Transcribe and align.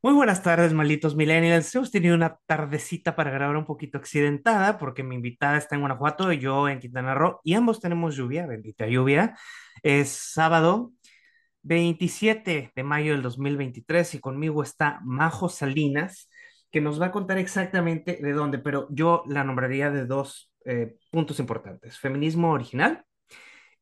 Muy 0.00 0.14
buenas 0.14 0.42
tardes, 0.42 0.72
malditos 0.72 1.16
millennials. 1.16 1.74
Hemos 1.74 1.90
tenido 1.90 2.14
una 2.14 2.38
tardecita 2.46 3.14
para 3.14 3.30
grabar 3.30 3.56
un 3.56 3.66
poquito 3.66 3.98
accidentada 3.98 4.78
porque 4.78 5.02
mi 5.02 5.16
invitada 5.16 5.58
está 5.58 5.74
en 5.74 5.82
Guanajuato 5.82 6.32
y 6.32 6.38
yo 6.38 6.68
en 6.68 6.78
Quintana 6.78 7.14
Roo 7.14 7.40
y 7.44 7.54
ambos 7.54 7.80
tenemos 7.80 8.16
lluvia, 8.16 8.46
bendita 8.46 8.86
lluvia. 8.86 9.36
Es 9.82 10.08
sábado 10.08 10.92
27 11.62 12.72
de 12.74 12.82
mayo 12.84 13.12
del 13.12 13.22
2023 13.22 14.14
y 14.14 14.20
conmigo 14.20 14.62
está 14.62 15.00
Majo 15.04 15.50
Salinas, 15.50 16.30
que 16.70 16.80
nos 16.80 17.00
va 17.00 17.06
a 17.06 17.12
contar 17.12 17.36
exactamente 17.36 18.18
de 18.22 18.32
dónde, 18.32 18.58
pero 18.58 18.88
yo 18.90 19.24
la 19.26 19.44
nombraría 19.44 19.90
de 19.90 20.06
dos 20.06 20.47
eh, 20.68 20.96
puntos 21.10 21.40
importantes, 21.40 21.98
feminismo 21.98 22.52
original 22.52 23.04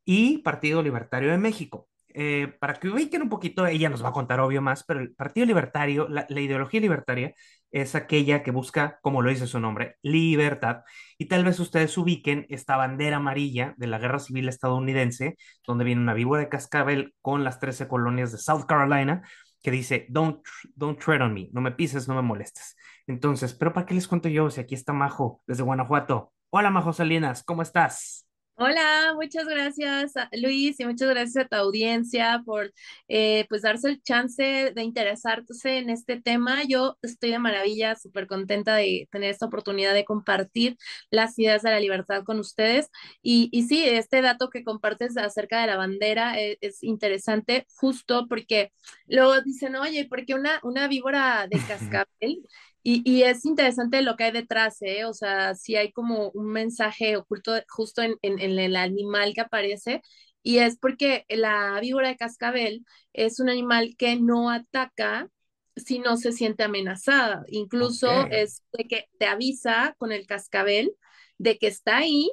y 0.04 0.38
Partido 0.38 0.82
Libertario 0.82 1.32
de 1.32 1.38
México. 1.38 1.88
Eh, 2.14 2.54
para 2.60 2.74
que 2.74 2.88
ubiquen 2.88 3.22
un 3.22 3.28
poquito, 3.28 3.66
ella 3.66 3.90
nos 3.90 4.04
va 4.04 4.10
a 4.10 4.12
contar 4.12 4.38
obvio 4.40 4.62
más, 4.62 4.84
pero 4.84 5.00
el 5.00 5.12
Partido 5.12 5.46
Libertario, 5.46 6.08
la, 6.08 6.26
ideología 6.30 6.80
libertaria 6.80 7.34
es 7.72 7.94
aquella 7.96 8.42
que 8.44 8.52
busca, 8.52 8.98
como 9.02 9.20
lo 9.20 9.30
dice 9.30 9.48
su 9.48 9.58
nombre, 9.58 9.96
libertad. 10.00 10.82
Y 11.18 11.26
tal 11.26 11.44
vez 11.44 11.58
ustedes 11.58 11.98
ubiquen 11.98 12.46
esta 12.50 12.76
bandera 12.76 13.16
amarilla 13.16 13.74
de 13.78 13.88
la 13.88 13.98
Guerra 13.98 14.20
Civil 14.20 14.48
estadounidense, 14.48 15.36
donde 15.66 15.84
viene 15.84 16.00
una 16.02 16.14
víbora 16.14 16.42
de 16.42 16.48
cascabel 16.48 17.14
con 17.20 17.42
las 17.44 17.58
13 17.58 17.88
colonias 17.88 18.30
de 18.32 18.38
South 18.38 18.64
Carolina, 18.66 19.22
que 19.60 19.72
dice, 19.72 20.06
don't, 20.08 20.40
don't 20.76 20.98
tread 20.98 21.20
on 21.20 21.34
me, 21.34 21.50
no 21.52 21.60
me 21.60 21.72
pises, 21.72 22.06
no 22.06 22.14
me 22.14 22.22
molestes. 22.22 22.76
Entonces, 23.08 23.54
pero 23.54 23.72
¿para 23.72 23.86
qué 23.86 23.94
les 23.94 24.08
cuento 24.08 24.28
yo 24.28 24.50
si 24.50 24.60
aquí 24.60 24.76
está 24.76 24.92
Majo 24.92 25.42
desde 25.46 25.64
Guanajuato? 25.64 26.32
Hola 26.50 26.70
Majo 26.70 26.92
Salinas, 26.92 27.42
¿cómo 27.44 27.62
estás? 27.62 28.26
Hola, 28.58 29.12
muchas 29.14 29.44
gracias 29.46 30.14
Luis 30.32 30.80
y 30.80 30.86
muchas 30.86 31.10
gracias 31.10 31.44
a 31.44 31.48
tu 31.48 31.56
audiencia 31.56 32.40
por 32.44 32.72
eh, 33.06 33.44
pues 33.50 33.60
darse 33.62 33.88
el 33.90 34.02
chance 34.02 34.72
de 34.74 34.82
interesarse 34.82 35.76
en 35.78 35.90
este 35.90 36.20
tema. 36.22 36.62
Yo 36.66 36.96
estoy 37.02 37.32
de 37.32 37.38
maravilla, 37.38 37.96
súper 37.96 38.26
contenta 38.26 38.74
de 38.76 39.08
tener 39.12 39.30
esta 39.30 39.44
oportunidad 39.46 39.92
de 39.92 40.06
compartir 40.06 40.78
las 41.10 41.38
ideas 41.38 41.60
de 41.62 41.70
la 41.70 41.80
libertad 41.80 42.24
con 42.24 42.38
ustedes. 42.40 42.88
Y, 43.22 43.50
y 43.52 43.64
sí, 43.64 43.84
este 43.84 44.22
dato 44.22 44.48
que 44.48 44.64
compartes 44.64 45.18
acerca 45.18 45.60
de 45.60 45.66
la 45.66 45.76
bandera 45.76 46.40
es, 46.40 46.56
es 46.62 46.82
interesante 46.82 47.66
justo 47.76 48.26
porque 48.26 48.72
luego 49.06 49.38
dicen, 49.42 49.76
oye, 49.76 50.06
¿por 50.08 50.24
qué 50.24 50.34
una, 50.34 50.60
una 50.62 50.88
víbora 50.88 51.46
de 51.50 51.58
cascabel? 51.68 52.42
Y, 52.88 53.02
y, 53.04 53.24
es 53.24 53.44
interesante 53.44 54.00
lo 54.00 54.14
que 54.14 54.24
hay 54.24 54.30
detrás, 54.30 54.80
¿eh? 54.80 55.06
O 55.06 55.12
sea, 55.12 55.56
sí 55.56 55.74
hay 55.74 55.90
como 55.90 56.30
un 56.30 56.46
mensaje 56.52 57.16
oculto 57.16 57.52
justo 57.68 58.00
en, 58.00 58.14
en, 58.22 58.38
en, 58.38 58.56
el 58.60 58.76
animal 58.76 59.34
que 59.34 59.40
aparece, 59.40 60.02
y 60.44 60.58
es 60.58 60.78
porque 60.78 61.24
la 61.28 61.80
víbora 61.80 62.10
de 62.10 62.16
cascabel 62.16 62.86
es 63.12 63.40
un 63.40 63.48
animal 63.48 63.96
que 63.98 64.14
no 64.14 64.50
ataca 64.50 65.28
si 65.74 65.98
no 65.98 66.16
se 66.16 66.30
siente 66.30 66.62
amenazada. 66.62 67.44
Incluso 67.48 68.08
okay. 68.08 68.42
es 68.42 68.62
de 68.72 68.84
que 68.84 69.08
te 69.18 69.26
avisa 69.26 69.96
con 69.98 70.12
el 70.12 70.24
cascabel 70.24 70.92
de 71.38 71.58
que 71.58 71.66
está 71.66 71.96
ahí, 71.96 72.30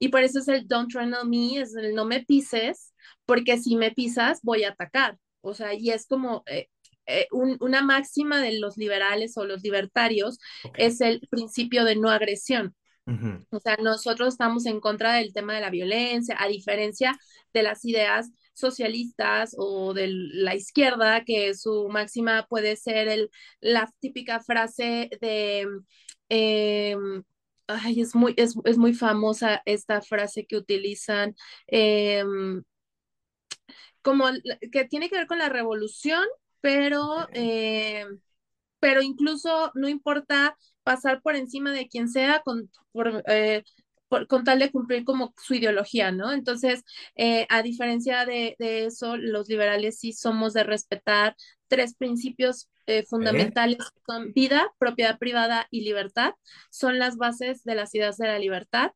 y 0.00 0.08
por 0.08 0.24
eso 0.24 0.40
es 0.40 0.48
el 0.48 0.66
don't 0.66 0.90
tread 0.90 1.12
on 1.14 1.30
me, 1.30 1.60
es 1.60 1.76
el 1.76 1.94
no 1.94 2.06
me 2.06 2.24
pises, 2.24 2.92
porque 3.24 3.56
si 3.56 3.76
me 3.76 3.92
pisas 3.92 4.40
voy 4.42 4.64
a 4.64 4.70
atacar. 4.70 5.16
O 5.42 5.54
sea, 5.54 5.74
y 5.74 5.90
es 5.90 6.08
como, 6.08 6.42
eh, 6.46 6.68
eh, 7.06 7.26
un, 7.32 7.56
una 7.60 7.82
máxima 7.82 8.40
de 8.40 8.58
los 8.58 8.76
liberales 8.76 9.36
o 9.36 9.44
los 9.44 9.62
libertarios 9.62 10.38
okay. 10.64 10.86
es 10.86 11.00
el 11.00 11.20
principio 11.30 11.84
de 11.84 11.96
no 11.96 12.10
agresión. 12.10 12.74
Uh 13.06 13.12
-huh. 13.12 13.46
O 13.50 13.58
sea, 13.58 13.76
nosotros 13.82 14.34
estamos 14.34 14.64
en 14.66 14.80
contra 14.80 15.14
del 15.14 15.32
tema 15.32 15.54
de 15.54 15.60
la 15.60 15.70
violencia, 15.70 16.36
a 16.38 16.46
diferencia 16.48 17.18
de 17.52 17.62
las 17.64 17.84
ideas 17.84 18.30
socialistas 18.54 19.54
o 19.58 19.92
de 19.94 20.08
la 20.08 20.54
izquierda, 20.54 21.24
que 21.24 21.54
su 21.54 21.88
máxima 21.88 22.46
puede 22.48 22.76
ser 22.76 23.08
el, 23.08 23.30
la 23.60 23.90
típica 24.00 24.40
frase 24.40 25.10
de... 25.20 25.66
Eh, 26.28 26.96
ay, 27.66 28.00
es 28.00 28.14
muy, 28.14 28.34
es, 28.36 28.54
es, 28.64 28.78
muy 28.78 28.94
famosa 28.94 29.62
esta 29.64 30.00
frase 30.02 30.46
que 30.46 30.56
utilizan. 30.56 31.34
Eh, 31.66 32.24
como 34.02 34.26
que 34.72 34.84
tiene 34.84 35.08
que 35.08 35.16
ver 35.16 35.26
con 35.26 35.38
la 35.38 35.48
revolución, 35.48 36.24
pero, 36.62 37.28
eh, 37.34 38.06
pero 38.80 39.02
incluso 39.02 39.70
no 39.74 39.88
importa 39.88 40.56
pasar 40.82 41.20
por 41.20 41.36
encima 41.36 41.72
de 41.72 41.88
quien 41.88 42.08
sea 42.08 42.40
con, 42.42 42.70
por, 42.92 43.22
eh, 43.26 43.64
por, 44.08 44.26
con 44.26 44.44
tal 44.44 44.58
de 44.60 44.70
cumplir 44.70 45.04
como 45.04 45.34
su 45.42 45.54
ideología, 45.54 46.12
¿no? 46.12 46.32
Entonces, 46.32 46.84
eh, 47.16 47.46
a 47.50 47.62
diferencia 47.62 48.24
de, 48.24 48.56
de, 48.58 48.86
eso, 48.86 49.16
los 49.18 49.48
liberales 49.48 49.98
sí 49.98 50.12
somos 50.14 50.54
de 50.54 50.64
respetar 50.64 51.36
tres 51.68 51.94
principios 51.94 52.68
eh, 52.86 53.04
fundamentales 53.04 53.78
son 54.06 54.32
vida, 54.32 54.72
propiedad 54.78 55.18
privada 55.18 55.68
y 55.70 55.82
libertad, 55.82 56.34
son 56.70 56.98
las 56.98 57.16
bases 57.16 57.62
de 57.64 57.76
las 57.76 57.94
ideas 57.94 58.16
de 58.18 58.26
la 58.26 58.38
libertad 58.38 58.90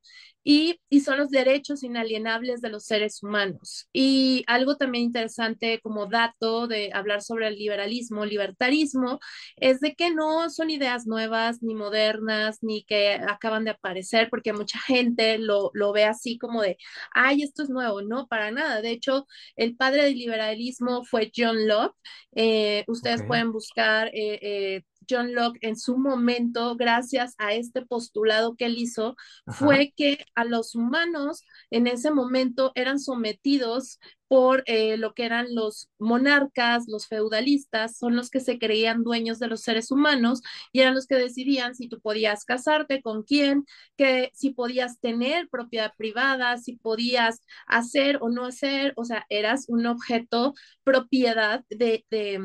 y, 0.48 0.80
y, 0.88 1.00
son 1.00 1.18
los 1.18 1.30
derechos 1.30 1.82
inalienables 1.82 2.60
de 2.60 2.68
los 2.68 2.84
seres 2.84 3.20
humanos. 3.20 3.88
Y 3.92 4.44
algo 4.46 4.76
también 4.76 5.06
interesante 5.06 5.80
como 5.82 6.06
dato 6.06 6.68
de 6.68 6.92
hablar 6.94 7.20
sobre 7.22 7.48
el 7.48 7.56
liberalismo, 7.56 8.24
libertarismo, 8.24 9.18
es 9.56 9.80
de 9.80 9.96
que 9.96 10.14
no 10.14 10.48
son 10.48 10.70
ideas 10.70 11.04
nuevas 11.04 11.64
ni 11.64 11.74
modernas 11.74 12.58
ni 12.62 12.84
que 12.84 13.14
acaban 13.14 13.64
de 13.64 13.72
aparecer, 13.72 14.28
porque 14.30 14.52
mucha 14.52 14.78
gente 14.86 15.38
lo, 15.38 15.72
lo 15.74 15.92
ve 15.92 16.04
así 16.04 16.38
como 16.38 16.62
de, 16.62 16.76
ay, 17.12 17.42
esto 17.42 17.64
es 17.64 17.68
nuevo, 17.68 18.02
no, 18.02 18.28
para 18.28 18.52
nada. 18.52 18.80
De 18.82 18.90
hecho, 18.92 19.26
el 19.56 19.74
padre 19.74 20.04
del 20.04 20.14
liberalismo 20.14 21.04
fue 21.04 21.32
John 21.36 21.66
Locke. 21.66 21.96
Eh, 22.36 22.84
ustedes 22.86 23.16
okay. 23.16 23.28
pueden 23.28 23.50
buscar 23.50 24.08
eh, 24.14 24.38
eh, 24.42 24.82
John 25.08 25.34
Locke 25.34 25.58
en 25.62 25.76
su 25.76 25.98
momento, 25.98 26.76
gracias 26.76 27.34
a 27.38 27.54
este 27.54 27.84
postulado 27.84 28.56
que 28.56 28.66
él 28.66 28.78
hizo, 28.78 29.16
Ajá. 29.46 29.58
fue 29.58 29.92
que 29.96 30.24
a 30.34 30.44
los 30.44 30.74
humanos 30.74 31.42
en 31.70 31.86
ese 31.86 32.10
momento 32.10 32.72
eran 32.74 32.98
sometidos 32.98 33.98
por 34.28 34.62
eh, 34.66 34.96
lo 34.96 35.14
que 35.14 35.24
eran 35.24 35.54
los 35.54 35.88
monarcas, 35.98 36.88
los 36.88 37.06
feudalistas, 37.06 37.96
son 37.96 38.16
los 38.16 38.30
que 38.30 38.40
se 38.40 38.58
creían 38.58 39.04
dueños 39.04 39.38
de 39.38 39.46
los 39.48 39.60
seres 39.60 39.90
humanos 39.90 40.42
y 40.72 40.80
eran 40.80 40.94
los 40.94 41.06
que 41.06 41.14
decidían 41.16 41.74
si 41.74 41.88
tú 41.88 42.00
podías 42.00 42.44
casarte, 42.44 43.02
con 43.02 43.22
quién, 43.22 43.64
que 43.96 44.30
si 44.34 44.50
podías 44.50 45.00
tener 45.00 45.48
propiedad 45.48 45.92
privada, 45.96 46.56
si 46.58 46.76
podías 46.76 47.40
hacer 47.66 48.18
o 48.20 48.28
no 48.28 48.46
hacer, 48.46 48.92
o 48.96 49.04
sea, 49.04 49.24
eras 49.28 49.66
un 49.68 49.86
objeto 49.86 50.54
propiedad 50.84 51.64
de, 51.70 52.04
de 52.10 52.40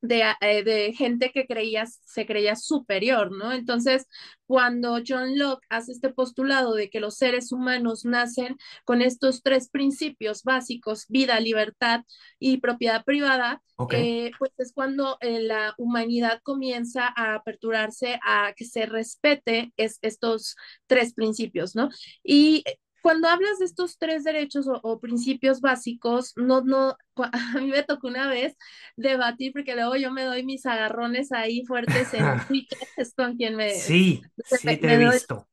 de, 0.00 0.22
eh, 0.40 0.64
de, 0.64 0.92
gente 0.92 1.30
que 1.32 1.46
creía, 1.46 1.84
se 1.86 2.26
creía 2.26 2.56
superior, 2.56 3.30
¿no? 3.32 3.52
Entonces, 3.52 4.06
cuando 4.46 4.98
John 5.06 5.38
Locke 5.38 5.66
hace 5.68 5.92
este 5.92 6.10
postulado 6.10 6.74
de 6.74 6.90
que 6.90 7.00
los 7.00 7.16
seres 7.16 7.52
humanos 7.52 8.04
nacen 8.04 8.56
con 8.84 9.02
estos 9.02 9.42
tres 9.42 9.68
principios 9.68 10.42
básicos, 10.42 11.06
vida, 11.08 11.38
libertad 11.40 12.02
y 12.38 12.58
propiedad 12.58 13.04
privada, 13.04 13.62
okay. 13.76 14.26
eh, 14.26 14.30
pues 14.38 14.52
es 14.58 14.72
cuando 14.72 15.18
eh, 15.20 15.40
la 15.40 15.74
humanidad 15.78 16.40
comienza 16.42 17.12
a 17.14 17.34
aperturarse 17.34 18.18
a 18.24 18.52
que 18.56 18.64
se 18.64 18.86
respete 18.86 19.72
es, 19.76 19.98
estos 20.02 20.56
tres 20.86 21.14
principios, 21.14 21.76
¿no? 21.76 21.90
Y 22.24 22.64
cuando 23.02 23.28
hablas 23.28 23.58
de 23.58 23.64
estos 23.64 23.98
tres 23.98 24.24
derechos 24.24 24.66
o, 24.68 24.80
o, 24.82 25.00
principios 25.00 25.60
básicos, 25.60 26.32
no, 26.36 26.62
no, 26.62 26.96
a 27.16 27.60
mí 27.60 27.68
me 27.68 27.82
tocó 27.82 28.08
una 28.08 28.28
vez 28.28 28.56
debatir 28.96 29.52
porque 29.52 29.74
luego 29.74 29.96
yo 29.96 30.10
me 30.10 30.24
doy 30.24 30.44
mis 30.44 30.66
agarrones 30.66 31.32
ahí 31.32 31.64
fuertes 31.66 32.12
en 32.14 32.24
Twitter, 32.48 32.78
es 32.96 33.14
con 33.14 33.36
quien 33.36 33.56
me... 33.56 33.74
Sí, 33.74 34.22
sí 34.44 34.66
me, 34.66 34.76
te 34.76 34.92
he 34.92 34.98
doy, 34.98 35.14
visto. 35.14 35.48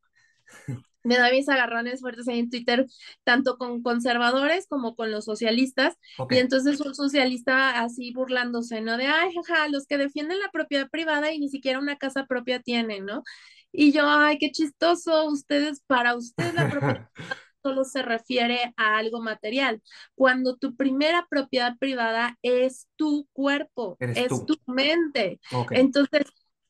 Me 1.03 1.17
doy 1.17 1.31
mis 1.31 1.47
agarrones 1.47 2.01
fuertes 2.01 2.27
ahí 2.27 2.39
en 2.39 2.49
Twitter, 2.49 2.85
tanto 3.23 3.57
con 3.57 3.81
conservadores 3.81 4.67
como 4.67 4.95
con 4.95 5.09
los 5.11 5.25
socialistas, 5.25 5.95
okay. 6.17 6.37
y 6.37 6.41
entonces 6.41 6.81
un 6.81 6.93
socialista 6.93 7.81
así 7.81 8.11
burlándose, 8.11 8.81
¿no? 8.81 8.97
De, 8.97 9.05
ay, 9.05 9.31
jaja, 9.33 9.69
los 9.69 9.85
que 9.85 9.97
defienden 9.97 10.39
la 10.39 10.49
propiedad 10.51 10.89
privada 10.89 11.31
y 11.31 11.39
ni 11.39 11.49
siquiera 11.49 11.79
una 11.79 11.97
casa 11.97 12.25
propia 12.25 12.61
tienen, 12.61 13.05
¿no? 13.05 13.23
Y 13.71 13.91
yo, 13.91 14.03
ay, 14.07 14.37
qué 14.39 14.51
chistoso, 14.51 15.25
ustedes, 15.27 15.81
para 15.87 16.15
ustedes 16.15 16.53
la 16.55 16.69
propiedad 16.69 17.09
solo 17.63 17.83
se 17.83 18.01
refiere 18.01 18.73
a 18.77 18.97
algo 18.97 19.21
material, 19.21 19.81
cuando 20.15 20.55
tu 20.55 20.75
primera 20.75 21.27
propiedad 21.29 21.77
privada 21.77 22.37
es 22.41 22.87
tu 22.95 23.27
cuerpo, 23.33 23.97
Eres 23.99 24.17
es 24.17 24.29
tú. 24.29 24.45
tu 24.45 24.57
mente. 24.71 25.39
Okay. 25.53 25.79
Entonces, 25.81 26.23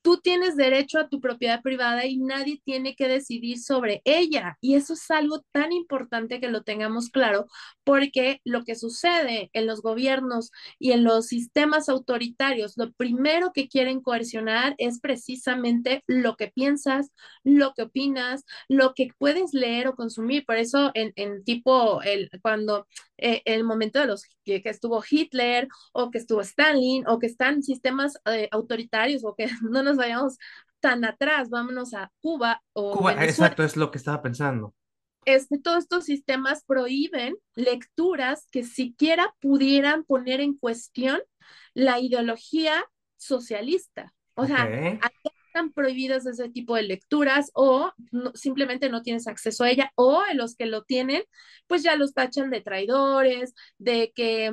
tú 0.08 0.22
tienes 0.24 0.56
derecho 0.56 1.00
a 1.00 1.10
tu 1.10 1.20
propiedad 1.20 1.62
privada 1.62 2.06
y 2.06 2.16
nadie 2.16 2.62
tiene 2.64 2.96
que 2.96 3.10
decidir 3.10 3.60
sobre 3.60 4.02
ella. 4.06 4.58
Y 4.62 4.76
eso 4.76 4.94
es 4.94 5.12
algo 5.12 5.44
tan 5.52 5.74
importante 5.74 6.40
que 6.40 6.48
lo 6.48 6.64
tengamos 6.64 7.10
claro, 7.10 7.48
porque 7.84 8.40
lo 8.46 8.64
que 8.64 8.76
sucede 8.76 9.50
en 9.52 9.68
los 9.68 9.82
gobiernos 9.82 10.50
y 10.80 10.94
en 10.94 11.04
los 11.04 11.28
sistemas 11.28 11.90
autoritarios, 11.90 12.78
lo 12.78 12.94
primero 12.94 13.52
que 13.54 13.68
quieren 13.68 14.00
coercionar 14.00 14.76
es 14.78 15.02
precisamente 15.02 16.04
lo 16.08 16.38
que 16.38 16.48
piensas, 16.48 17.12
lo 17.44 17.74
que 17.74 17.82
opinas, 17.82 18.46
lo 18.70 18.94
que 18.94 19.10
puedes 19.18 19.54
leer 19.54 19.90
o 19.90 19.96
consumir. 19.96 20.46
Por 20.46 20.56
eso 20.56 20.92
en, 20.94 21.12
en 21.18 21.44
tipo, 21.44 22.02
el, 22.02 22.30
cuando 22.42 22.88
eh, 23.18 23.42
el 23.46 23.64
momento 23.64 24.00
de 24.00 24.06
los 24.06 24.24
que, 24.44 24.62
que, 24.62 24.70
estuvo 24.70 25.04
Hitler 25.10 25.68
o 25.92 26.12
que 26.12 26.20
estuvo 26.20 26.42
Stalin 26.42 27.08
o 27.08 27.18
que 27.18 27.26
están 27.26 27.64
sistemas 27.64 28.14
eh, 28.26 28.48
autoritarios 28.52 29.24
o 29.26 29.36
que 29.36 29.48
no 29.64 29.82
nos 29.82 29.97
vayamos 29.98 30.38
tan 30.80 31.04
atrás, 31.06 31.50
vámonos 31.50 31.94
a 31.94 32.12
Cuba 32.22 32.62
o 32.74 32.98
Cuba, 32.98 33.24
exacto, 33.26 33.64
es 33.64 33.76
lo 33.76 33.92
que 33.92 33.98
estaba 33.98 34.22
pensando. 34.22 34.74
Este, 35.26 35.60
todos 35.60 35.80
estos 35.80 36.06
sistemas 36.06 36.64
prohíben 36.66 37.36
lecturas 37.56 38.48
que 38.52 38.64
siquiera 38.64 39.36
pudieran 39.42 40.06
poner 40.06 40.40
en 40.40 40.58
cuestión 40.58 41.22
la 41.74 42.00
ideología 42.00 42.86
socialista. 43.18 44.14
O 44.36 44.44
okay. 44.44 44.56
sea, 44.56 45.00
están 45.48 45.74
prohibidas 45.74 46.26
ese 46.26 46.50
tipo 46.50 46.76
de 46.76 46.84
lecturas 46.84 47.52
o 47.54 47.92
no, 48.12 48.32
simplemente 48.36 48.90
no 48.90 49.02
tienes 49.02 49.28
acceso 49.28 49.64
a 49.64 49.70
ella 49.70 49.92
o 49.96 50.24
en 50.30 50.38
los 50.38 50.56
que 50.56 50.68
lo 50.68 50.84
tienen, 50.84 51.24
pues 51.66 51.84
ya 51.84 51.96
los 51.96 52.14
tachan 52.14 52.50
de 52.52 52.62
traidores, 52.62 53.54
de 53.78 54.14
que 54.16 54.52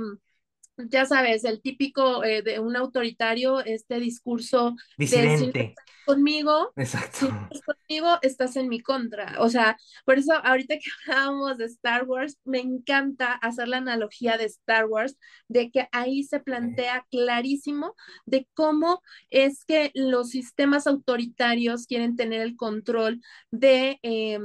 ya 0.76 1.06
sabes, 1.06 1.44
el 1.44 1.60
típico 1.60 2.24
eh, 2.24 2.42
de 2.42 2.58
un 2.58 2.76
autoritario, 2.76 3.60
este 3.60 4.00
discurso 4.00 4.74
Disidente. 4.98 5.58
de 5.58 5.74
conmigo, 6.04 6.72
Exacto. 6.76 7.18
si 7.18 7.26
estás 7.26 7.60
conmigo, 7.62 8.18
estás 8.22 8.56
en 8.56 8.68
mi 8.68 8.80
contra. 8.80 9.36
O 9.38 9.48
sea, 9.48 9.76
por 10.04 10.18
eso 10.18 10.34
ahorita 10.34 10.74
que 10.76 10.82
hablábamos 11.08 11.58
de 11.58 11.66
Star 11.66 12.04
Wars, 12.04 12.38
me 12.44 12.60
encanta 12.60 13.32
hacer 13.32 13.68
la 13.68 13.78
analogía 13.78 14.36
de 14.36 14.44
Star 14.44 14.86
Wars, 14.86 15.16
de 15.48 15.70
que 15.70 15.88
ahí 15.92 16.22
se 16.24 16.40
plantea 16.40 17.06
clarísimo 17.10 17.94
de 18.26 18.46
cómo 18.54 19.02
es 19.30 19.64
que 19.64 19.90
los 19.94 20.30
sistemas 20.30 20.86
autoritarios 20.86 21.86
quieren 21.86 22.16
tener 22.16 22.42
el 22.42 22.56
control 22.56 23.20
de 23.50 23.98
eh, 24.02 24.38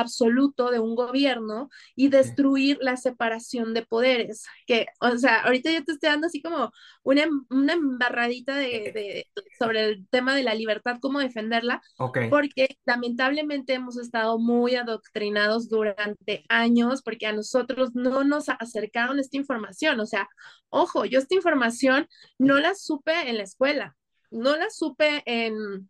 absoluto 0.00 0.70
de 0.70 0.80
un 0.80 0.94
gobierno 0.94 1.68
y 1.94 2.08
destruir 2.08 2.78
la 2.80 2.96
separación 2.96 3.74
de 3.74 3.86
poderes. 3.86 4.44
Que, 4.66 4.86
o 5.00 5.16
sea, 5.16 5.42
ahorita 5.42 5.70
yo 5.70 5.84
te 5.84 5.92
estoy 5.92 6.08
dando 6.08 6.26
así 6.26 6.42
como 6.42 6.72
una, 7.02 7.24
una 7.50 7.72
embarradita 7.74 8.56
de, 8.56 8.92
de, 8.92 9.26
sobre 9.58 9.84
el 9.84 10.08
tema 10.08 10.34
de 10.34 10.42
la 10.42 10.54
libertad, 10.54 10.98
cómo 11.00 11.20
defenderla, 11.20 11.82
okay. 11.98 12.28
porque 12.28 12.78
lamentablemente 12.84 13.74
hemos 13.74 13.96
estado 13.98 14.38
muy 14.38 14.74
adoctrinados 14.74 15.68
durante 15.68 16.44
años, 16.48 17.02
porque 17.02 17.26
a 17.26 17.32
nosotros 17.32 17.94
no 17.94 18.24
nos 18.24 18.48
acercaron 18.48 19.18
esta 19.18 19.36
información. 19.36 20.00
O 20.00 20.06
sea, 20.06 20.28
ojo, 20.68 21.04
yo 21.04 21.18
esta 21.18 21.34
información 21.34 22.08
no 22.38 22.58
la 22.58 22.74
supe 22.74 23.28
en 23.28 23.36
la 23.36 23.42
escuela, 23.42 23.96
no 24.30 24.56
la 24.56 24.70
supe 24.70 25.22
en 25.26 25.88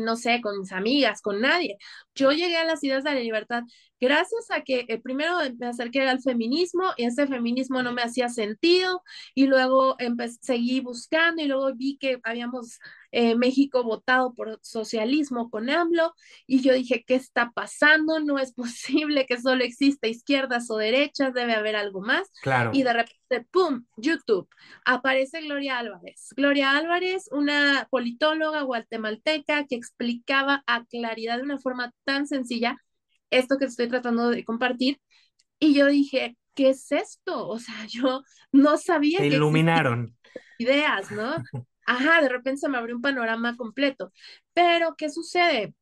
no 0.00 0.16
sé, 0.16 0.40
con 0.40 0.58
mis 0.60 0.72
amigas, 0.72 1.20
con 1.22 1.40
nadie. 1.40 1.76
Yo 2.14 2.32
llegué 2.32 2.56
a 2.56 2.64
las 2.64 2.82
ideas 2.84 3.04
de 3.04 3.14
la 3.14 3.20
libertad 3.20 3.62
gracias 4.00 4.50
a 4.50 4.62
que 4.62 4.84
eh, 4.88 5.00
primero 5.00 5.36
me 5.58 5.66
acerqué 5.66 6.02
al 6.02 6.20
feminismo 6.20 6.84
y 6.96 7.04
ese 7.04 7.26
feminismo 7.26 7.82
no 7.82 7.92
me 7.92 8.02
hacía 8.02 8.28
sentido 8.28 9.02
y 9.34 9.46
luego 9.46 9.96
seguí 10.40 10.80
buscando 10.80 11.42
y 11.42 11.46
luego 11.46 11.74
vi 11.74 11.96
que 11.98 12.18
habíamos 12.24 12.78
eh, 13.16 13.36
México 13.36 13.84
votado 13.84 14.34
por 14.34 14.58
socialismo 14.60 15.48
con 15.48 15.70
AMLO 15.70 16.14
y 16.48 16.62
yo 16.62 16.72
dije, 16.74 17.04
¿qué 17.06 17.14
está 17.14 17.52
pasando? 17.54 18.18
No 18.18 18.40
es 18.40 18.52
posible 18.56 19.24
que 19.24 19.40
solo 19.40 19.62
exista 19.62 20.08
izquierdas 20.08 20.68
o 20.68 20.76
derechas, 20.76 21.32
debe 21.32 21.54
haber 21.54 21.76
algo 21.76 22.00
más. 22.00 22.28
Claro. 22.42 22.72
Y 22.74 22.82
de 22.82 22.92
repente, 22.92 23.46
¡pum!, 23.52 23.84
YouTube, 23.96 24.48
aparece 24.84 25.42
Gloria 25.42 25.78
Álvarez. 25.78 26.30
Gloria 26.36 26.76
Álvarez, 26.76 27.28
una 27.30 27.86
politóloga 27.88 28.62
guatemalteca 28.62 29.64
que 29.66 29.76
explicaba 29.76 30.64
a 30.66 30.84
claridad 30.84 31.36
de 31.36 31.44
una 31.44 31.58
forma 31.58 31.92
tan 32.02 32.26
sencilla 32.26 32.76
esto 33.30 33.58
que 33.58 33.66
estoy 33.66 33.86
tratando 33.88 34.30
de 34.30 34.44
compartir. 34.44 35.00
Y 35.60 35.72
yo 35.74 35.86
dije, 35.86 36.36
¿qué 36.56 36.70
es 36.70 36.90
esto? 36.90 37.46
O 37.46 37.60
sea, 37.60 37.76
yo 37.88 38.22
no 38.50 38.76
sabía. 38.76 39.18
Te 39.18 39.28
que 39.28 39.36
iluminaron. 39.36 40.16
Ideas, 40.58 41.12
¿no? 41.12 41.36
Ajá, 41.86 42.20
de 42.22 42.28
repente 42.28 42.60
se 42.60 42.68
me 42.68 42.78
abrió 42.78 42.96
un 42.96 43.02
panorama 43.02 43.56
completo. 43.56 44.12
Pero, 44.54 44.94
¿qué 44.96 45.10
sucede? 45.10 45.74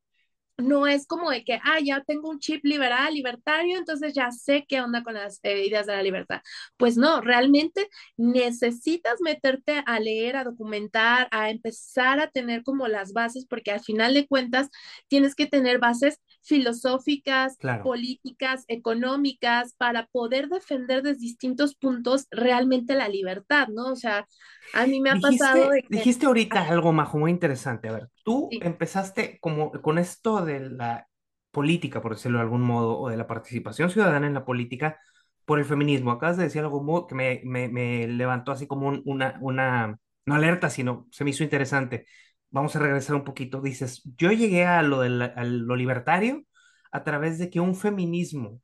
no 0.57 0.87
es 0.87 1.07
como 1.07 1.31
de 1.31 1.43
que, 1.43 1.55
ah, 1.63 1.79
ya 1.83 2.03
tengo 2.03 2.29
un 2.29 2.39
chip 2.39 2.63
liberal, 2.65 3.13
libertario, 3.13 3.77
entonces 3.77 4.13
ya 4.13 4.31
sé 4.31 4.65
qué 4.67 4.81
onda 4.81 5.03
con 5.03 5.15
las 5.15 5.39
eh, 5.43 5.65
ideas 5.65 5.87
de 5.87 5.93
la 5.95 6.03
libertad. 6.03 6.41
Pues 6.77 6.95
no, 6.97 7.21
realmente 7.21 7.89
necesitas 8.17 9.19
meterte 9.21 9.83
a 9.85 9.99
leer, 9.99 10.35
a 10.37 10.43
documentar, 10.43 11.27
a 11.31 11.49
empezar 11.49 12.19
a 12.19 12.29
tener 12.29 12.63
como 12.63 12.87
las 12.87 13.13
bases, 13.13 13.45
porque 13.47 13.71
al 13.71 13.81
final 13.81 14.13
de 14.13 14.27
cuentas 14.27 14.69
tienes 15.07 15.35
que 15.35 15.47
tener 15.47 15.79
bases 15.79 16.19
filosóficas, 16.43 17.57
claro. 17.57 17.83
políticas, 17.83 18.65
económicas, 18.67 19.73
para 19.75 20.07
poder 20.07 20.49
defender 20.49 21.01
desde 21.01 21.19
distintos 21.19 21.75
puntos 21.75 22.27
realmente 22.31 22.95
la 22.95 23.07
libertad, 23.07 23.69
¿no? 23.69 23.91
O 23.91 23.95
sea, 23.95 24.27
a 24.73 24.85
mí 24.85 24.99
me 24.99 25.09
ha 25.09 25.15
dijiste, 25.15 25.37
pasado... 25.37 25.69
De 25.69 25.81
que... 25.81 25.87
Dijiste 25.89 26.25
ahorita 26.25 26.61
ah, 26.61 26.69
algo, 26.69 26.91
Majo, 26.91 27.17
muy 27.17 27.31
interesante. 27.31 27.87
A 27.87 27.93
ver, 27.93 28.09
tú 28.23 28.49
sí. 28.51 28.59
empezaste 28.61 29.39
como 29.41 29.71
con 29.71 29.97
esto 29.97 30.43
de 30.45 30.69
la 30.69 31.07
política, 31.51 32.01
por 32.01 32.15
decirlo 32.15 32.39
de 32.39 32.43
algún 32.43 32.61
modo, 32.61 32.99
o 32.99 33.09
de 33.09 33.17
la 33.17 33.27
participación 33.27 33.89
ciudadana 33.89 34.27
en 34.27 34.33
la 34.33 34.45
política 34.45 34.99
por 35.45 35.59
el 35.59 35.65
feminismo. 35.65 36.11
Acabas 36.11 36.37
de 36.37 36.43
decir 36.43 36.61
algo 36.61 36.83
muy, 36.83 37.03
que 37.07 37.15
me, 37.15 37.41
me, 37.45 37.69
me, 37.69 38.07
levantó 38.07 38.51
así 38.51 38.67
como 38.67 38.87
un, 38.87 39.01
una, 39.05 39.37
una, 39.41 39.97
no 40.25 40.35
alerta, 40.35 40.69
sino 40.69 41.07
se 41.11 41.23
me 41.23 41.29
hizo 41.29 41.43
interesante. 41.43 42.05
Vamos 42.53 42.75
a 42.75 42.79
regresar 42.79 43.15
un 43.15 43.23
poquito. 43.23 43.61
Dices, 43.61 44.03
yo 44.15 44.31
llegué 44.31 44.65
a 44.65 44.83
lo, 44.83 45.01
de 45.01 45.09
la, 45.09 45.25
a 45.25 45.43
lo 45.43 45.75
libertario 45.75 46.43
a 46.91 47.03
través 47.03 47.39
de 47.39 47.49
que 47.49 47.59
un 47.59 47.75
feminismo 47.75 48.61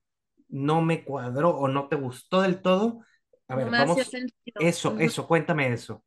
no 0.48 0.82
me 0.84 1.04
cuadró 1.04 1.50
o 1.50 1.68
no 1.68 1.88
te 1.88 1.96
gustó 1.96 2.42
del 2.42 2.62
todo. 2.62 3.00
A 3.48 3.56
ver, 3.56 3.66
no 3.66 3.72
vamos. 3.72 3.98
Eso, 4.60 4.96
eso, 5.00 5.28
cuéntame 5.28 5.74
eso. 5.74 6.04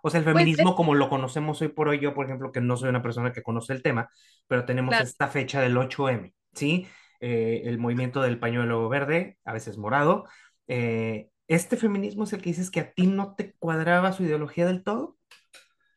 O 0.00 0.10
sea, 0.10 0.20
el 0.20 0.24
Pues, 0.24 0.36
feminismo 0.36 0.76
como 0.76 0.94
lo 0.94 1.08
conocemos 1.08 1.60
hoy 1.60 1.68
por 1.68 1.88
hoy, 1.88 1.98
yo, 1.98 2.14
por 2.14 2.26
ejemplo, 2.26 2.52
que 2.52 2.60
no 2.60 2.76
soy 2.76 2.88
una 2.90 3.02
persona 3.02 3.32
que 3.32 3.42
conoce 3.42 3.72
el 3.72 3.82
tema, 3.82 4.08
pero 4.46 4.64
tenemos 4.64 4.90
claro. 4.90 5.04
esta 5.04 5.26
fecha 5.26 5.60
del 5.60 5.76
8M, 5.76 6.32
¿sí? 6.52 6.86
Eh, 7.20 7.62
el 7.64 7.78
movimiento 7.78 8.22
del 8.22 8.38
pañuelo 8.38 8.88
verde, 8.88 9.38
a 9.44 9.52
veces 9.52 9.76
morado. 9.76 10.26
Eh, 10.68 11.30
¿este 11.48 11.76
feminismo 11.76 12.24
es 12.24 12.32
el 12.32 12.42
que 12.42 12.50
dices 12.50 12.70
que 12.70 12.80
a 12.80 12.92
ti 12.92 13.06
no 13.08 13.34
te 13.34 13.54
cuadraba 13.54 14.12
su 14.12 14.22
ideología 14.22 14.66
del 14.66 14.84
todo? 14.84 15.16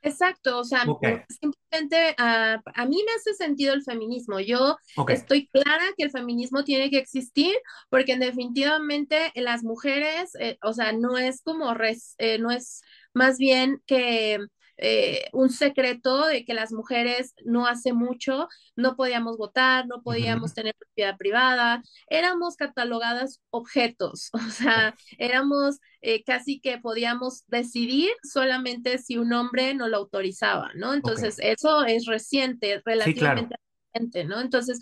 Exacto, 0.01 0.59
o 0.59 0.63
sea, 0.63 0.85
simplemente 1.29 2.15
uh, 2.19 2.61
a 2.73 2.85
mí 2.85 3.03
me 3.05 3.11
hace 3.13 3.33
sentido 3.33 3.73
el 3.73 3.83
feminismo. 3.83 4.39
Yo 4.39 4.77
estoy 5.09 5.47
clara 5.47 5.85
que 5.97 6.03
el 6.03 6.11
feminismo 6.11 6.63
tiene 6.63 6.89
que 6.89 6.99
existir 6.99 7.55
porque 7.89 8.15
definitivamente 8.17 9.31
las 9.35 9.63
mujeres, 9.63 10.35
eh, 10.39 10.57
o 10.61 10.73
sea, 10.73 10.91
no 10.91 11.17
es 11.17 11.41
como, 11.41 11.73
res, 11.73 12.15
eh, 12.19 12.37
no 12.39 12.51
es 12.51 12.81
más 13.13 13.37
bien 13.37 13.81
que 13.85 14.39
eh, 14.77 15.25
un 15.33 15.49
secreto 15.49 16.25
de 16.25 16.45
que 16.45 16.53
las 16.53 16.71
mujeres 16.71 17.33
no 17.43 17.65
hace 17.67 17.93
mucho 17.93 18.47
no 18.75 18.95
podíamos 18.95 19.37
votar, 19.37 19.87
no 19.87 20.01
podíamos 20.03 20.53
tener 20.53 20.75
propiedad 20.75 21.17
privada, 21.17 21.81
éramos 22.09 22.55
catalogadas 22.55 23.41
objetos, 23.49 24.29
o 24.33 24.49
sea, 24.51 24.95
éramos 25.17 25.79
eh, 26.01 26.23
casi 26.23 26.59
que 26.59 26.77
podíamos 26.77 27.43
decidir 27.47 28.11
solamente 28.23 28.97
si 28.97 29.17
un 29.17 29.33
hombre 29.33 29.73
no 29.73 29.87
lo 29.87 29.97
autorizaba, 29.97 30.71
¿no? 30.75 30.93
Entonces, 30.93 31.37
eso 31.39 31.83
es 31.85 32.05
reciente, 32.05 32.75
sí, 32.75 32.81
relativamente 32.85 33.55
claro, 33.55 33.66
¿no? 34.25 34.41
Entonces, 34.41 34.79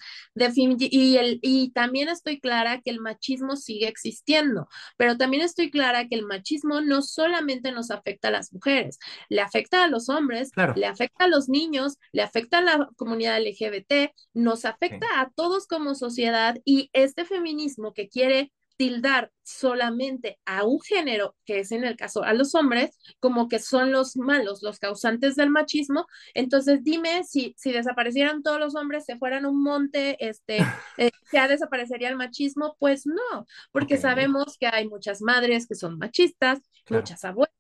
y, 0.55 1.17
el, 1.17 1.39
y 1.41 1.71
también 1.71 2.09
estoy 2.09 2.39
clara 2.39 2.81
que 2.81 2.91
el 2.91 2.99
machismo 2.99 3.55
sigue 3.55 3.87
existiendo, 3.87 4.67
pero 4.97 5.17
también 5.17 5.43
estoy 5.43 5.71
clara 5.71 6.07
que 6.07 6.15
el 6.15 6.25
machismo 6.25 6.81
no 6.81 7.01
solamente 7.01 7.71
nos 7.71 7.91
afecta 7.91 8.29
a 8.29 8.31
las 8.31 8.53
mujeres, 8.53 8.99
le 9.29 9.41
afecta 9.41 9.83
a 9.83 9.87
los 9.87 10.09
hombres, 10.09 10.51
claro, 10.51 10.73
le 10.75 10.85
afecta 10.85 11.25
a 11.25 11.27
los 11.27 11.49
niños, 11.49 11.97
le 12.11 12.21
afecta 12.21 12.59
a 12.59 12.61
la 12.61 12.89
comunidad 12.95 13.39
LGBT, 13.41 14.11
nos 14.33 14.65
afecta 14.65 15.07
sí, 15.07 15.13
a 15.15 15.31
todos 15.35 15.67
como 15.67 15.95
sociedad 15.95 16.57
y 16.65 16.89
este 16.93 17.25
feminismo 17.25 17.93
que 17.93 18.09
quiere 18.09 18.51
tildar 18.77 19.31
solamente 19.43 20.39
a 20.45 20.63
un 20.63 20.79
género, 20.81 21.35
que 21.45 21.59
es 21.59 21.71
en 21.71 21.83
el 21.83 21.95
caso 21.95 22.23
a 22.23 22.33
los 22.33 22.55
hombres, 22.55 22.97
como 23.19 23.47
que 23.47 23.59
son 23.59 23.91
los 23.91 24.17
malos, 24.17 24.63
los 24.63 24.79
causantes 24.79 25.35
del 25.35 25.49
machismo, 25.49 26.07
entonces 26.33 26.83
dime 26.83 27.23
si, 27.23 27.53
si 27.57 27.71
desaparecieran 27.71 28.43
todos 28.43 28.59
los 28.59 28.75
hombres, 28.75 29.05
se 29.05 29.17
fueran 29.17 29.45
un 29.45 29.61
monte, 29.61 30.17
este, 30.19 30.57
eh, 30.97 31.11
ya 31.31 31.47
desaparecería 31.47 32.09
el 32.09 32.15
machismo, 32.15 32.75
pues 32.79 33.05
no, 33.05 33.45
porque 33.71 33.97
sabemos 33.97 34.57
que 34.59 34.67
hay 34.67 34.87
muchas 34.87 35.21
madres 35.21 35.67
que 35.67 35.75
son 35.75 35.97
machistas, 35.97 36.59
claro, 36.85 37.01
muchas 37.01 37.23
abuelas, 37.23 37.53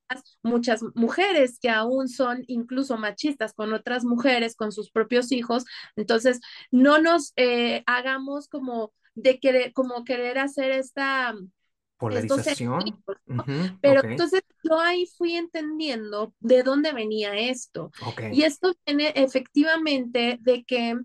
muchas 0.43 0.81
mujeres 0.93 1.59
que 1.59 1.69
aún 1.69 2.07
son 2.07 2.43
incluso 2.47 2.97
machistas 2.97 3.53
con 3.53 3.73
otras 3.73 4.03
mujeres, 4.03 4.55
con 4.55 4.71
sus 4.71 4.91
propios 4.91 5.31
hijos, 5.31 5.65
entonces 5.95 6.39
no 6.71 6.99
nos 6.99 7.33
eh, 7.35 7.83
hagamos 7.85 8.47
como 8.47 8.93
de 9.15 9.39
querer, 9.39 9.73
como 9.73 10.03
querer 10.03 10.37
hacer 10.37 10.71
esta, 10.71 11.29
estos 11.29 11.49
polarización. 11.97 13.01
¿no? 13.25 13.45
Pero 13.81 14.03
entonces 14.03 14.41
yo 14.63 14.79
ahí 14.79 15.07
fui 15.17 15.35
entendiendo 15.35 16.33
de 16.39 16.63
dónde 16.63 16.93
venía 16.93 17.35
esto. 17.37 17.91
Y 18.31 18.43
esto 18.43 18.73
viene 18.85 19.13
efectivamente 19.15 20.37
de 20.41 20.63
que 20.65 20.95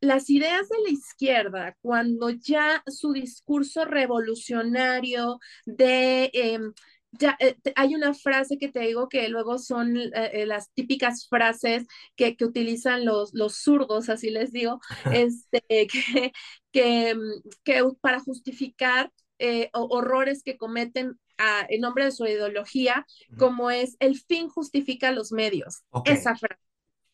las 0.00 0.30
ideas 0.30 0.68
de 0.68 0.78
la 0.84 0.90
izquierda, 0.90 1.76
cuando 1.80 2.30
ya 2.30 2.82
su 2.86 3.12
discurso 3.12 3.84
revolucionario 3.84 5.38
de... 5.66 6.30
Eh, 6.32 6.60
ya, 7.12 7.36
eh, 7.40 7.56
hay 7.76 7.94
una 7.94 8.14
frase 8.14 8.58
que 8.58 8.68
te 8.68 8.80
digo 8.80 9.08
que 9.08 9.28
luego 9.28 9.58
son 9.58 9.96
eh, 9.96 10.10
eh, 10.14 10.46
las 10.46 10.70
típicas 10.72 11.26
frases 11.28 11.86
que, 12.16 12.36
que 12.36 12.44
utilizan 12.44 13.04
los, 13.04 13.32
los, 13.34 13.56
zurdos, 13.56 14.08
así 14.08 14.30
les 14.30 14.52
digo, 14.52 14.80
este, 15.12 15.62
que, 15.68 16.32
que, 16.72 17.14
que 17.64 17.84
para 18.00 18.20
justificar 18.20 19.10
eh, 19.38 19.70
horrores 19.72 20.42
que 20.42 20.56
cometen 20.56 21.18
a, 21.38 21.64
en 21.68 21.80
nombre 21.80 22.04
de 22.04 22.10
su 22.10 22.26
ideología, 22.26 23.06
como 23.38 23.70
es 23.70 23.96
el 24.00 24.18
fin 24.20 24.48
justifica 24.48 25.12
los 25.12 25.30
medios. 25.30 25.84
Esa 26.04 26.34
frase. 26.36 26.67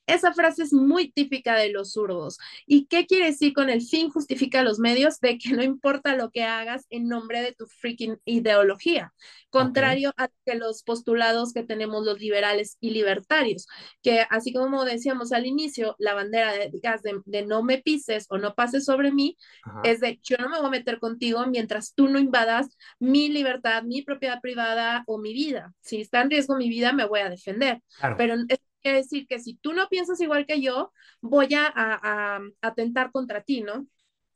Esa 0.07 0.35
frase 0.35 0.63
es 0.63 0.73
muy 0.73 1.11
típica 1.11 1.57
de 1.57 1.71
los 1.71 1.93
zurdos. 1.93 2.39
¿Y 2.67 2.87
qué 2.87 3.07
quiere 3.07 3.27
decir 3.27 3.55
con 3.55 3.71
el 3.71 3.81
fin 3.83 4.11
justifica 4.11 4.63
los 4.63 4.79
medios? 4.79 5.19
De 5.21 5.39
que 5.39 5.53
no 5.55 5.63
importa 5.63 6.15
lo 6.17 6.31
que 6.31 6.43
hagas 6.45 6.87
en 6.91 7.09
nombre 7.09 7.41
de 7.43 7.53
tu 7.53 7.67
freaking 7.67 8.19
ideología. 8.25 9.15
Contrario 9.51 10.13
a 10.17 10.29
que 10.45 10.57
los 10.57 10.83
postulados 10.83 11.53
que 11.53 11.63
tenemos 11.63 12.05
los 12.05 12.19
liberales 12.21 12.77
y 12.81 12.91
libertarios, 12.91 13.67
que 14.03 14.27
así 14.31 14.53
como 14.53 14.85
decíamos 14.85 15.33
al 15.33 15.47
inicio, 15.47 15.95
la 15.99 16.15
bandera 16.15 16.53
de, 16.53 16.71
de, 16.71 17.21
de 17.25 17.47
no 17.47 17.63
me 17.63 17.79
pises 17.79 18.27
o 18.31 18.39
no 18.39 18.55
pases 18.55 18.85
sobre 18.85 19.13
mí, 19.13 19.37
ajá, 19.63 19.81
es 19.83 20.01
de 20.01 20.19
yo 20.23 20.37
no 20.39 20.49
me 20.49 20.59
voy 20.59 20.67
a 20.67 20.71
meter 20.71 20.99
contigo 20.99 21.47
mientras 21.47 21.95
tú 21.95 22.09
no 22.09 22.19
invadas 22.19 22.77
mi 22.99 23.29
libertad, 23.29 23.83
mi 23.85 24.03
propiedad 24.03 24.41
privada 24.41 25.05
o 25.07 25.19
mi 25.19 25.33
vida. 25.33 25.73
Si 25.81 26.01
está 26.01 26.23
en 26.23 26.31
riesgo 26.31 26.57
mi 26.57 26.69
vida, 26.69 26.93
me 26.93 27.07
voy 27.07 27.21
a 27.21 27.31
defender. 27.31 27.81
claro, 27.99 28.17
Pero 28.17 28.35
es 28.49 28.59
quiere 28.85 28.99
decir 28.99 29.27
que 29.27 29.41
si 29.41 29.57
tú 29.57 29.73
no 29.73 29.89
piensas 29.89 30.21
igual 30.21 30.47
que 30.47 30.61
yo, 30.61 30.93
voy 31.23 31.49
a, 31.55 31.67
a, 31.67 32.37
a 32.37 32.41
atentar 32.61 33.11
contra 33.11 33.43
ti, 33.43 33.63
¿no? 33.63 33.87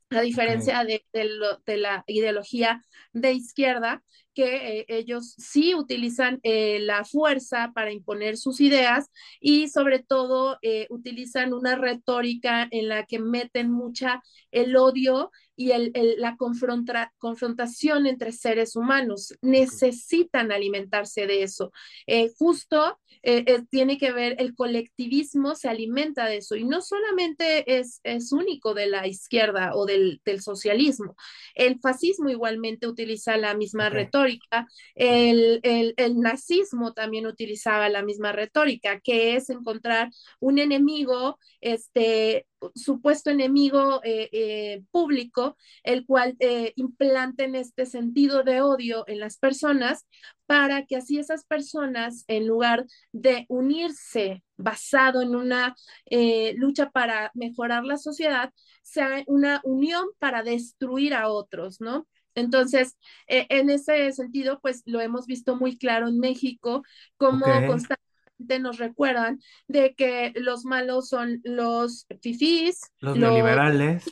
A 0.09 0.21
diferencia 0.21 0.81
ok, 0.81 0.87
de, 0.87 1.05
de, 1.13 1.25
lo, 1.25 1.57
de 1.67 1.77
la 1.77 2.03
ideología 2.07 2.81
de 3.13 3.33
izquierda, 3.33 4.03
que 4.33 4.79
eh, 4.79 4.85
ellos 4.87 5.35
sí 5.37 5.75
utilizan 5.75 6.39
eh, 6.41 6.79
la 6.81 7.05
fuerza 7.05 7.71
para 7.75 7.91
imponer 7.91 8.37
sus 8.37 8.59
ideas 8.59 9.11
y 9.39 9.67
sobre 9.67 9.99
todo 9.99 10.57
eh, 10.63 10.87
utilizan 10.89 11.53
una 11.53 11.75
retórica 11.75 12.67
en 12.71 12.89
la 12.89 13.05
que 13.05 13.19
meten 13.19 13.69
mucha 13.71 14.23
el 14.51 14.75
odio 14.77 15.31
y 15.59 15.71
el, 15.71 15.91
el, 15.93 16.15
la 16.19 16.37
confronta, 16.37 17.11
confrontación 17.17 18.07
entre 18.07 18.31
seres 18.31 18.77
humanos. 18.77 19.35
Necesitan 19.41 20.53
alimentarse 20.53 21.27
de 21.27 21.43
eso. 21.43 21.73
Eh, 22.07 22.31
justo 22.37 22.97
eh, 23.23 23.43
eh, 23.45 23.63
tiene 23.69 23.97
que 23.97 24.13
ver, 24.13 24.37
el 24.39 24.55
colectivismo 24.55 25.55
se 25.55 25.67
alimenta 25.67 26.27
de 26.27 26.37
eso 26.37 26.55
y 26.55 26.63
no 26.63 26.81
solamente 26.81 27.77
es, 27.77 27.99
es 28.03 28.31
único 28.31 28.73
de 28.73 28.87
la 28.87 29.05
izquierda 29.05 29.75
o 29.75 29.85
del, 29.85 30.21
del, 30.23 30.41
socialismo, 30.41 31.17
el 31.55 31.79
fascismo 31.81 32.29
igualmente 32.29 32.87
utiliza 32.87 33.35
la 33.35 33.53
misma 33.55 33.87
ok, 33.87 33.93
retórica, 33.93 34.67
el, 34.95 35.59
el, 35.63 35.93
el, 35.97 36.19
nazismo 36.21 36.93
también 36.93 37.27
utilizaba 37.27 37.89
la 37.89 38.03
misma 38.03 38.31
retórica, 38.31 39.01
que 39.01 39.35
es 39.35 39.49
encontrar 39.49 40.09
un 40.39 40.57
enemigo, 40.57 41.37
este, 41.59 42.47
supuesto 42.75 43.29
enemigo 43.29 44.01
eh, 44.03 44.29
eh, 44.31 44.83
público, 44.91 45.57
el 45.83 46.05
cual 46.05 46.35
eh, 46.39 46.73
implanten 46.75 47.55
este 47.55 47.85
sentido 47.85 48.43
de 48.43 48.61
odio 48.61 49.03
en 49.07 49.19
las 49.19 49.37
personas 49.37 50.05
para 50.45 50.85
que 50.85 50.95
así 50.95 51.19
esas 51.19 51.45
personas, 51.45 52.25
en 52.27 52.47
lugar 52.47 52.85
de 53.11 53.45
unirse 53.49 54.43
basado 54.57 55.21
en 55.21 55.35
una 55.35 55.75
eh, 56.05 56.53
lucha 56.57 56.89
para 56.89 57.31
mejorar 57.33 57.85
la 57.85 57.97
sociedad, 57.97 58.51
sea 58.81 59.23
una 59.27 59.61
unión 59.63 60.05
para 60.19 60.43
destruir 60.43 61.13
a 61.13 61.29
otros, 61.29 61.79
¿no? 61.81 62.07
Entonces, 62.35 62.97
en 63.27 63.69
ese 63.69 64.11
sentido, 64.13 64.59
pues 64.61 64.81
lo 64.85 65.01
hemos 65.01 65.25
visto 65.25 65.55
muy 65.57 65.77
claro 65.77 66.07
en 66.07 66.19
México, 66.19 66.83
como 67.17 67.63
constantemente 67.65 67.98
nos 68.39 68.77
recuerdan 68.77 69.39
de 69.67 69.93
que 69.95 70.33
los 70.35 70.65
malos 70.65 71.09
son 71.09 71.41
los 71.43 72.07
fifís, 72.21 72.81
los 72.99 73.17
los 73.17 73.29
neoliberales, 73.29 74.05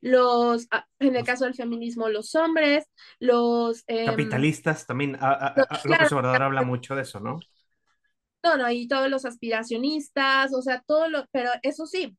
los, 0.00 0.66
ah, 0.70 0.86
en 0.98 1.16
el 1.16 1.24
caso 1.24 1.44
del 1.44 1.54
feminismo, 1.54 2.08
los 2.08 2.34
hombres, 2.34 2.84
los... 3.18 3.84
Eh, 3.86 4.06
capitalistas, 4.06 4.86
también, 4.86 5.16
a, 5.20 5.30
a, 5.30 5.46
a, 5.48 5.54
claro, 5.54 5.80
López 5.84 6.12
Obrador 6.12 6.42
habla 6.42 6.62
mucho 6.62 6.94
de 6.94 7.02
eso, 7.02 7.20
¿no? 7.20 7.40
No, 8.56 8.56
no, 8.64 8.70
y 8.70 8.88
todos 8.88 9.08
los 9.10 9.24
aspiracionistas, 9.24 10.52
o 10.54 10.62
sea, 10.62 10.82
todo 10.86 11.08
lo, 11.08 11.26
pero 11.32 11.50
eso 11.62 11.86
sí, 11.86 12.16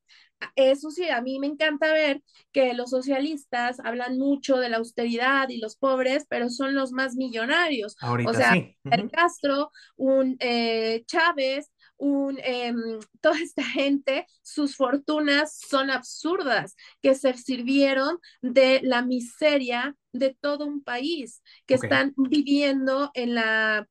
eso 0.56 0.90
sí, 0.92 1.10
a 1.10 1.22
mí 1.22 1.40
me 1.40 1.48
encanta 1.48 1.92
ver 1.94 2.22
que 2.52 2.74
los 2.74 2.92
socialistas 2.92 3.80
hablan 3.84 4.18
mucho 4.18 4.58
de 4.58 4.70
la 4.70 4.78
austeridad 4.78 5.50
y 5.50 5.60
los 5.60 5.76
pobres, 5.76 6.26
pero 6.30 6.50
son 6.50 6.76
los 6.76 6.92
más 6.92 7.16
millonarios. 7.16 7.98
O 8.24 8.34
Ahorita 8.34 8.34
sea, 8.34 8.54
sí. 8.54 8.76
El. 8.90 9.10
Castro, 9.12 9.72
un 9.98 10.38
eh, 10.40 11.04
Chávez, 11.08 11.72
un, 11.98 12.40
eh, 12.44 12.74
toda 13.22 13.40
esta 13.40 13.64
gente, 13.64 14.26
sus 14.42 14.76
fortunas 14.76 15.60
son 15.70 15.90
absurdas, 15.90 16.76
que 17.02 17.16
se 17.16 17.34
sirvieron 17.34 18.18
de 18.42 18.80
la 18.84 19.02
miseria 19.04 19.96
de 20.14 20.36
todo 20.40 20.66
un 20.66 20.84
país, 20.84 21.42
que 21.66 21.74
Ok, 21.74 21.84
están 21.84 22.14
viviendo 22.18 23.12
en 23.14 23.36
la 23.36 23.88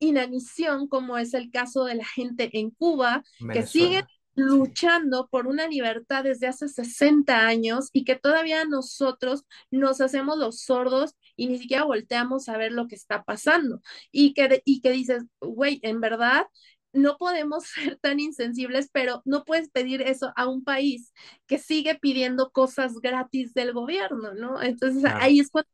inanición, 0.00 0.88
como 0.88 1.18
es 1.18 1.34
el 1.34 1.50
caso 1.50 1.84
de 1.84 1.96
la 1.96 2.04
gente 2.04 2.50
en 2.58 2.70
Cuba, 2.70 3.22
que 3.50 3.62
siguen. 3.62 4.04
Sí. 4.04 4.10
luchando 4.38 5.28
por 5.28 5.46
una 5.46 5.66
libertad 5.66 6.24
desde 6.24 6.46
hace 6.46 6.68
60 6.68 7.46
años 7.46 7.88
y 7.94 8.04
que 8.04 8.16
todavía 8.16 8.64
nosotros 8.66 9.44
nos 9.70 10.00
hacemos 10.02 10.36
los 10.38 10.60
sordos 10.60 11.14
y 11.36 11.46
ni 11.48 11.58
siquiera 11.58 11.84
volteamos 11.84 12.48
a 12.50 12.58
ver 12.58 12.72
lo 12.72 12.86
que 12.86 12.96
está 12.96 13.22
pasando. 13.24 13.80
Y 14.12 14.34
que, 14.34 14.62
y 14.66 14.80
que 14.82 14.90
dices, 14.92 15.24
güey, 15.40 15.80
en 15.82 16.00
verdad 16.00 16.46
no 16.92 17.16
podemos 17.18 17.64
ser 17.74 17.96
tan 17.98 18.20
insensibles, 18.20 18.88
pero 18.92 19.22
no 19.24 19.44
puedes 19.44 19.70
pedir 19.70 20.02
eso 20.02 20.32
a 20.36 20.48
un 20.48 20.64
país 20.64 21.12
que 21.46 21.58
sigue 21.58 21.96
pidiendo 21.96 22.50
cosas 22.50 22.94
gratis 23.00 23.54
del 23.54 23.72
gobierno, 23.72 24.34
¿no? 24.34 24.62
Entonces 24.62 25.04
Claro. 25.04 25.18
ahí 25.18 25.40
es 25.40 25.50
cuando 25.50 25.70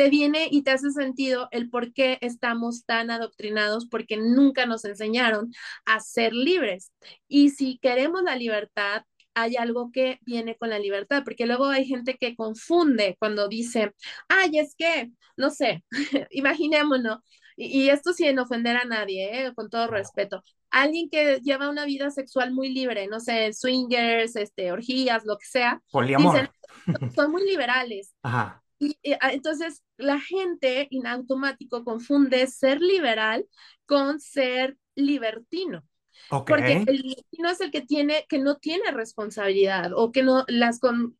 te 0.00 0.08
viene 0.08 0.48
y 0.50 0.62
te 0.62 0.70
hace 0.70 0.92
sentido 0.92 1.48
el 1.50 1.68
por 1.68 1.92
qué 1.92 2.16
estamos 2.22 2.86
tan 2.86 3.10
adoctrinados, 3.10 3.86
porque 3.86 4.16
nunca 4.16 4.64
nos 4.64 4.86
enseñaron 4.86 5.52
a 5.84 6.00
ser 6.00 6.32
libres. 6.32 6.90
Y 7.28 7.50
si 7.50 7.76
queremos 7.76 8.22
la 8.22 8.34
libertad, 8.34 9.02
hay 9.34 9.56
algo 9.56 9.90
que 9.92 10.18
viene 10.22 10.56
con 10.56 10.70
la 10.70 10.78
libertad, 10.78 11.22
porque 11.22 11.44
luego 11.44 11.66
hay 11.66 11.84
gente 11.84 12.16
que 12.16 12.34
confunde 12.34 13.16
cuando 13.18 13.46
dice, 13.46 13.92
ay, 14.26 14.58
es 14.58 14.74
que, 14.74 15.10
no 15.36 15.50
sé, 15.50 15.84
imaginémonos, 16.30 17.18
y, 17.54 17.82
y, 17.82 17.90
esto 17.90 18.14
sin 18.14 18.38
ofender 18.38 18.78
a 18.78 18.84
nadie, 18.86 19.48
¿eh? 19.48 19.52
con 19.54 19.68
todo 19.68 19.86
respeto, 19.86 20.42
alguien 20.70 21.10
que 21.10 21.40
lleva 21.42 21.68
una 21.68 21.84
vida 21.84 22.10
sexual 22.10 22.52
muy 22.52 22.72
libre, 22.72 23.06
no 23.06 23.20
sé, 23.20 23.52
swingers, 23.52 24.34
este, 24.34 24.72
orgías, 24.72 25.26
lo 25.26 25.36
que 25.36 25.46
sea, 25.46 25.82
dicen, 25.92 25.92
Poliamor. 25.92 26.50
son 27.14 27.32
muy 27.32 27.44
liberales. 27.44 28.14
Ajá. 28.22 28.62
Y, 28.80 28.96
y, 29.02 29.14
entonces 29.20 29.84
la 29.96 30.18
gente 30.18 30.88
en 30.90 31.06
automático 31.06 31.84
confunde 31.84 32.46
ser 32.48 32.80
liberal 32.80 33.46
con 33.86 34.18
ser 34.18 34.76
libertino. 34.96 35.84
Porque 36.28 36.84
el 36.86 36.96
libertino 36.96 37.50
es 37.50 37.60
el 37.60 37.70
que 37.70 37.80
tiene, 37.80 38.26
que 38.28 38.38
no 38.38 38.56
tiene 38.56 38.90
responsabilidad 38.92 39.92
o 39.94 40.12
que 40.12 40.22
no 40.22 40.44
las 40.48 40.78
con, 40.78 41.16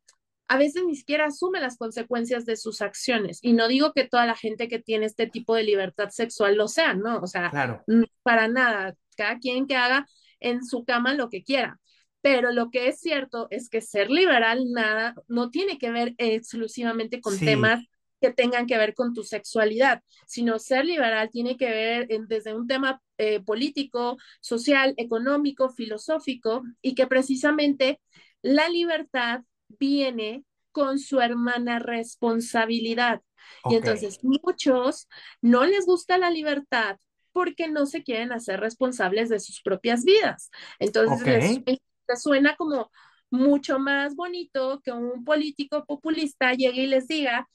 a 0.47 0.57
veces 0.57 0.83
ni 0.85 0.95
siquiera 0.95 1.25
asume 1.25 1.59
las 1.59 1.77
consecuencias 1.77 2.45
de 2.45 2.55
sus 2.55 2.81
acciones. 2.81 3.39
Y 3.41 3.53
no 3.53 3.67
digo 3.67 3.93
que 3.93 4.07
toda 4.07 4.25
la 4.25 4.35
gente 4.35 4.67
que 4.67 4.79
tiene 4.79 5.05
este 5.05 5.27
tipo 5.27 5.55
de 5.55 5.63
libertad 5.63 6.09
sexual 6.09 6.55
lo 6.55 6.67
sea, 6.67 6.93
¿no? 6.93 7.19
O 7.19 7.27
sea, 7.27 7.49
Claro. 7.49 7.83
para 8.23 8.47
nada. 8.47 8.95
Cada 9.17 9.39
quien 9.39 9.67
que 9.67 9.75
haga 9.75 10.05
en 10.39 10.63
su 10.65 10.85
cama 10.85 11.13
lo 11.13 11.29
que 11.29 11.43
quiera. 11.43 11.79
Pero 12.21 12.51
lo 12.51 12.69
que 12.69 12.87
es 12.87 12.99
cierto 12.99 13.47
es 13.49 13.69
que 13.69 13.81
ser 13.81 14.09
liberal 14.11 14.71
nada, 14.71 15.15
no 15.27 15.49
tiene 15.49 15.77
que 15.77 15.91
ver 15.91 16.13
exclusivamente 16.17 17.21
con 17.21 17.33
Sí. 17.33 17.45
temas 17.45 17.83
que 18.21 18.31
tengan 18.31 18.67
que 18.67 18.77
ver 18.77 18.93
con 18.93 19.13
tu 19.15 19.23
sexualidad, 19.23 20.03
sino 20.27 20.59
ser 20.59 20.85
liberal 20.85 21.29
tiene 21.31 21.57
que 21.57 21.69
ver 21.69 22.07
desde 22.27 22.53
un 22.53 22.67
tema 22.67 23.01
eh, 23.17 23.39
político, 23.41 24.17
social, 24.41 24.93
económico, 24.97 25.69
filosófico, 25.69 26.63
y 26.81 26.95
que 26.95 27.07
precisamente 27.07 27.99
la 28.43 28.69
libertad 28.69 29.41
viene 29.79 30.43
con 30.71 30.99
su 30.99 31.19
hermana 31.19 31.79
responsabilidad. 31.79 33.21
Y 33.69 33.75
entonces 33.75 34.19
muchos 34.23 35.07
no 35.41 35.65
les 35.65 35.85
gusta 35.85 36.17
la 36.17 36.29
libertad 36.29 36.97
porque 37.31 37.67
no 37.69 37.85
se 37.85 38.03
quieren 38.03 38.31
hacer 38.31 38.59
responsables 38.59 39.29
de 39.29 39.39
sus 39.39 39.61
propias 39.61 40.03
vidas. 40.03 40.51
Entonces 40.79 41.27
les, 41.65 41.79
suena 42.15 42.55
como 42.55 42.91
mucho 43.29 43.79
más 43.79 44.15
bonito 44.15 44.81
que 44.83 44.91
un 44.91 45.23
político 45.23 45.85
populista 45.85 46.53
llegue 46.53 46.83
y 46.83 46.87
les 46.87 47.07
diga, 47.07 47.47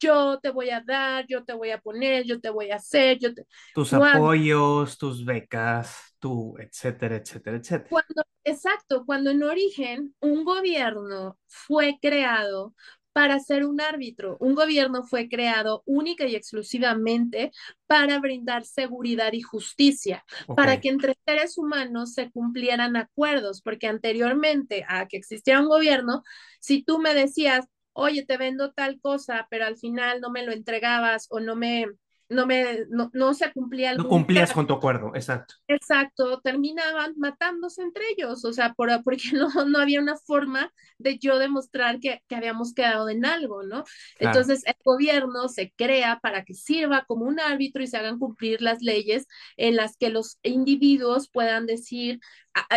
yo 0.00 0.38
te 0.40 0.50
voy 0.50 0.70
a 0.70 0.80
dar, 0.80 1.26
yo 1.28 1.44
te 1.44 1.52
voy 1.52 1.70
a 1.70 1.78
poner, 1.78 2.24
yo 2.24 2.40
te 2.40 2.50
voy 2.50 2.70
a 2.70 2.76
hacer, 2.76 3.18
yo 3.18 3.34
te... 3.34 3.46
Tus 3.74 3.92
apoyos, 3.92 4.96
tus 4.96 5.24
becas, 5.24 6.14
tu, 6.18 6.56
etcétera, 6.58 7.16
etcétera, 7.16 7.56
etcétera. 7.56 7.88
Cuando, 7.88 8.22
exacto, 8.44 9.04
cuando 9.04 9.30
en 9.30 9.42
origen 9.42 10.14
un 10.20 10.44
gobierno 10.44 11.38
fue 11.46 11.98
creado 12.00 12.74
para 13.18 13.40
ser 13.40 13.64
un 13.64 13.80
árbitro. 13.80 14.36
Un 14.38 14.54
gobierno 14.54 15.02
fue 15.02 15.28
creado 15.28 15.82
única 15.86 16.24
y 16.28 16.36
exclusivamente 16.36 17.50
para 17.88 18.20
brindar 18.20 18.64
seguridad 18.64 19.32
y 19.32 19.42
justicia, 19.42 20.24
para 20.54 20.78
que 20.78 20.88
entre 20.88 21.16
seres 21.26 21.58
humanos 21.58 22.12
se 22.14 22.30
cumplieran 22.30 22.94
acuerdos, 22.94 23.60
porque 23.60 23.88
anteriormente 23.88 24.84
a 24.86 25.08
que 25.08 25.16
existiera 25.16 25.60
un 25.60 25.66
gobierno, 25.66 26.22
si 26.60 26.84
tú 26.84 27.00
me 27.00 27.12
decías, 27.12 27.66
oye, 27.92 28.24
te 28.24 28.36
vendo 28.36 28.70
tal 28.70 29.00
cosa, 29.00 29.48
pero 29.50 29.66
al 29.66 29.76
final 29.76 30.20
no 30.20 30.30
me 30.30 30.46
lo 30.46 30.52
entregabas 30.52 31.26
o 31.28 31.40
no 31.40 31.56
me 31.56 31.86
no 32.28 32.46
me, 32.46 32.86
no, 32.90 33.10
no 33.14 33.34
se 33.34 33.50
cumplía 33.52 33.94
No 33.94 34.06
cumplías 34.06 34.52
con 34.52 34.66
tu 34.66 34.74
acuerdo, 34.74 35.12
exacto. 35.14 35.54
Exacto, 35.66 36.40
terminaban 36.40 37.14
matándose 37.16 37.82
entre 37.82 38.04
ellos, 38.10 38.44
o 38.44 38.52
sea, 38.52 38.74
por, 38.74 38.88
porque 39.04 39.30
no, 39.32 39.48
no 39.66 39.78
había 39.78 40.00
una 40.00 40.16
forma 40.16 40.72
de 40.98 41.18
yo 41.18 41.38
demostrar 41.38 42.00
que, 42.00 42.22
que 42.28 42.36
habíamos 42.36 42.74
quedado 42.74 43.08
en 43.08 43.24
algo, 43.24 43.62
¿no? 43.62 43.84
Entonces, 44.18 44.64
el 44.66 44.74
gobierno 44.84 45.48
se 45.48 45.72
crea 45.76 46.18
para 46.20 46.44
que 46.44 46.54
sirva 46.54 47.04
como 47.06 47.24
un 47.24 47.40
árbitro 47.40 47.82
y 47.82 47.86
se 47.86 47.96
hagan 47.96 48.18
cumplir 48.18 48.60
las 48.60 48.82
leyes 48.82 49.26
en 49.56 49.76
las 49.76 49.96
que 49.96 50.10
los 50.10 50.38
individuos 50.42 51.30
puedan 51.30 51.66
decir 51.66 52.20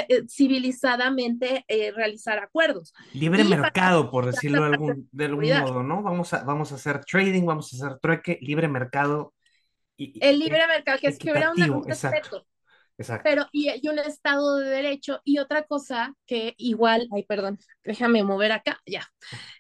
eh, 0.08 0.24
civilizadamente 0.28 1.66
eh, 1.68 1.92
realizar 1.92 2.40
acuerdos. 2.40 2.94
Libre 3.14 3.44
mercado, 3.44 4.12
por 4.12 4.26
decirlo 4.28 4.62
de 4.62 4.68
algún, 4.68 5.10
de 5.12 5.26
algún 5.26 5.50
modo, 5.60 5.84
¿no? 5.84 6.04
Vamos 6.04 6.34
a, 6.34 6.44
vamos 6.44 6.72
a 6.72 6.76
hacer 6.76 7.04
trading, 7.04 7.46
vamos 7.46 7.74
a 7.74 7.78
hacer 7.78 8.00
trueque, 8.00 8.38
libre 8.42 8.68
mercado 8.68 9.34
el 10.20 10.40
libre 10.40 10.66
mercado, 10.68 11.00
que 11.00 11.08
es 11.08 11.18
que 11.18 11.32
hubiera 11.32 11.52
un 11.52 11.84
respeto. 11.84 12.46
Exacto. 12.98 13.24
Pero, 13.24 13.48
y, 13.52 13.70
y, 13.82 13.88
un 13.88 13.98
Estado 13.98 14.58
de 14.58 14.70
Derecho, 14.70 15.22
y 15.24 15.40
otra 15.40 15.64
cosa 15.64 16.14
que 16.28 16.54
igual, 16.58 17.08
ay, 17.12 17.24
perdón, 17.24 17.58
déjame 17.84 18.24
mover 18.24 18.52
acá, 18.52 18.80
ya. 18.86 19.08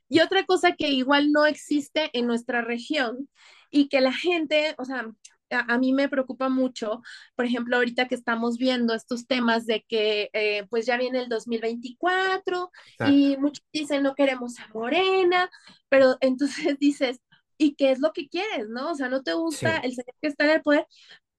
Y 0.09 0.19
otra 0.19 0.45
cosa 0.45 0.73
que 0.73 0.89
igual 0.89 1.31
no 1.31 1.45
existe 1.45 2.09
en 2.13 2.27
nuestra 2.27 2.61
región 2.61 3.29
y 3.71 3.87
que 3.87 4.01
la 4.01 4.13
gente, 4.13 4.75
o 4.77 4.85
sea, 4.85 5.07
a, 5.51 5.77
mí 5.77 5.93
me 5.93 6.09
preocupa 6.09 6.49
mucho, 6.49 7.01
por 7.35 7.45
ejemplo, 7.45 7.77
ahorita 7.77 8.07
que 8.07 8.15
estamos 8.15 8.57
viendo 8.57 8.93
estos 8.93 9.27
temas 9.27 9.65
de 9.65 9.83
que 9.87 10.29
eh, 10.33 10.65
pues 10.69 10.85
ya 10.85 10.97
viene 10.97 11.19
el 11.19 11.29
2024 11.29 12.71
y 13.07 13.37
muchos 13.37 13.63
dicen 13.73 14.03
no 14.03 14.15
queremos 14.15 14.59
a 14.59 14.67
Morena, 14.73 15.49
pero 15.89 16.17
entonces 16.21 16.77
dices, 16.79 17.19
y 17.61 17.75
qué 17.75 17.91
es 17.91 17.99
lo 17.99 18.11
que 18.11 18.27
quieres, 18.27 18.69
¿no? 18.69 18.91
O 18.91 18.95
sea, 18.95 19.07
no 19.09 19.21
te 19.23 19.33
gusta 19.33 19.77
el 19.77 19.93
señor 19.93 20.15
que 20.21 20.27
está 20.27 20.45
en 20.45 20.51
el 20.51 20.61
poder, 20.63 20.87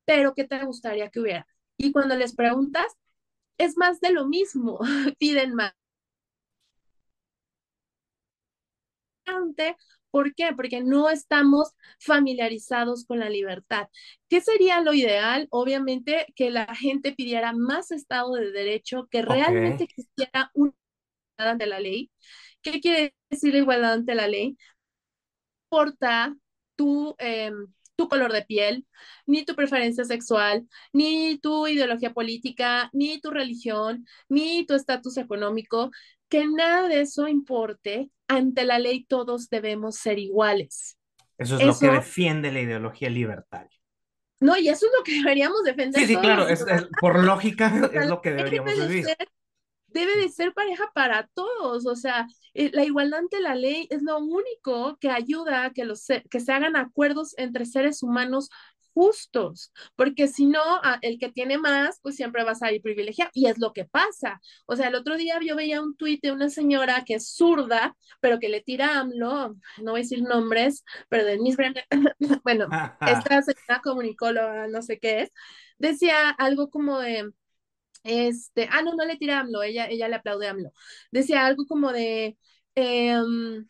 pero 0.05 0.35
¿qué 0.35 0.45
te 0.45 0.65
gustaría 0.65 1.11
que 1.11 1.21
hubiera? 1.21 1.47
Y 1.77 1.93
cuando 1.93 2.17
les 2.17 2.35
preguntas, 2.35 2.87
es 3.59 3.77
más 3.77 4.01
de 4.01 4.13
lo 4.13 4.27
mismo, 4.29 4.79
piden 5.19 5.55
más. 5.55 5.75
¿Por 10.11 10.35
qué? 10.35 10.53
Porque 10.55 10.83
no 10.83 11.11
estamos 11.11 11.71
familiarizados 11.99 13.05
con 13.07 13.19
la 13.19 13.31
libertad. 13.31 13.89
¿Qué 14.29 14.41
sería 14.41 14.81
lo 14.81 14.95
ideal? 14.95 15.49
Obviamente 15.51 16.27
que 16.37 16.51
la 16.51 16.73
gente 16.75 17.13
pidiera 17.13 17.53
más 17.53 17.91
Estado 17.91 18.35
de 18.35 18.53
Derecho, 18.53 19.09
que 19.11 19.23
realmente 19.23 19.85
existiera 19.85 20.51
una 20.55 20.73
igualdad 21.39 21.53
ante 21.53 21.67
la 21.67 21.81
ley. 21.81 22.11
¿Qué 22.63 22.81
quiere 22.81 23.17
decir 23.31 23.55
igualdad 23.55 23.95
ante 23.95 24.15
la 24.15 24.29
ley? 24.29 24.57
Importa 25.73 26.37
tu, 26.77 27.15
em, 27.19 27.67
tu 27.97 28.09
color 28.09 28.33
de 28.33 28.43
piel, 28.43 28.87
ni 29.27 29.45
tu 29.45 29.55
preferencia 29.55 30.05
sexual, 30.05 30.67
ni 30.93 31.39
tu 31.39 31.67
ideología 31.67 32.13
política, 32.13 32.91
ni 32.93 33.21
tu 33.21 33.31
religión, 33.31 34.07
ni 34.29 34.67
tu 34.67 34.75
estatus 34.75 35.17
económico, 35.17 35.91
que 36.29 36.47
nada 36.47 36.89
de 36.89 37.01
eso 37.01 37.27
importe. 37.27 38.11
Ante 38.29 38.65
la 38.65 38.79
ley 38.79 39.05
todos 39.05 39.49
debemos 39.49 39.97
ser 39.97 40.19
iguales. 40.19 40.99
Eso 41.39 41.57
es 41.57 41.65
lo 41.65 41.79
que 41.79 41.91
defiende 41.91 42.53
la 42.53 42.61
ideología 42.61 43.09
libertaria. 43.09 43.79
No, 44.41 44.57
y 44.57 44.69
eso 44.69 44.87
es 44.87 44.93
lo 44.97 45.05
que 45.05 45.13
deberíamos 45.23 45.63
defender. 45.65 46.03
Sí, 46.03 46.07
sí, 46.07 46.17
claro, 46.17 46.47
por 47.01 47.23
lógica 47.25 47.91
es 47.93 48.09
lo 48.09 48.21
que 48.21 48.33
deberíamos 48.33 48.77
decir 48.77 49.07
debe 49.93 50.17
de 50.17 50.29
ser 50.29 50.53
pareja 50.53 50.91
para 50.95 51.29
todos, 51.35 51.87
o 51.87 51.97
sea, 51.97 52.27
eh, 52.55 52.71
la 52.73 52.85
igualdad 52.85 53.21
ante 53.21 53.41
la 53.41 53.55
ley 53.55 53.87
es 53.91 54.03
lo 54.03 54.19
único 54.19 54.97
que 54.99 55.11
ayuda 55.11 55.65
a 55.65 55.71
que, 55.73 55.85
los, 55.85 56.07
que 56.31 56.41
se 56.41 56.53
hagan 56.53 56.77
acuerdos 56.77 57.35
entre 57.39 57.67
seres 57.67 58.03
humanos 58.03 58.49
justos, 58.95 59.73
porque 59.97 60.29
si 60.29 60.47
no, 60.47 60.61
el 61.01 61.19
que 61.19 61.31
tiene 61.31 61.59
más, 61.59 61.99
pues 62.03 62.17
siempre 62.17 62.45
va 62.45 62.53
a 62.53 62.55
salir 62.55 62.83
privilegiado, 62.83 63.31
y 63.35 63.47
es 63.47 63.59
lo 63.59 63.73
que 63.73 63.85
pasa. 63.85 64.41
O 64.67 64.77
sea, 64.77 64.89
el 64.89 64.95
otro 64.95 65.17
día 65.17 65.39
yo 65.45 65.57
veía 65.57 65.81
un 65.81 65.97
tuit 65.97 66.23
de 66.23 66.33
una 66.33 66.51
señora 66.51 67.05
que 67.05 67.15
es 67.15 67.35
zurda, 67.35 67.97
pero 68.21 68.39
que 68.39 68.49
le 68.49 68.61
tira 68.61 68.99
AMLO, 69.01 69.57
no 69.79 69.91
voy 69.93 70.01
a 70.01 70.03
decir 70.03 70.23
nombres, 70.23 70.85
pero 71.09 71.25
de 71.25 71.39
mis 71.39 71.57
bueno, 72.45 72.69
esta 73.07 73.43
señora 73.43 73.81
comunicóloga, 73.83 74.67
no 74.69 74.83
sé 74.83 74.99
qué 74.99 75.23
es, 75.23 75.33
decía 75.79 76.31
algo 76.31 76.71
como 76.71 76.99
de, 76.99 77.31
este, 78.03 78.69
ah, 78.71 78.83
no, 78.83 78.95
no 78.95 79.05
le 79.05 79.17
tira 79.17 79.39
a 79.39 79.41
AMLO, 79.41 79.63
ella, 79.63 79.87
ella 79.89 80.09
le 80.09 80.17
aplaude 80.17 80.47
a 80.47 80.51
AMLO. 80.51 80.73
Decía 81.11 81.47
algo 81.47 81.67
como 81.67 81.93
de, 81.93 82.37
em, 82.75 83.67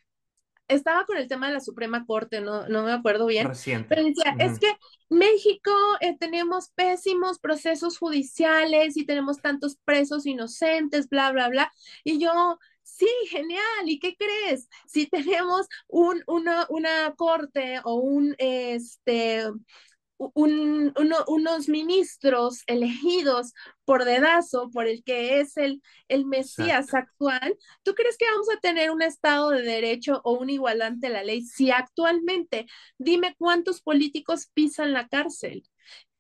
estaba 0.69 1.05
con 1.07 1.17
el 1.17 1.29
tema 1.29 1.49
de 1.49 1.55
la 1.55 1.61
Suprema 1.61 2.07
Corte, 2.07 2.41
no, 2.41 2.69
no 2.69 2.85
me 2.85 2.93
acuerdo 2.93 3.27
bien, 3.27 3.53
pero 3.89 4.05
decía, 4.05 4.35
es 4.39 4.59
que 4.59 4.73
México 5.09 5.71
eh, 6.01 6.17
tenemos 6.19 6.71
pésimos 6.71 7.39
procesos 7.39 7.99
judiciales 7.99 8.97
y 8.97 9.05
tenemos 9.05 9.41
tantos 9.41 9.77
presos 9.85 10.27
inocentes, 10.27 11.09
bla, 11.09 11.31
bla, 11.33 11.49
bla, 11.49 11.73
y 12.05 12.19
yo, 12.19 12.59
sí, 12.83 13.09
genial, 13.29 13.63
¿y 13.87 13.99
qué 13.99 14.17
crees? 14.17 14.69
Si 14.87 15.07
tenemos 15.07 15.67
un, 15.89 16.23
una, 16.27 16.67
una 16.71 17.15
corte 17.17 17.81
o 17.85 17.97
un, 17.97 18.35
este, 18.39 19.45
unos 20.35 21.69
ministros 21.69 22.63
elegidos 22.67 23.53
por 23.85 24.05
dedazo, 24.05 24.71
por 24.71 24.87
el 24.87 25.03
que 25.03 25.41
es 25.41 25.57
el, 25.57 25.83
el 26.09 26.27
Mesías 26.27 26.95
actual, 26.95 27.57
¿tú 27.83 27.95
crees 27.95 28.17
que 28.17 28.27
vamos 28.27 28.49
a 28.51 28.61
tener 28.61 28.91
un 28.91 29.03
Estado 29.03 29.51
de 29.51 29.63
Derecho 29.63 30.21
o 30.25 30.33
un 30.33 30.51
igual 30.51 30.83
ante 30.83 31.09
la 31.09 31.25
ley 31.25 31.43
si 31.43 31.71
actualmente, 31.71 32.67
dime 32.99 33.35
cuántos 33.39 33.83
políticos 33.83 34.49
pisan 34.55 34.93
la 34.93 35.09
cárcel 35.09 35.65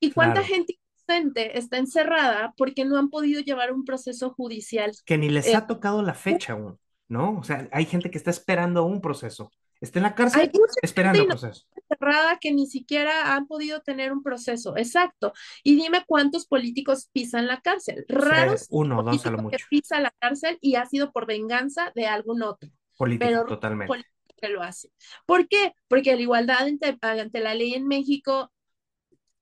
y 0.01 0.11
cuánta 0.11 0.43
gente 0.43 0.79
inocente 1.07 1.59
está 1.59 1.79
encerrada 1.79 2.55
porque 2.57 2.85
no 2.85 2.99
han 2.99 3.11
podido 3.11 3.41
llevar 3.41 3.73
un 3.73 3.85
proceso 3.85 4.31
judicial? 4.31 4.93
Que 5.05 5.19
ni 5.19 5.29
les 5.29 5.55
ha 5.55 5.59
eh, 5.59 5.65
tocado 5.69 6.03
la 6.03 6.15
fecha 6.15 6.55
aún, 6.55 6.79
¿no? 7.09 7.39
O 7.39 7.45
sea, 7.45 7.69
hay 7.73 7.87
gente 7.87 8.11
que 8.11 8.19
está 8.19 8.31
esperando 8.31 8.85
un 8.85 9.01
proceso 9.01 9.51
está 9.83 9.99
en 9.99 10.05
la 10.05 10.15
cárcel 10.15 10.51
esperando 10.81 11.21
el 11.21 11.27
proceso. 11.27 11.67
Cerrada 11.99 12.39
que 12.39 12.53
ni 12.53 12.67
siquiera 12.67 13.35
han 13.35 13.47
podido 13.47 13.81
tener 13.83 14.13
un 14.13 14.23
proceso, 14.23 14.77
exacto. 14.77 15.33
Y 15.63 15.77
dime 15.77 16.05
cuántos 16.07 16.47
políticos 16.47 17.09
pisan 17.13 17.47
la 17.47 17.61
cárcel. 17.61 18.05
Raros 18.09 18.67
uno, 18.71 19.03
dos 19.03 19.27
a 19.27 19.31
lo 19.31 19.39
mucho. 19.39 19.57
que 19.57 19.65
pisa 19.69 20.01
la 20.01 20.13
cárcel 20.19 20.59
y 20.61 20.77
ha 20.77 20.87
sido 20.87 21.13
por 21.13 21.27
venganza 21.27 21.93
de 21.95 22.07
algún 22.07 22.43
otro. 22.43 22.71
Político, 22.97 23.27
pero 23.27 23.45
totalmente. 23.47 23.89
Político 23.89 24.13
que 24.41 24.49
lo 24.49 24.63
hace. 24.63 24.91
¿Por 25.27 25.49
qué? 25.49 25.75
Porque 25.89 26.15
la 26.15 26.23
igualdad 26.23 26.63
ante, 26.63 27.41
la 27.41 27.55
ley 27.55 27.75
en 27.75 27.87
México 27.87 28.53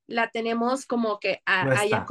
la 0.07 0.29
tenemos 0.29 0.85
como 0.85 1.19
que 1.19 1.41
allá 1.45 2.05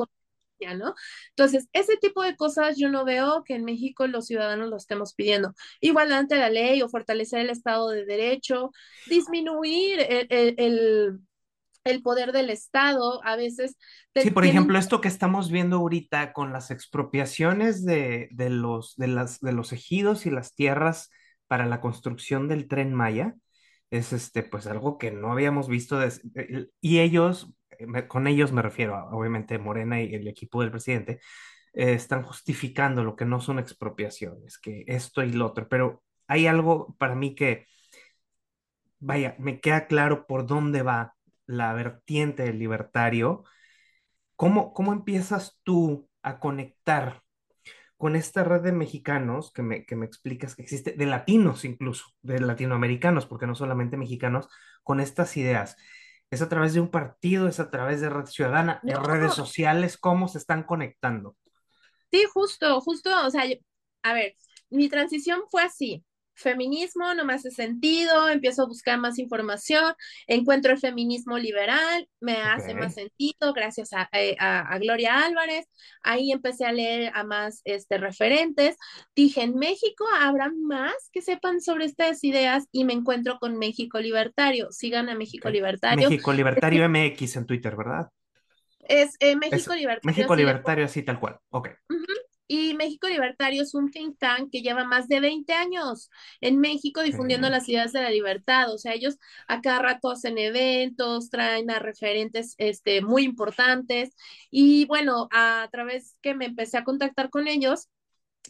¿no? 0.74 0.94
Entonces, 1.30 1.68
ese 1.72 1.96
tipo 1.96 2.22
de 2.22 2.36
cosas 2.36 2.76
yo 2.78 2.88
no 2.88 3.04
veo 3.04 3.42
que 3.44 3.54
en 3.54 3.64
México 3.64 4.06
los 4.06 4.26
ciudadanos 4.26 4.68
lo 4.68 4.76
estemos 4.76 5.14
pidiendo. 5.14 5.54
Igualdad 5.80 6.20
ante 6.20 6.36
la 6.36 6.50
ley 6.50 6.82
o 6.82 6.88
fortalecer 6.88 7.40
el 7.40 7.50
Estado 7.50 7.90
de 7.90 8.04
Derecho, 8.04 8.70
disminuir 9.06 10.00
el, 10.08 11.20
el, 11.84 12.02
poder 12.02 12.32
del 12.32 12.50
Estado, 12.50 13.20
a 13.24 13.36
veces... 13.36 13.76
Sí, 14.14 14.30
por 14.30 14.44
ejemplo, 14.44 14.78
esto 14.78 15.00
que 15.00 15.08
estamos 15.08 15.50
viendo 15.50 15.76
ahorita 15.76 16.32
con 16.32 16.52
las 16.52 16.70
expropiaciones 16.70 17.84
de, 17.84 18.28
de, 18.32 18.50
los, 18.50 18.96
de, 18.96 19.08
las, 19.08 19.40
de 19.40 19.52
los 19.52 19.72
ejidos 19.72 20.26
y 20.26 20.30
las 20.30 20.54
tierras 20.54 21.10
para 21.46 21.66
la 21.66 21.80
construcción 21.80 22.46
del 22.48 22.68
tren 22.68 22.94
Maya, 22.94 23.34
es 23.90 24.12
este, 24.12 24.42
pues 24.42 24.66
algo 24.66 24.98
que 24.98 25.11
no 25.11 25.33
habíamos 25.33 25.68
visto. 25.68 26.00
el- 26.03 26.72
y 26.81 27.00
ellos, 27.00 27.53
eh, 27.79 28.07
con 28.09 28.26
ellos 28.26 28.53
me 28.53 28.62
refiero 28.62 28.94
a, 28.96 29.11
obviamente, 29.14 29.59
Morena 29.59 30.00
y 30.03 30.14
el 30.14 30.29
equipo 30.29 30.61
del 30.62 30.70
presidente, 30.70 31.20
eh, 31.74 31.94
están 31.94 32.22
justificando 32.24 33.05
lo 33.05 33.16
que 33.16 33.24
no 33.26 33.40
son 33.40 33.59
expropiaciones, 33.61 34.59
que 34.59 34.85
esto 34.88 35.22
y 35.24 35.33
lo 35.33 35.46
otro. 35.48 35.68
Pero 35.68 36.03
hay 36.29 36.46
algo 36.48 36.96
para 36.98 37.14
mí 37.16 37.35
que, 37.35 37.66
vaya, 38.98 39.35
me 39.38 39.61
queda 39.61 39.87
claro 39.87 40.26
por 40.26 40.46
dónde 40.46 40.83
va 40.83 41.14
la 41.46 41.72
vertiente 41.74 42.44
del 42.44 42.59
libertario. 42.59 43.44
¿Cómo, 44.37 44.74
cómo 44.74 44.92
empiezas 44.92 45.61
tú 45.64 46.11
a 46.22 46.40
conectar? 46.40 47.22
Con 48.00 48.16
esta 48.16 48.44
red 48.44 48.62
de 48.62 48.72
mexicanos 48.72 49.52
que 49.54 49.62
me, 49.62 49.86
que 49.86 49.96
me 49.96 50.06
explicas 50.06 50.56
que 50.56 50.62
existe, 50.64 50.94
de 50.94 51.06
latinos 51.06 51.64
incluso, 51.66 52.06
de 52.22 52.40
latinoamericanos, 52.40 53.26
porque 53.26 53.46
no 53.48 53.54
solamente 53.56 53.98
mexicanos, 53.98 54.48
con 54.84 55.00
estas 55.00 55.36
ideas. 55.38 55.76
¿Es 56.30 56.42
a 56.42 56.50
través 56.50 56.74
de 56.74 56.80
un 56.80 56.90
partido? 56.90 57.48
¿Es 57.48 57.60
a 57.60 57.70
través 57.70 58.02
de 58.02 58.10
Red 58.10 58.26
Ciudadana? 58.26 58.82
No, 58.84 58.94
¿En 58.94 59.04
redes 59.04 59.34
sociales? 59.34 59.98
¿Cómo 59.98 60.28
se 60.28 60.38
están 60.38 60.64
conectando? 60.64 61.36
Sí, 62.12 62.24
justo, 62.32 62.80
justo, 62.80 63.10
o 63.26 63.30
sea, 63.30 63.46
yo- 63.46 63.56
a 64.02 64.12
ver, 64.14 64.34
mi 64.70 64.88
transición 64.88 65.42
fue 65.50 65.62
así. 65.62 66.04
Feminismo 66.40 67.14
no 67.14 67.24
me 67.24 67.35
hace 67.35 67.50
sentido, 67.50 68.29
empiezo 68.29 68.62
a 68.62 68.66
buscar 68.66 68.98
más 68.98 69.18
información, 69.18 69.94
encuentro 70.26 70.72
el 70.72 70.79
feminismo 70.79 71.38
liberal, 71.38 72.09
me 72.20 72.37
hace 72.38 72.74
más 72.74 72.94
sentido 72.94 73.53
gracias 73.55 73.92
a, 73.92 74.09
eh, 74.12 74.37
a- 74.38 74.61
a 74.72 74.79
Gloria 74.79 75.24
Álvarez. 75.24 75.66
Ahí 76.03 76.33
empecé 76.33 76.64
a 76.64 76.72
leer 76.72 77.12
a 77.14 77.24
más 77.24 77.61
este, 77.64 77.98
referentes. 77.98 78.76
Dije, 79.14 79.42
en 79.42 79.55
México 79.57 80.05
habrá 80.20 80.50
más 80.50 80.94
que 81.12 81.22
sepan 81.22 81.61
sobre 81.61 81.85
estas 81.85 82.24
ideas 82.24 82.66
y 82.72 82.85
me 82.85 82.92
encuentro 82.92 83.38
con 83.38 83.59
México 83.59 84.00
Libertario. 84.00 84.70
Sigan 84.70 85.09
a 85.09 85.14
México. 85.14 85.50
Libertario. 85.50 86.09
México 86.09 86.33
Libertario 86.33 86.85
MX 86.85 87.37
en 87.37 87.46
Twitter, 87.46 87.76
¿verdad? 87.76 88.09
Es 88.81 89.14
eh, 89.20 89.33
Es 89.33 89.37
México 89.37 89.74
Libertario, 89.74 90.00
México 90.05 90.35
Libertario 90.37 90.85
así 90.85 91.03
tal 91.03 91.20
cual. 91.20 91.38
Ok, 91.50 91.68
Ujú. 91.90 92.05
Y 92.52 92.74
México 92.74 93.06
Libertario 93.06 93.62
es 93.62 93.74
un 93.74 93.92
think 93.92 94.18
tank 94.18 94.50
que 94.50 94.60
lleva 94.60 94.84
más 94.84 95.06
de 95.06 95.20
20 95.20 95.52
años 95.52 96.10
en 96.40 96.58
México 96.58 97.00
difundiendo 97.00 97.48
las 97.48 97.68
ideas 97.68 97.92
de 97.92 98.02
la 98.02 98.10
libertad. 98.10 98.72
O 98.74 98.78
sea, 98.78 98.92
ellos 98.92 99.18
a 99.46 99.60
cada 99.60 99.78
rato 99.78 100.10
hacen 100.10 100.36
eventos, 100.36 101.30
traen 101.30 101.70
a 101.70 101.78
referentes 101.78 102.56
este, 102.58 103.02
muy 103.02 103.22
importantes. 103.22 104.16
Y 104.50 104.84
bueno, 104.86 105.28
a 105.30 105.68
través 105.70 106.16
que 106.22 106.34
me 106.34 106.46
empecé 106.46 106.76
a 106.76 106.82
contactar 106.82 107.30
con 107.30 107.46
ellos, 107.46 107.88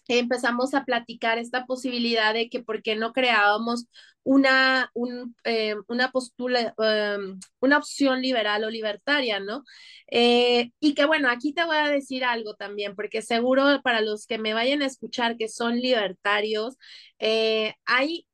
empezamos 0.08 0.74
a 0.74 0.84
platicar 0.84 1.38
esta 1.38 1.66
posibilidad 1.66 2.34
de 2.34 2.48
que 2.48 2.62
por 2.62 2.82
qué 2.82 2.96
no 2.96 3.12
creábamos 3.12 3.86
una, 4.22 4.90
un, 4.94 5.34
eh, 5.44 5.74
una 5.88 6.10
postura, 6.10 6.74
um, 6.78 7.40
una 7.60 7.78
opción 7.78 8.20
liberal 8.20 8.64
o 8.64 8.70
libertaria, 8.70 9.40
¿no? 9.40 9.64
Eh, 10.10 10.70
y 10.80 10.94
que 10.94 11.06
bueno, 11.06 11.30
aquí 11.30 11.52
te 11.52 11.64
voy 11.64 11.76
a 11.76 11.88
decir 11.88 12.24
algo 12.24 12.54
también, 12.54 12.94
porque 12.96 13.22
seguro 13.22 13.80
para 13.82 14.00
los 14.00 14.26
que 14.26 14.38
me 14.38 14.54
vayan 14.54 14.82
a 14.82 14.86
escuchar 14.86 15.36
que 15.36 15.48
son 15.48 15.76
libertarios, 15.80 16.76
eh, 17.18 17.74
hay 17.86 18.26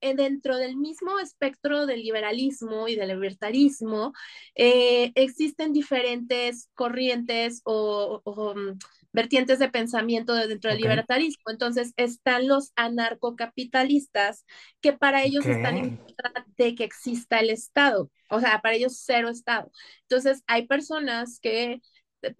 dentro 0.00 0.56
del 0.58 0.76
mismo 0.76 1.18
espectro 1.18 1.86
del 1.86 2.02
liberalismo 2.02 2.86
y 2.86 2.94
del 2.94 3.08
libertarismo, 3.08 4.12
existen 4.54 5.72
diferentes 5.72 6.70
corrientes 6.74 7.62
o, 7.64 8.22
um, 8.24 8.78
vertientes 9.16 9.58
de 9.58 9.70
pensamiento 9.70 10.34
de 10.34 10.46
dentro 10.46 10.70
del 10.70 10.78
ok, 10.78 10.82
libertarismo. 10.82 11.44
Entonces 11.50 11.94
están 11.96 12.46
los 12.46 12.72
anarcocapitalistas 12.76 14.44
que 14.82 14.92
para 14.92 15.24
ellos 15.24 15.46
están 15.46 15.78
en 15.78 15.96
contra 15.96 16.46
de 16.58 16.74
que 16.74 16.84
exista 16.84 17.40
el 17.40 17.48
Estado, 17.48 18.10
o 18.28 18.40
sea, 18.40 18.60
para 18.60 18.76
ellos 18.76 19.00
cero 19.02 19.30
Estado. 19.30 19.72
Entonces 20.02 20.44
hay 20.46 20.66
personas 20.66 21.40
que 21.40 21.80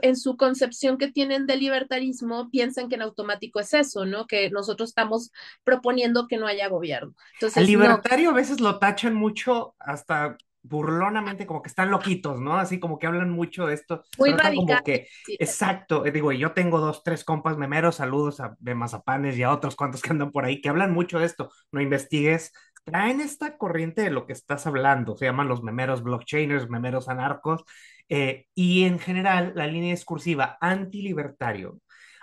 en 0.03 0.17
su 0.17 0.37
concepción 0.37 0.99
que 0.99 1.11
tienen 1.11 1.47
de 1.47 1.57
libertarismo 1.57 2.51
piensan 2.51 2.89
que 2.89 2.97
en 2.97 3.03
automático 3.03 3.59
es 3.59 3.73
eso, 3.73 4.05
¿no? 4.05 4.27
Que 4.27 4.51
nosotros 4.51 4.91
estamos 4.91 5.31
proponiendo 5.65 6.27
que 6.27 6.37
no 6.37 6.47
haya 6.47 6.69
gobierno. 6.69 7.15
Entonces, 7.35 7.63
no, 7.63 7.67
libertario 7.67 8.31
a 8.31 8.35
veces 8.35 8.61
lo 8.61 8.79
tachan 8.79 9.15
mucho 9.15 9.75
hasta 9.79 10.37
burlonamente, 10.69 11.47
como 11.47 11.63
que 11.63 11.69
están 11.69 11.91
loquitos, 11.91 12.41
¿no? 12.41 12.57
Así 12.59 12.79
como 12.81 12.99
que 12.99 13.07
hablan 13.07 13.31
mucho 13.31 13.67
de 13.67 13.75
esto, 13.75 14.03
muy 14.19 14.33
radical. 14.33 14.67
como 14.67 14.85
que, 14.85 15.09
Sí, 15.25 15.37
exacto, 15.39 16.07
eh, 16.07 16.11
digo, 16.13 16.33
yo 16.33 16.53
tengo 16.53 16.81
dos, 16.81 17.03
tres 17.03 17.25
compas 17.25 17.57
memeros, 17.59 17.97
saludos 17.97 18.41
a 18.41 18.57
de 18.59 18.75
Mazapanes 18.75 19.37
y 19.37 19.43
a 19.43 19.53
otros 19.53 19.77
cuantos 19.77 20.03
que 20.03 20.11
andan 20.11 20.33
por 20.33 20.45
ahí, 20.45 20.61
que 20.61 20.69
hablan 20.69 20.93
mucho 20.93 21.19
de 21.19 21.27
esto, 21.27 21.51
no 21.73 21.81
investigues, 21.81 22.53
traen 22.85 23.21
esta 23.21 23.59
corriente 23.59 24.03
de 24.03 24.11
lo 24.11 24.27
que 24.27 24.33
estás 24.33 24.67
hablando, 24.67 25.17
se 25.17 25.25
llaman 25.25 25.49
los 25.49 25.63
memeros 25.63 26.03
blockchainers, 26.03 26.71
memeros 26.71 27.09
anarcos, 27.09 27.65
eh, 28.09 28.47
y 28.55 28.85
en 28.85 28.99
general 28.99 29.53
la 29.57 29.67
línea 29.67 29.91
discursiva 29.91 30.57
anti-libertario 30.61 31.81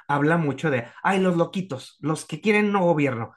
habla 0.08 0.38
mucho 0.38 0.70
de, 0.70 0.86
ay, 1.02 1.20
los 1.20 1.36
loquitos, 1.36 1.98
los 2.00 2.26
que 2.26 2.42
quieren 2.42 2.72
no 2.72 2.84
gobierno, 2.84 3.34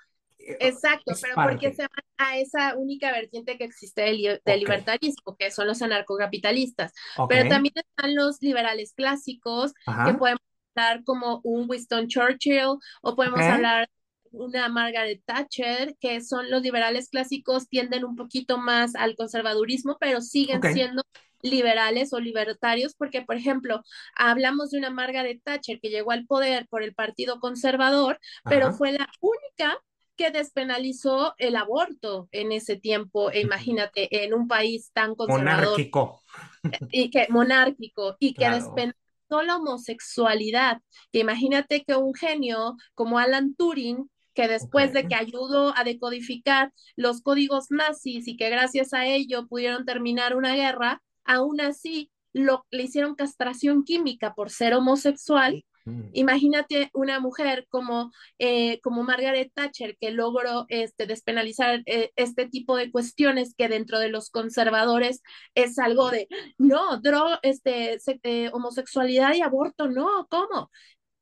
exacto, 0.60 1.12
es 1.12 1.20
pero 1.20 1.34
porque 1.34 1.72
se 1.74 1.82
van 1.82 2.04
a 2.18 2.38
esa 2.38 2.76
única 2.76 3.12
vertiente 3.12 3.56
que 3.58 3.64
existe 3.64 4.02
del, 4.02 4.40
del 4.44 4.60
libertarismo, 4.60 5.36
que 5.36 5.50
son 5.50 5.66
los 5.66 5.82
anarcocapitalistas. 5.82 6.92
Pero 7.28 7.48
también 7.48 7.74
están 7.76 8.14
los 8.14 8.40
liberales 8.40 8.92
clásicos, 8.94 9.72
que 10.04 10.14
podemos 10.14 10.40
hablar 10.74 11.04
como 11.04 11.40
un 11.44 11.68
Winston 11.68 12.08
Churchill, 12.08 12.78
o 13.02 13.16
podemos 13.16 13.40
hablar 13.40 13.88
una 14.32 14.68
Margaret 14.68 15.22
Thatcher, 15.24 15.96
que 16.00 16.20
son 16.20 16.50
los 16.50 16.62
liberales 16.62 17.08
clásicos, 17.08 17.68
tienden 17.68 18.04
un 18.04 18.16
poquito 18.16 18.58
más 18.58 18.94
al 18.94 19.16
conservadurismo, 19.16 19.96
pero 19.98 20.20
siguen 20.20 20.60
siendo 20.62 21.02
liberales 21.42 22.12
o 22.12 22.20
libertarios, 22.20 22.94
porque, 22.96 23.22
por 23.22 23.36
ejemplo, 23.36 23.82
hablamos 24.14 24.70
de 24.70 24.78
una 24.78 24.90
Margaret 24.90 25.40
Thatcher 25.42 25.80
que 25.80 25.90
llegó 25.90 26.10
al 26.12 26.26
poder 26.26 26.66
por 26.68 26.82
el 26.82 26.94
Partido 26.94 27.40
Conservador, 27.40 28.18
pero 28.44 28.68
ajá, 28.68 28.76
fue 28.76 28.92
la 28.92 29.08
única 29.20 29.78
que 30.16 30.30
despenalizó 30.30 31.34
el 31.38 31.56
aborto 31.56 32.28
en 32.32 32.52
ese 32.52 32.76
tiempo, 32.76 33.30
e 33.30 33.40
imagínate, 33.40 34.24
en 34.24 34.34
un 34.34 34.48
país 34.48 34.90
tan 34.92 35.14
conservador 35.14 35.64
Monárquico, 35.64 36.22
y 36.90 37.10
que 37.10 37.26
monárquico 37.28 38.16
y 38.18 38.32
que 38.32 38.38
claro, 38.38 38.56
despenalizó 38.56 39.42
la 39.44 39.56
homosexualidad. 39.56 40.80
Que 41.12 41.20
imagínate 41.20 41.84
que 41.84 41.96
un 41.96 42.14
genio 42.14 42.76
como 42.94 43.18
Alan 43.18 43.54
Turing, 43.54 44.10
que 44.34 44.48
después 44.48 44.92
de 44.92 45.08
que 45.08 45.14
ayudó 45.14 45.76
a 45.76 45.84
decodificar 45.84 46.72
los 46.94 47.22
códigos 47.22 47.70
nazis 47.70 48.28
y 48.28 48.36
que 48.36 48.50
gracias 48.50 48.92
a 48.92 49.06
ello 49.06 49.46
pudieron 49.48 49.84
terminar 49.84 50.36
una 50.36 50.54
guerra, 50.54 51.02
aún 51.24 51.60
así 51.60 52.10
lo, 52.32 52.66
le 52.70 52.82
hicieron 52.82 53.14
castración 53.14 53.84
química 53.84 54.34
por 54.34 54.50
ser 54.50 54.74
homosexual. 54.74 55.64
Mm, 55.86 56.10
Imagínate 56.12 56.90
una 56.92 57.20
mujer 57.20 57.66
como, 57.70 58.12
eh, 58.38 58.80
como 58.82 59.02
Margaret 59.02 59.50
Thatcher 59.54 59.96
que 59.98 60.10
logró 60.10 60.66
este, 60.68 61.06
despenalizar 61.06 61.82
eh, 61.86 62.10
este 62.16 62.46
tipo 62.48 62.76
de 62.76 62.90
cuestiones 62.90 63.54
que 63.56 63.68
dentro 63.68 63.98
de 63.98 64.10
los 64.10 64.30
conservadores 64.30 65.22
es 65.54 65.78
algo 65.78 66.10
de, 66.10 66.28
no, 66.58 67.00
dro 67.00 67.38
este, 67.42 67.98
se, 68.00 68.20
eh, 68.22 68.50
homosexualidad 68.52 69.34
y 69.34 69.40
aborto, 69.40 69.88
no, 69.88 70.26
¿cómo? 70.28 70.70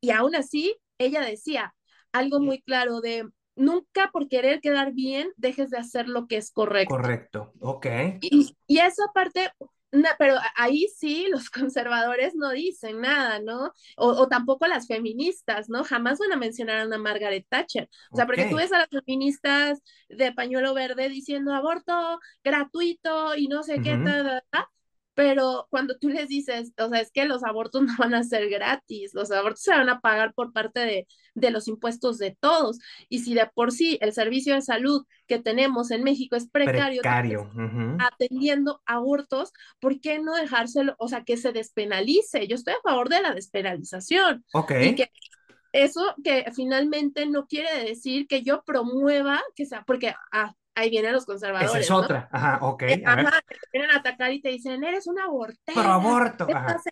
Y 0.00 0.10
aún 0.10 0.34
así, 0.34 0.76
ella 0.98 1.20
decía 1.22 1.74
algo 2.12 2.40
muy 2.40 2.60
claro 2.62 3.00
de, 3.00 3.28
nunca 3.56 4.10
por 4.12 4.28
querer 4.28 4.60
quedar 4.60 4.92
bien 4.92 5.32
dejes 5.36 5.70
de 5.70 5.78
hacer 5.78 6.08
lo 6.08 6.26
que 6.26 6.36
es 6.36 6.50
correcto. 6.50 6.94
correcto, 6.94 7.52
ok, 7.60 7.86
Y, 8.20 8.56
y 8.66 8.78
esa 8.78 9.04
parte, 9.14 9.50
na, 9.94 10.10
pero 10.18 10.36
ahí 10.56 10.88
sí 10.96 11.26
los 11.30 11.50
conservadores 11.50 12.34
no 12.34 12.50
dicen 12.50 13.00
nada, 13.00 13.40
¿no? 13.40 13.72
O, 13.96 14.08
o, 14.08 14.28
tampoco 14.28 14.66
las 14.66 14.86
feministas, 14.86 15.68
¿no? 15.68 15.84
Jamás 15.84 16.18
van 16.18 16.32
a 16.32 16.36
mencionar 16.36 16.80
a 16.80 16.86
una 16.86 16.98
Margaret 16.98 17.46
Thatcher. 17.48 17.88
O 18.10 18.16
sea, 18.16 18.26
porque 18.26 18.46
tú 18.46 18.56
ves 18.56 18.72
a 18.72 18.78
las 18.78 18.88
feministas 18.90 19.82
de 20.08 20.32
pañuelo 20.32 20.74
verde 20.74 21.08
diciendo 21.08 21.54
aborto 21.54 22.20
gratuito 22.42 23.36
y 23.36 23.48
no 23.48 23.62
sé 23.62 23.80
qué, 23.80 23.98
ta, 24.04 24.22
ta, 24.24 24.44
ta, 24.50 24.70
pero 25.14 25.66
cuando 25.70 25.96
tú 25.98 26.08
les 26.08 26.28
dices, 26.28 26.72
o 26.78 26.88
sea, 26.88 27.00
es 27.00 27.10
que 27.10 27.24
los 27.24 27.44
abortos 27.44 27.82
no 27.82 27.94
van 27.98 28.14
a 28.14 28.24
ser 28.24 28.48
gratis, 28.48 29.14
los 29.14 29.30
abortos 29.30 29.62
se 29.62 29.70
van 29.70 29.88
a 29.88 30.00
pagar 30.00 30.34
por 30.34 30.52
parte 30.52 30.80
de, 30.80 31.06
de 31.34 31.50
los 31.50 31.68
impuestos 31.68 32.18
de 32.18 32.36
todos. 32.38 32.78
Y 33.08 33.20
si 33.20 33.34
de 33.34 33.46
por 33.54 33.72
sí 33.72 33.98
el 34.00 34.12
servicio 34.12 34.54
de 34.54 34.62
salud 34.62 35.06
que 35.26 35.38
tenemos 35.38 35.90
en 35.90 36.02
México 36.02 36.36
es 36.36 36.48
precario, 36.48 37.02
atendiendo 37.98 38.82
abortos, 38.86 39.52
¿por 39.80 40.00
qué 40.00 40.18
no 40.18 40.34
dejárselo, 40.34 40.94
o 40.98 41.08
sea, 41.08 41.24
que 41.24 41.36
se 41.36 41.52
despenalice? 41.52 42.46
Yo 42.46 42.56
estoy 42.56 42.74
a 42.74 42.88
favor 42.88 43.08
de 43.08 43.22
la 43.22 43.34
despenalización 43.34 44.44
ok, 44.52 44.72
y 44.82 44.94
que 44.94 45.10
eso 45.72 46.14
que 46.22 46.44
finalmente 46.54 47.26
no 47.26 47.46
quiere 47.46 47.84
decir 47.84 48.28
que 48.28 48.42
yo 48.42 48.62
promueva 48.64 49.42
que 49.56 49.66
sea, 49.66 49.82
porque 49.84 50.14
ah, 50.32 50.54
ahí 50.74 50.90
vienen 50.90 51.12
los 51.12 51.22
esa 51.22 51.32
es 51.32 51.40
conservadores, 51.40 51.90
¿no? 51.90 51.96
otra, 51.96 52.28
ajá, 52.32 52.58
ok, 52.62 52.82
Eh, 52.82 53.02
a 53.06 53.16
ver, 53.16 53.26
ajá, 53.26 53.40
te 53.48 53.56
vienen 53.72 53.90
a 53.90 53.98
atacar 53.98 54.32
y 54.32 54.40
te 54.40 54.50
dicen, 54.50 54.84
eres 54.84 55.06
una 55.06 55.24
pro 55.24 55.32
abortera, 55.32 55.94
aborto, 55.94 56.46
estás, 56.48 56.86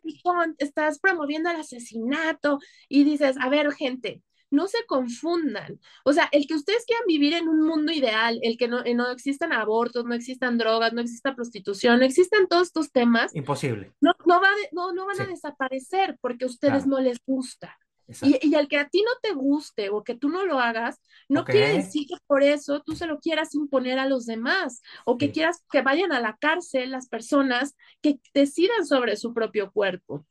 en 0.58 0.98
promoviendo 1.00 1.50
el 1.50 1.56
asesinato 1.56 2.58
y 2.88 3.04
dices, 3.04 3.36
a 3.40 3.48
ver, 3.48 3.72
gente, 3.72 4.22
no 4.52 4.68
se 4.68 4.84
confundan. 4.86 5.80
O 6.04 6.12
sea, 6.12 6.28
el 6.30 6.46
que 6.46 6.54
ustedes 6.54 6.84
quieran 6.84 7.06
vivir 7.06 7.32
en 7.32 7.48
un 7.48 7.62
mundo 7.66 7.90
ideal, 7.90 8.38
el 8.42 8.56
que 8.56 8.68
no, 8.68 8.82
no 8.84 9.10
existan 9.10 9.52
abortos, 9.52 10.04
no 10.04 10.14
existan 10.14 10.58
drogas, 10.58 10.92
no 10.92 11.00
exista 11.00 11.34
prostitución, 11.34 11.98
no 11.98 12.04
existan 12.04 12.46
todos 12.46 12.68
estos 12.68 12.92
temas. 12.92 13.34
Imposible. 13.34 13.92
No, 14.00 14.12
no, 14.26 14.40
va 14.40 14.50
no, 14.72 14.92
no 14.92 15.06
van 15.06 15.22
a 15.22 15.26
desaparecer 15.26 16.18
porque 16.20 16.44
a 16.44 16.48
ustedes 16.48 16.86
no 16.86 17.00
les 17.00 17.18
gusta. 17.26 17.78
Y, 18.22 18.38
y, 18.42 18.54
al 18.54 18.68
que 18.68 18.78
a 18.78 18.88
ti 18.88 19.02
no 19.02 19.12
te 19.22 19.32
guste 19.32 19.90
o 19.90 20.04
que 20.04 20.14
tú 20.14 20.28
no 20.28 20.44
lo 20.44 20.58
hagas, 20.58 21.00
no 21.28 21.44
quiere 21.44 21.72
decir 21.72 22.06
que 22.06 22.16
por 22.26 22.42
eso 22.42 22.82
tú 22.82 22.94
se 22.94 23.06
lo 23.06 23.18
quieras 23.20 23.54
imponer 23.54 23.98
a 23.98 24.06
los 24.06 24.26
demás 24.26 24.82
o 25.04 25.16
que 25.16 25.32
quieras 25.32 25.64
que 25.70 25.82
vayan 25.82 26.12
a 26.12 26.20
la 26.20 26.36
cárcel 26.36 26.90
las 26.90 27.08
personas 27.08 27.74
que 28.00 28.20
decidan 28.34 28.86
sobre 28.86 29.16
su 29.16 29.32
propio 29.32 29.70
cuerpo. 29.72 30.26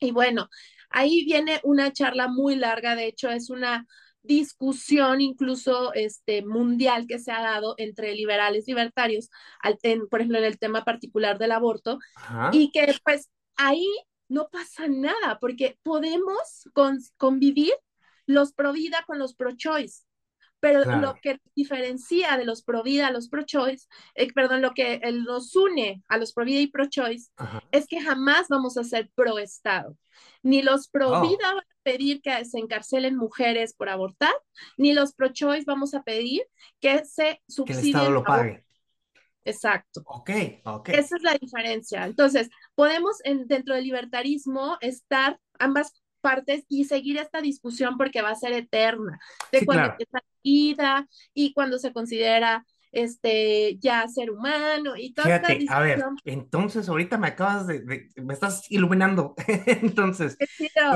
Y 0.00 0.12
bueno, 0.12 0.48
ahí 0.88 1.24
viene 1.24 1.60
una 1.62 1.92
charla 1.92 2.28
muy 2.28 2.56
larga, 2.56 2.96
de 2.96 3.06
hecho 3.06 3.30
es 3.30 3.50
una 3.50 3.86
discusión 4.22 5.20
incluso 5.20 5.94
este, 5.94 6.44
mundial 6.44 7.06
que 7.06 7.18
se 7.18 7.32
ha 7.32 7.40
dado 7.40 7.74
entre 7.78 8.14
liberales 8.14 8.64
libertarios, 8.66 9.30
por 10.10 10.20
ejemplo, 10.20 10.38
en 10.38 10.44
el 10.44 10.58
tema 10.58 10.84
particular 10.84 11.38
del 11.38 11.52
aborto, 11.52 11.98
y 12.52 12.70
que 12.70 12.94
pues 13.04 13.30
ahí 13.56 13.86
no 14.30 14.48
pasa 14.48 14.86
nada, 14.88 15.38
porque 15.40 15.76
podemos 15.82 16.68
convivir 17.18 17.74
los 18.26 18.52
pro 18.52 18.72
vida 18.72 19.04
con 19.06 19.18
los 19.18 19.34
pro 19.34 19.52
choice. 19.56 20.04
Pero 20.60 20.84
lo 20.84 21.14
que 21.14 21.40
diferencia 21.56 22.36
de 22.36 22.44
los 22.44 22.62
pro 22.62 22.82
vida 22.82 23.06
a 23.06 23.10
los 23.10 23.28
pro 23.28 23.42
choice, 23.42 23.88
eh, 24.14 24.30
perdón, 24.32 24.60
lo 24.60 24.72
que 24.72 25.00
nos 25.26 25.56
une 25.56 26.02
a 26.06 26.18
los 26.18 26.32
pro 26.34 26.44
vida 26.44 26.60
y 26.60 26.66
pro 26.66 26.84
choice 26.86 27.30
es 27.72 27.86
que 27.86 28.00
jamás 28.00 28.46
vamos 28.48 28.76
a 28.76 28.84
ser 28.84 29.10
pro 29.14 29.38
Estado. 29.38 29.96
Ni 30.42 30.62
los 30.62 30.88
pro 30.88 31.08
oh. 31.08 31.22
vida 31.22 31.54
van 31.54 31.58
a 31.58 31.66
pedir 31.82 32.20
que 32.20 32.44
se 32.44 32.58
encarcelen 32.58 33.16
mujeres 33.16 33.74
por 33.74 33.88
abortar, 33.88 34.34
ni 34.76 34.92
los 34.92 35.14
pro 35.14 35.28
choice 35.28 35.64
vamos 35.66 35.94
a 35.94 36.02
pedir 36.02 36.42
que 36.78 37.04
se 37.06 37.42
subsidien. 37.48 37.82
Que 37.82 37.88
el 37.88 37.96
Estado 37.96 38.10
lo 38.10 38.22
pague. 38.22 38.64
Exacto. 39.44 40.02
Ok, 40.06 40.30
ok. 40.64 40.88
Esa 40.90 41.16
es 41.16 41.22
la 41.22 41.34
diferencia. 41.34 42.04
Entonces, 42.04 42.50
podemos 42.74 43.16
en, 43.24 43.46
dentro 43.46 43.74
del 43.74 43.84
libertarismo 43.84 44.76
estar 44.80 45.38
ambas 45.58 45.92
partes 46.20 46.64
y 46.68 46.84
seguir 46.84 47.18
esta 47.18 47.40
discusión 47.40 47.96
porque 47.96 48.22
va 48.22 48.30
a 48.30 48.34
ser 48.34 48.52
eterna, 48.52 49.18
de 49.50 49.64
cuando 49.64 49.94
está 49.98 50.22
vida 50.42 51.06
y 51.34 51.52
cuando 51.52 51.78
se 51.78 51.92
considera 51.92 52.64
este 52.92 53.78
ya 53.78 54.08
ser 54.08 54.30
humano 54.30 54.96
y 54.96 55.12
toda 55.12 55.40
Fíjate, 55.40 55.66
a 55.68 55.80
ver, 55.80 56.02
entonces 56.24 56.88
ahorita 56.88 57.18
me 57.18 57.28
acabas 57.28 57.66
de, 57.66 58.08
me 58.16 58.34
estás 58.34 58.70
iluminando. 58.70 59.34
entonces, 59.66 60.36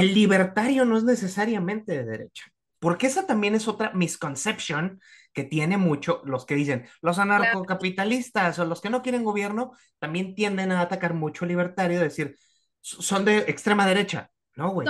el 0.00 0.14
libertario 0.14 0.84
no 0.84 0.98
es 0.98 1.04
necesariamente 1.04 1.92
de 1.92 2.04
derecha, 2.04 2.44
porque 2.84 3.06
esa 3.06 3.26
también 3.26 3.54
es 3.54 3.66
otra 3.66 3.92
misconception 3.94 5.00
que 5.32 5.42
tiene 5.42 5.78
mucho 5.78 6.20
los 6.26 6.44
que 6.44 6.54
dicen, 6.54 6.86
los 7.00 7.18
anarcocapitalistas 7.18 8.58
o 8.58 8.66
los 8.66 8.82
que 8.82 8.90
no 8.90 9.00
quieren 9.00 9.24
gobierno, 9.24 9.72
también 9.98 10.34
tienden 10.34 10.70
a 10.70 10.82
atacar 10.82 11.14
mucho 11.14 11.46
libertario, 11.46 11.98
decir, 11.98 12.36
son 12.82 13.24
de 13.24 13.38
extrema 13.38 13.86
derecha. 13.86 14.30
No, 14.54 14.70
güey. 14.70 14.86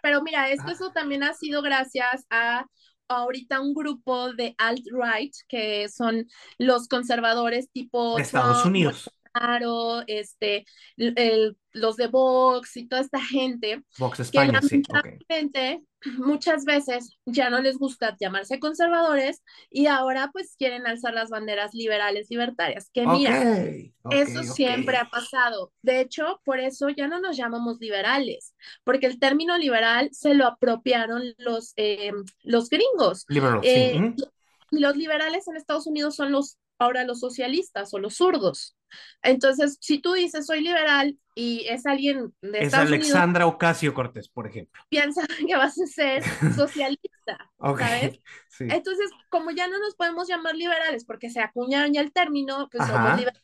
pero 0.00 0.22
mira, 0.22 0.48
esto 0.48 0.70
eso 0.70 0.90
también 0.90 1.22
ha 1.22 1.34
sido 1.34 1.60
gracias 1.60 2.24
a 2.30 2.64
ahorita 3.08 3.60
un 3.60 3.74
grupo 3.74 4.32
de 4.32 4.54
alt-right, 4.56 5.34
que 5.48 5.90
son 5.90 6.26
los 6.56 6.88
conservadores 6.88 7.70
tipo... 7.70 8.18
Estados 8.18 8.64
Unidos. 8.64 9.10
Claro, 9.34 10.02
este, 10.06 10.64
el, 10.96 11.58
los 11.72 11.96
de 11.96 12.06
Vox 12.06 12.74
y 12.78 12.88
toda 12.88 13.02
esta 13.02 13.20
gente. 13.20 13.82
Vox 13.98 14.20
España, 14.20 14.62
sí. 14.62 14.82
Muchas 16.18 16.64
veces 16.64 17.18
ya 17.26 17.50
no 17.50 17.60
les 17.60 17.76
gusta 17.76 18.16
llamarse 18.20 18.60
conservadores 18.60 19.42
y 19.70 19.86
ahora 19.86 20.30
pues 20.32 20.54
quieren 20.56 20.86
alzar 20.86 21.12
las 21.12 21.28
banderas 21.28 21.74
liberales 21.74 22.28
libertarias. 22.30 22.90
Que 22.92 23.06
mira, 23.06 23.56
eso 24.10 24.42
siempre 24.44 24.96
ha 24.96 25.10
pasado. 25.10 25.72
De 25.82 26.00
hecho, 26.00 26.40
por 26.44 26.60
eso 26.60 26.88
ya 26.88 27.08
no 27.08 27.20
nos 27.20 27.36
llamamos 27.36 27.78
liberales, 27.80 28.54
porque 28.84 29.06
el 29.06 29.18
término 29.18 29.58
liberal 29.58 30.08
se 30.12 30.34
lo 30.34 30.46
apropiaron 30.46 31.22
los, 31.38 31.72
eh, 31.76 32.12
los 32.42 32.68
gringos. 32.68 33.26
Eh, 33.62 34.14
y 34.70 34.78
los 34.80 34.96
liberales 34.96 35.48
en 35.48 35.56
Estados 35.56 35.86
Unidos 35.86 36.14
son 36.14 36.30
los 36.30 36.58
ahora 36.78 37.04
los 37.04 37.20
socialistas 37.20 37.92
o 37.92 37.98
los 37.98 38.16
zurdos. 38.16 38.76
Entonces, 39.22 39.78
si 39.80 40.00
tú 40.00 40.12
dices 40.12 40.46
soy 40.46 40.60
liberal 40.60 41.18
y 41.34 41.66
es 41.68 41.86
alguien 41.86 42.34
de 42.42 42.60
es 42.60 42.74
Alexandra 42.74 43.46
Ocasio 43.46 43.94
Cortés, 43.94 44.28
por 44.28 44.46
ejemplo. 44.46 44.82
Piensa 44.88 45.22
que 45.46 45.56
vas 45.56 45.78
a 45.80 45.86
ser 45.86 46.22
socialista, 46.54 47.50
¿sabes? 47.58 48.20
Entonces, 48.60 49.10
como 49.28 49.50
ya 49.50 49.68
no 49.68 49.78
nos 49.78 49.94
podemos 49.94 50.28
llamar 50.28 50.54
liberales 50.54 51.04
porque 51.04 51.30
se 51.30 51.40
acuñaron 51.40 51.92
ya 51.92 52.00
el 52.00 52.12
término, 52.12 52.68
pues 52.70 52.86
somos 52.86 53.18
liberales. 53.18 53.42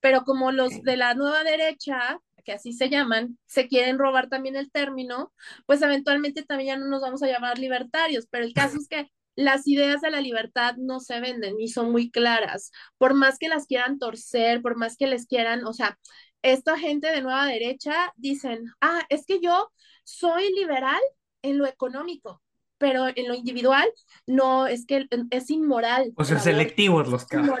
Pero 0.00 0.24
como 0.24 0.52
los 0.52 0.82
de 0.82 0.96
la 0.96 1.14
nueva 1.14 1.44
derecha, 1.44 2.20
que 2.44 2.52
así 2.52 2.72
se 2.72 2.90
llaman, 2.90 3.38
se 3.46 3.68
quieren 3.68 3.98
robar 3.98 4.28
también 4.28 4.54
el 4.54 4.70
término, 4.70 5.32
pues 5.66 5.82
eventualmente 5.82 6.42
también 6.42 6.76
ya 6.76 6.76
no 6.76 6.88
nos 6.88 7.00
vamos 7.00 7.22
a 7.22 7.26
llamar 7.26 7.58
libertarios, 7.58 8.26
pero 8.30 8.44
el 8.44 8.52
caso 8.52 8.76
es 8.76 8.86
que 8.86 9.10
las 9.36 9.66
ideas 9.66 10.00
de 10.00 10.10
la 10.10 10.20
libertad 10.20 10.76
no 10.76 11.00
se 11.00 11.20
venden 11.20 11.60
y 11.60 11.68
son 11.68 11.90
muy 11.90 12.10
claras. 12.10 12.70
Por 12.98 13.14
más 13.14 13.38
que 13.38 13.48
las 13.48 13.66
quieran 13.66 13.98
torcer, 13.98 14.62
por 14.62 14.76
más 14.76 14.96
que 14.96 15.06
les 15.06 15.26
quieran, 15.26 15.64
o 15.64 15.72
sea, 15.72 15.98
esta 16.42 16.78
gente 16.78 17.08
de 17.08 17.22
nueva 17.22 17.46
derecha 17.46 18.12
dicen, 18.16 18.66
ah, 18.80 19.02
es 19.08 19.24
que 19.26 19.40
yo 19.40 19.70
soy 20.04 20.52
liberal 20.52 21.00
en 21.42 21.58
lo 21.58 21.66
económico, 21.66 22.42
pero 22.78 23.06
en 23.08 23.28
lo 23.28 23.34
individual 23.34 23.88
no, 24.26 24.66
es 24.66 24.86
que 24.86 25.08
es 25.30 25.50
inmoral. 25.50 26.12
O 26.16 26.24
sea, 26.24 26.38
selectivos 26.38 27.08
los 27.08 27.24
casos. 27.24 27.58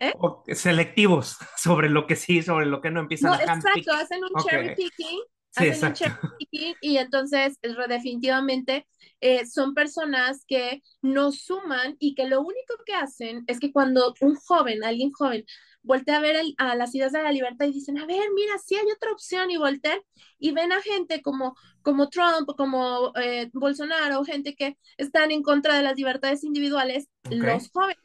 ¿eh? 0.00 0.12
Selectivos 0.54 1.36
sobre 1.56 1.88
lo 1.88 2.06
que 2.06 2.16
sí, 2.16 2.42
sobre 2.42 2.66
lo 2.66 2.80
que 2.80 2.90
no 2.90 3.00
empiezan 3.00 3.32
no, 3.32 3.36
Exacto, 3.36 3.92
hacen 3.92 4.20
un 4.24 4.42
cherry 4.42 4.74
picking 4.74 5.20
Sí, 5.56 6.76
y 6.80 6.96
entonces 6.96 7.58
definitivamente 7.88 8.86
eh, 9.20 9.46
son 9.46 9.74
personas 9.74 10.44
que 10.46 10.82
nos 11.00 11.40
suman 11.42 11.96
y 11.98 12.14
que 12.14 12.28
lo 12.28 12.40
único 12.40 12.74
que 12.84 12.94
hacen 12.94 13.44
es 13.46 13.60
que 13.60 13.72
cuando 13.72 14.14
un 14.20 14.34
joven, 14.34 14.82
alguien 14.84 15.12
joven, 15.12 15.44
voltea 15.82 16.16
a 16.16 16.20
ver 16.20 16.36
a 16.58 16.74
las 16.74 16.94
ideas 16.94 17.12
de 17.12 17.22
la 17.22 17.30
libertad 17.30 17.66
y 17.66 17.72
dicen, 17.72 17.98
a 17.98 18.06
ver, 18.06 18.24
mira, 18.34 18.58
sí 18.58 18.74
hay 18.74 18.86
otra 18.90 19.12
opción 19.12 19.50
y 19.50 19.56
voltean 19.56 20.00
y 20.38 20.52
ven 20.52 20.72
a 20.72 20.80
gente 20.80 21.22
como, 21.22 21.56
como 21.82 22.08
Trump, 22.08 22.50
como 22.56 23.12
eh, 23.16 23.50
Bolsonaro, 23.52 24.24
gente 24.24 24.56
que 24.56 24.76
están 24.96 25.30
en 25.30 25.42
contra 25.42 25.76
de 25.76 25.82
las 25.82 25.96
libertades 25.96 26.42
individuales, 26.42 27.08
los 27.30 27.70
jóvenes 27.70 27.98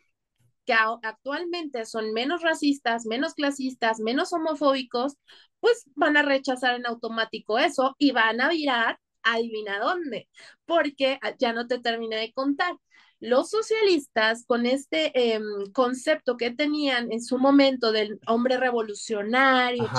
que 0.66 0.74
actualmente 0.74 1.84
son 1.86 2.14
menos 2.14 2.44
racistas, 2.44 3.08
menos 3.08 3.34
clasistas, 3.34 4.00
menos 4.00 4.34
homofóbicos, 4.34 5.18
pues 5.60 5.84
van 5.96 6.18
a 6.18 6.22
rechazar 6.24 6.76
en 6.76 6.86
automático 6.86 7.60
eso 7.60 7.96
y 7.98 8.12
van 8.12 8.42
a 8.42 8.50
virar, 8.50 9.00
adivina 9.24 9.80
dónde, 9.80 10.30
porque 10.66 11.20
ya 11.40 11.54
no 11.54 11.68
te 11.68 11.80
terminé 11.80 12.18
de 12.18 12.34
contar. 12.34 12.74
Los 13.20 13.50
socialistas, 13.50 14.46
con 14.46 14.66
este 14.66 15.34
em, 15.34 15.44
concepto 15.74 16.38
que 16.38 16.52
tenían 16.52 17.12
en 17.12 17.22
su 17.22 17.38
momento 17.38 17.92
del 17.92 18.20
hombre 18.28 18.58
revolucionario, 18.58 19.90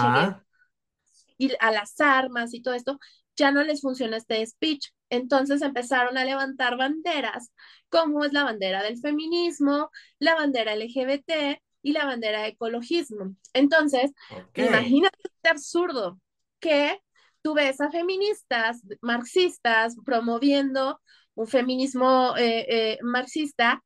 y 1.38 1.53
a 1.59 1.70
las 1.70 2.01
armas 2.01 2.55
y 2.55 2.62
todo 2.62 2.75
esto, 2.75 2.99
ya 3.37 3.51
no 3.51 3.62
les 3.64 3.81
funciona 3.81 4.16
este 4.16 4.44
speech. 4.46 4.90
Entonces 5.11 5.62
empezaron 5.62 6.16
a 6.18 6.25
levantar 6.25 6.77
banderas, 6.77 7.53
como 7.88 8.25
es 8.25 8.33
la 8.33 8.44
bandera 8.44 8.83
del 8.83 8.99
feminismo, 8.99 9.90
la 10.18 10.35
bandera 10.35 10.75
LGBT 10.75 11.61
y 11.83 11.93
la 11.93 12.05
bandera 12.05 12.43
de 12.43 12.49
ecologismo. 12.49 13.35
Entonces, 13.53 14.12
imagínate 14.55 15.19
este 15.25 15.49
absurdo 15.49 16.19
que 16.59 17.01
tú 17.43 17.55
ves 17.55 17.81
a 17.81 17.90
feministas 17.90 18.83
marxistas 19.01 19.97
promoviendo 20.05 21.01
un 21.35 21.47
feminismo 21.47 22.35
eh, 22.37 22.66
eh, 22.69 22.99
marxista 23.03 23.83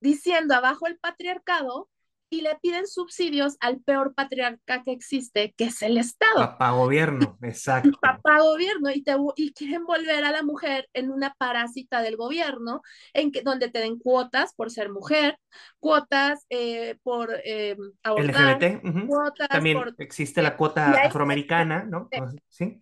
diciendo 0.00 0.54
abajo 0.54 0.86
el 0.86 0.98
patriarcado 0.98 1.88
y 2.30 2.40
le 2.40 2.56
piden 2.60 2.86
subsidios 2.86 3.56
al 3.60 3.80
peor 3.80 4.14
patriarca 4.14 4.82
que 4.82 4.92
existe, 4.92 5.54
que 5.56 5.64
es 5.64 5.82
el 5.82 5.98
Estado. 5.98 6.36
Papá 6.36 6.72
gobierno, 6.72 7.38
exacto. 7.42 7.98
Papá 8.00 8.40
gobierno, 8.40 8.90
y, 8.90 9.02
te, 9.02 9.14
y 9.36 9.52
quieren 9.52 9.84
volver 9.84 10.24
a 10.24 10.32
la 10.32 10.42
mujer 10.42 10.88
en 10.92 11.10
una 11.10 11.34
parásita 11.34 12.02
del 12.02 12.16
gobierno, 12.16 12.82
en 13.12 13.30
que, 13.30 13.42
donde 13.42 13.70
te 13.70 13.80
den 13.80 13.98
cuotas 13.98 14.54
por 14.54 14.70
ser 14.70 14.90
mujer, 14.90 15.38
cuotas 15.78 16.44
eh, 16.50 16.96
por 17.02 17.30
eh, 17.44 17.76
LGBT, 18.04 19.06
cuotas 19.06 19.48
También 19.48 19.78
existe 19.98 20.42
la 20.42 20.56
cuota 20.56 20.90
afroamericana, 21.04 21.84
¿no? 21.84 22.08
Sí. 22.48 22.78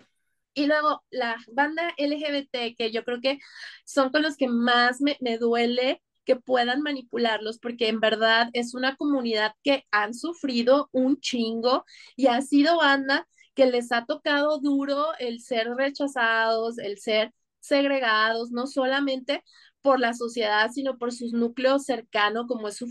Y 0.54 0.66
luego 0.66 1.02
la 1.10 1.36
banda 1.52 1.94
LGBT, 1.96 2.76
que 2.76 2.90
yo 2.92 3.04
creo 3.04 3.20
que 3.20 3.38
son 3.84 4.10
con 4.10 4.22
los 4.22 4.36
que 4.36 4.48
más 4.48 5.00
me, 5.00 5.16
me 5.20 5.38
duele 5.38 6.02
que 6.24 6.36
puedan 6.36 6.82
manipularlos, 6.82 7.58
porque 7.58 7.88
en 7.88 8.00
verdad 8.00 8.48
es 8.52 8.74
una 8.74 8.96
comunidad 8.96 9.54
que 9.62 9.84
han 9.90 10.14
sufrido 10.14 10.88
un 10.92 11.20
chingo 11.20 11.84
y 12.16 12.26
ha 12.28 12.40
sido 12.42 12.78
banda 12.78 13.28
que 13.54 13.66
les 13.66 13.92
ha 13.92 14.04
tocado 14.06 14.58
duro 14.60 15.06
el 15.18 15.40
ser 15.40 15.68
rechazados, 15.76 16.78
el 16.78 16.98
ser 16.98 17.32
segregados, 17.60 18.50
no 18.50 18.66
solamente 18.66 19.44
por 19.82 20.00
la 20.00 20.14
sociedad, 20.14 20.70
sino 20.72 20.98
por 20.98 21.12
sus 21.12 21.32
núcleos 21.32 21.84
cercanos, 21.84 22.46
como 22.46 22.68
es 22.68 22.76
su 22.76 22.88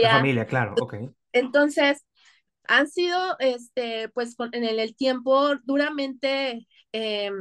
La 0.00 0.08
familia. 0.08 0.10
familia, 0.10 0.44
claro, 0.46 0.74
ok. 0.78 0.94
Entonces, 1.32 2.04
han 2.64 2.88
sido, 2.88 3.36
este, 3.40 4.08
pues, 4.10 4.34
con- 4.36 4.54
en 4.54 4.64
el, 4.64 4.78
el 4.80 4.96
tiempo 4.96 5.56
duramente 5.64 6.66
em, 6.92 7.34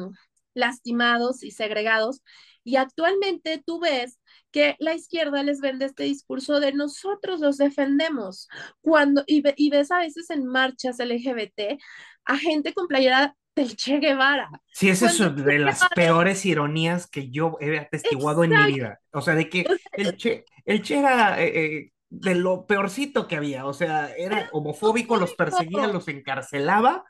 lastimados 0.53 1.43
y 1.43 1.51
segregados. 1.51 2.21
Y 2.63 2.77
actualmente 2.77 3.63
tú 3.65 3.79
ves 3.79 4.19
que 4.51 4.75
la 4.79 4.93
izquierda 4.93 5.43
les 5.43 5.59
vende 5.59 5.85
este 5.85 6.03
discurso 6.03 6.59
de 6.59 6.73
nosotros 6.73 7.39
los 7.39 7.57
defendemos. 7.57 8.47
Cuando, 8.81 9.23
y, 9.27 9.43
y 9.55 9.69
ves 9.69 9.91
a 9.91 9.99
veces 9.99 10.29
en 10.29 10.45
marchas 10.45 10.97
LGBT 10.99 11.79
a 12.25 12.37
gente 12.37 12.73
con 12.73 12.87
playera 12.87 13.35
del 13.55 13.75
Che 13.75 13.99
Guevara. 13.99 14.49
Sí, 14.71 14.89
esa 14.89 15.07
es 15.07 15.17
de 15.17 15.59
las 15.59 15.81
peores 15.95 16.45
ironías 16.45 17.07
que 17.07 17.29
yo 17.29 17.57
he 17.59 17.79
atestiguado 17.79 18.43
en 18.43 18.51
mi 18.51 18.73
vida. 18.73 18.99
O 19.11 19.21
sea, 19.21 19.35
de 19.35 19.49
que 19.49 19.65
el 19.93 20.15
Che, 20.15 20.45
el 20.65 20.81
Che 20.83 20.99
era 20.99 21.41
eh, 21.41 21.65
eh, 21.65 21.91
de 22.09 22.35
lo 22.35 22.65
peorcito 22.67 23.27
que 23.27 23.35
había. 23.35 23.65
O 23.65 23.73
sea, 23.73 24.13
era 24.15 24.49
homofóbico, 24.51 25.17
los 25.17 25.33
perseguía, 25.33 25.87
los 25.87 26.07
encarcelaba 26.07 27.03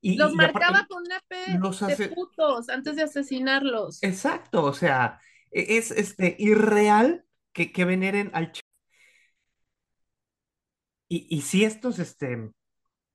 y, 0.00 0.16
Los 0.16 0.32
y- 0.32 0.36
marcaba 0.36 0.86
con 0.88 1.02
una 1.02 1.20
P 1.28 1.58
los 1.58 1.80
de 1.80 1.92
hace... 1.92 2.08
putos 2.08 2.68
antes 2.68 2.96
de 2.96 3.02
asesinarlos. 3.02 4.02
Exacto, 4.02 4.64
o 4.64 4.72
sea, 4.72 5.20
es 5.52 5.90
este 5.90 6.36
irreal 6.38 7.24
que, 7.52 7.72
que 7.72 7.84
veneren 7.84 8.30
al. 8.34 8.52
Y, 11.08 11.26
y 11.28 11.42
si 11.42 11.64
estos 11.64 11.98
este, 11.98 12.50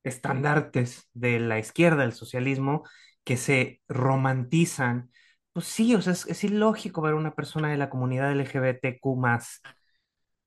estandartes 0.03 1.09
de 1.13 1.39
la 1.39 1.59
izquierda, 1.59 2.03
del 2.03 2.13
socialismo, 2.13 2.83
que 3.23 3.37
se 3.37 3.81
romantizan, 3.87 5.11
pues 5.53 5.67
sí, 5.67 5.95
o 5.95 6.01
sea, 6.01 6.13
es, 6.13 6.27
es 6.27 6.43
ilógico 6.43 7.01
ver 7.01 7.13
a 7.13 7.17
una 7.17 7.35
persona 7.35 7.71
de 7.71 7.77
la 7.77 7.89
comunidad 7.89 8.31
LGBTQ 8.31 9.17
más 9.17 9.61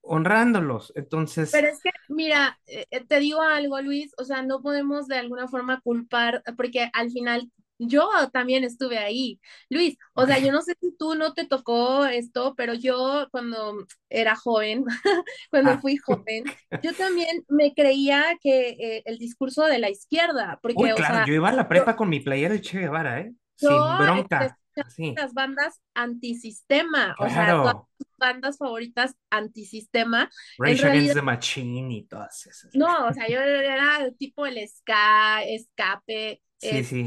honrándolos. 0.03 0.93
Entonces, 0.97 1.53
Pero 1.53 1.69
es 1.69 1.81
que, 1.83 1.91
mira, 2.09 2.59
eh, 2.67 2.87
eh, 2.91 3.05
te 3.05 3.21
digo 3.21 3.41
algo, 3.43 3.81
Luis, 3.81 4.13
o 4.19 4.25
sea, 4.25 4.43
no 4.43 4.61
podemos 4.61 5.07
de 5.09 5.17
alguna 5.17 5.49
forma 5.49 5.81
culpar, 5.81 6.43
porque 6.57 6.91
al 6.93 7.11
final 7.11 7.51
yo 7.79 8.09
también 8.33 8.65
estuve 8.65 8.99
ahí, 8.99 9.41
Luis, 9.71 9.97
o 10.15 10.27
sea, 10.27 10.39
yo 10.39 10.53
no 10.53 10.63
sé 10.63 10.75
si 10.81 10.97
tú 10.97 11.15
no 11.15 11.33
te 11.33 11.47
tocó 11.47 12.07
esto, 12.07 12.55
pero 12.57 12.75
yo 12.75 13.29
cuando 13.31 13.87
era 14.09 14.35
joven, 14.35 14.85
cuando 15.51 15.73
ah, 15.73 15.79
fui 15.79 15.97
joven, 15.97 16.45
yo 16.83 16.93
también 16.95 17.45
me 17.49 17.73
creía 17.75 18.25
que 18.41 18.71
eh, 18.71 19.03
el 19.07 19.19
discurso 19.19 19.65
de 19.65 19.79
la 19.79 19.91
izquierda, 19.91 20.55
uy, 20.55 20.75
porque, 20.75 20.93
o 20.93 20.97
claro, 20.97 21.15
sea, 21.15 21.27
yo 21.27 21.35
iba 21.35 21.49
a 21.49 21.53
la 21.53 21.63
yo, 21.63 21.69
prepa 21.69 21.97
con 21.97 22.09
mi 22.09 22.21
playera 22.21 22.55
de 22.55 22.61
Che 22.61 22.81
Guevara, 22.81 23.21
¿eh? 23.21 23.33
Sin 23.55 23.71
este, 23.71 24.03
bronca, 24.05 24.59
así, 24.85 25.15
las 25.17 25.35
bandas 25.35 25.81
antisistema, 25.95 27.15
o 27.19 27.29
sea, 27.29 27.51
todas 27.51 27.73
claro, 27.75 27.89
tus 27.97 28.09
bandas 28.17 28.59
favoritas 28.59 29.17
antisistema, 29.31 30.31
Rage 30.59 30.73
Against 30.73 30.85
realidad 30.85 31.15
the 31.15 31.23
Machine 31.23 31.95
y 31.95 32.03
todas 32.05 32.47
esas. 32.47 32.75
No, 32.75 33.07
o 33.07 33.13
sea, 33.13 33.29
yo 33.29 33.41
era 33.41 34.11
tipo 34.19 34.47
el 34.47 34.59
ska, 34.69 35.43
escape, 35.45 36.41
Sí, 36.61 36.85
sí. 36.85 37.05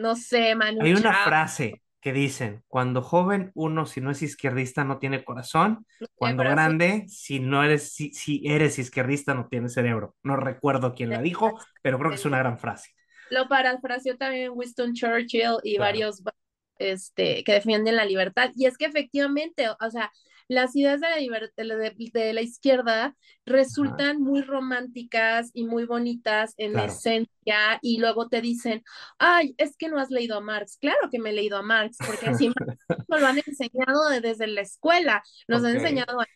No 0.00 0.16
sé, 0.16 0.54
Manu 0.54 0.80
Hay 0.80 0.92
una 0.94 1.12
Chao, 1.12 1.24
frase 1.24 1.82
que 2.00 2.12
dicen, 2.12 2.62
cuando 2.68 3.00
joven 3.02 3.50
uno 3.54 3.86
si 3.86 4.00
no 4.00 4.10
es 4.10 4.22
izquierdista 4.22 4.84
no 4.84 4.98
tiene 4.98 5.24
corazón, 5.24 5.86
cuando 6.14 6.42
corazón. 6.42 6.76
grande 6.76 7.06
si 7.08 7.40
no 7.40 7.64
eres 7.64 7.94
si, 7.94 8.12
si 8.12 8.42
eres 8.46 8.78
izquierdista 8.78 9.34
no 9.34 9.48
tienes 9.48 9.72
cerebro. 9.74 10.14
No 10.22 10.36
recuerdo 10.36 10.94
quién 10.94 11.10
la 11.10 11.22
dijo, 11.22 11.58
pero 11.82 11.98
creo 11.98 12.10
que 12.10 12.16
es 12.16 12.24
una 12.26 12.38
gran 12.38 12.58
frase. 12.58 12.90
Lo 13.30 13.48
parafraseó 13.48 14.16
también 14.16 14.52
Winston 14.54 14.94
Churchill 14.94 15.58
y 15.62 15.76
Claro. 15.76 15.78
varios 15.78 16.22
este, 16.78 17.44
que 17.44 17.52
defienden 17.52 17.96
la 17.96 18.04
libertad. 18.04 18.50
Y 18.56 18.66
es 18.66 18.76
que 18.78 18.86
efectivamente, 18.86 19.68
o 19.68 19.90
sea, 19.90 20.10
las 20.48 20.76
ideas 20.76 21.00
de 21.00 21.08
la, 21.08 21.40
de 21.56 21.64
la, 21.64 21.76
de- 21.76 22.32
la 22.34 22.42
izquierda 22.42 23.04
Ajá, 23.06 23.16
resultan 23.46 24.20
muy 24.20 24.42
románticas 24.42 25.50
y 25.54 25.64
muy 25.64 25.84
bonitas 25.86 26.54
en 26.58 26.72
claro. 26.72 26.92
esencia 26.92 27.78
y 27.82 27.98
luego 27.98 28.28
te 28.28 28.40
dicen, 28.42 28.82
ay, 29.18 29.54
es 29.58 29.76
que 29.76 29.88
no 29.88 29.98
has 29.98 30.10
leído 30.10 30.36
a 30.36 30.40
Marx. 30.40 30.76
Claro 30.78 31.08
que 31.10 31.18
me 31.18 31.30
he 31.30 31.32
leído 31.32 31.56
a 31.56 31.62
Marx, 31.62 32.02
porque 32.04 32.34
si 32.34 32.48
nos 33.08 33.20
lo 33.20 33.26
han 33.26 33.38
enseñado 33.38 34.08
de- 34.10 34.20
desde 34.20 34.46
la 34.46 34.60
escuela, 34.62 35.22
nos 35.48 35.64
han 35.64 35.76
enseñado 35.76 36.20
a 36.20 36.26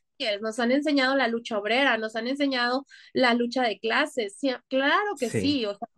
nos 0.41 0.59
han 0.59 0.73
enseñado 0.73 1.15
la 1.17 1.29
lucha 1.29 1.59
obrera, 1.59 1.97
nos 1.97 2.17
han 2.17 2.27
enseñado 2.27 2.87
la 3.13 3.35
lucha 3.35 3.63
de 3.63 3.79
clases. 3.79 4.37
Sí, 4.37 4.51
claro 4.69 5.17
que 5.19 5.31
sí, 5.31 5.41
sí, 5.41 5.67
o 5.67 5.75
sea, 5.77 5.89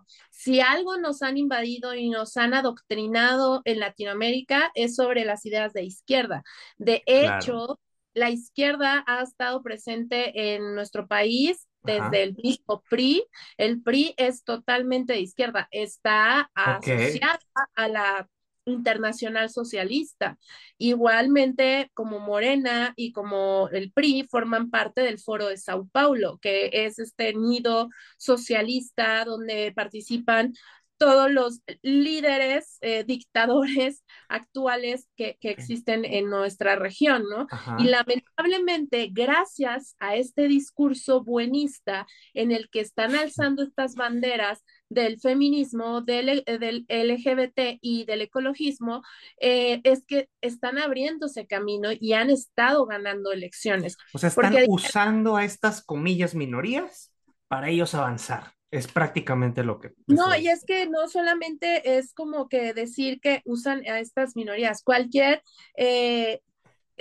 si 0.40 0.60
algo 0.60 0.96
nos 0.96 1.20
han 1.22 1.36
invadido 1.36 1.94
y 1.94 2.08
nos 2.08 2.38
han 2.38 2.54
adoctrinado 2.54 3.60
en 3.66 3.78
Latinoamérica 3.78 4.70
es 4.74 4.96
sobre 4.96 5.26
las 5.26 5.44
ideas 5.44 5.74
de 5.74 5.84
izquierda. 5.84 6.42
De 6.78 7.02
claro. 7.04 7.38
hecho, 7.38 7.80
la 8.14 8.30
izquierda 8.30 9.04
ha 9.06 9.22
estado 9.22 9.62
presente 9.62 10.54
en 10.54 10.74
nuestro 10.74 11.06
país 11.06 11.68
desde 11.82 12.00
Ajá, 12.00 12.16
el 12.16 12.36
mismo 12.42 12.82
PRI. 12.88 13.22
El 13.58 13.82
PRI 13.82 14.14
es 14.16 14.42
totalmente 14.42 15.12
de 15.12 15.20
izquierda, 15.20 15.68
está 15.70 16.50
asociada 16.54 17.38
a 17.74 17.88
la 17.88 18.28
internacional 18.64 19.50
socialista. 19.50 20.38
Igualmente, 20.78 21.90
como 21.94 22.20
Morena 22.20 22.92
y 22.96 23.12
como 23.12 23.68
el 23.72 23.92
PRI 23.92 24.26
forman 24.30 24.70
parte 24.70 25.02
del 25.02 25.18
Foro 25.18 25.48
de 25.48 25.56
Sao 25.56 25.88
Paulo, 25.88 26.38
que 26.40 26.70
es 26.72 26.98
este 26.98 27.34
nido 27.34 27.88
socialista 28.18 29.24
donde 29.24 29.72
participan 29.74 30.52
todos 31.00 31.30
los 31.30 31.62
líderes, 31.80 32.76
eh, 32.82 33.04
dictadores 33.04 34.04
actuales 34.28 35.08
que, 35.16 35.38
existen 35.40 36.04
en 36.04 36.28
nuestra 36.28 36.76
región, 36.76 37.24
¿no? 37.30 37.46
Y 37.78 37.84
lamentablemente, 37.84 39.08
gracias 39.10 39.96
a 39.98 40.16
este 40.16 40.46
discurso 40.46 41.24
buenista 41.24 42.06
en 42.34 42.52
el 42.52 42.68
que 42.68 42.80
están 42.80 43.14
alzando 43.14 43.62
estas 43.62 43.94
banderas 43.94 44.62
del 44.90 45.18
feminismo, 45.18 46.02
del, 46.02 46.44
del 46.44 46.84
LGBT 46.88 47.78
y 47.80 48.04
del 48.04 48.20
ecologismo, 48.20 49.02
eh, 49.40 49.80
es 49.84 50.04
que 50.04 50.28
están 50.42 50.76
abriéndose 50.76 51.46
camino 51.46 51.88
y 51.98 52.12
han 52.12 52.28
estado 52.28 52.84
ganando 52.84 53.32
elecciones. 53.32 53.96
O 54.12 54.18
sea, 54.18 54.28
están 54.28 54.52
Porque 54.52 54.66
usando 54.68 55.36
a 55.36 55.46
estas 55.46 55.82
comillas 55.82 56.34
minorías 56.34 57.10
para 57.48 57.70
ellos 57.70 57.94
avanzar. 57.94 58.59
Es 58.70 58.86
prácticamente 58.86 59.64
lo 59.64 59.80
que 59.80 59.92
No, 60.06 60.36
y 60.36 60.48
es 60.48 60.64
que 60.64 60.86
no 60.86 61.08
solamente 61.08 61.98
es 61.98 62.14
como 62.14 62.48
que 62.48 62.72
decir 62.72 63.20
que 63.20 63.42
usan 63.44 63.82
a 63.88 63.98
estas 64.00 64.36
minorías, 64.36 64.82
cualquier 64.82 65.42
eh, 65.76 66.40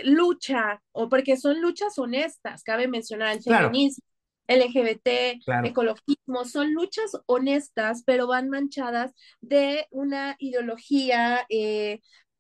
lucha, 0.04 0.82
o 0.92 1.10
porque 1.10 1.38
son 1.38 1.62
luchas 1.62 1.98
honestas, 2.00 2.64
cabe 2.64 2.88
mencionar 2.88 3.36
el 3.36 3.44
Claro, 3.44 3.68
feminismo, 3.68 4.04
LGBT, 4.48 5.40
claro, 5.46 5.68
ecologismo, 5.68 6.46
son 6.46 6.74
luchas 6.74 7.12
honestas, 7.28 8.04
pero 8.06 8.28
van 8.28 8.50
manchadas 8.50 9.14
de 9.42 9.86
una 9.92 10.36
ideología 10.40 11.46
eh, 11.50 12.00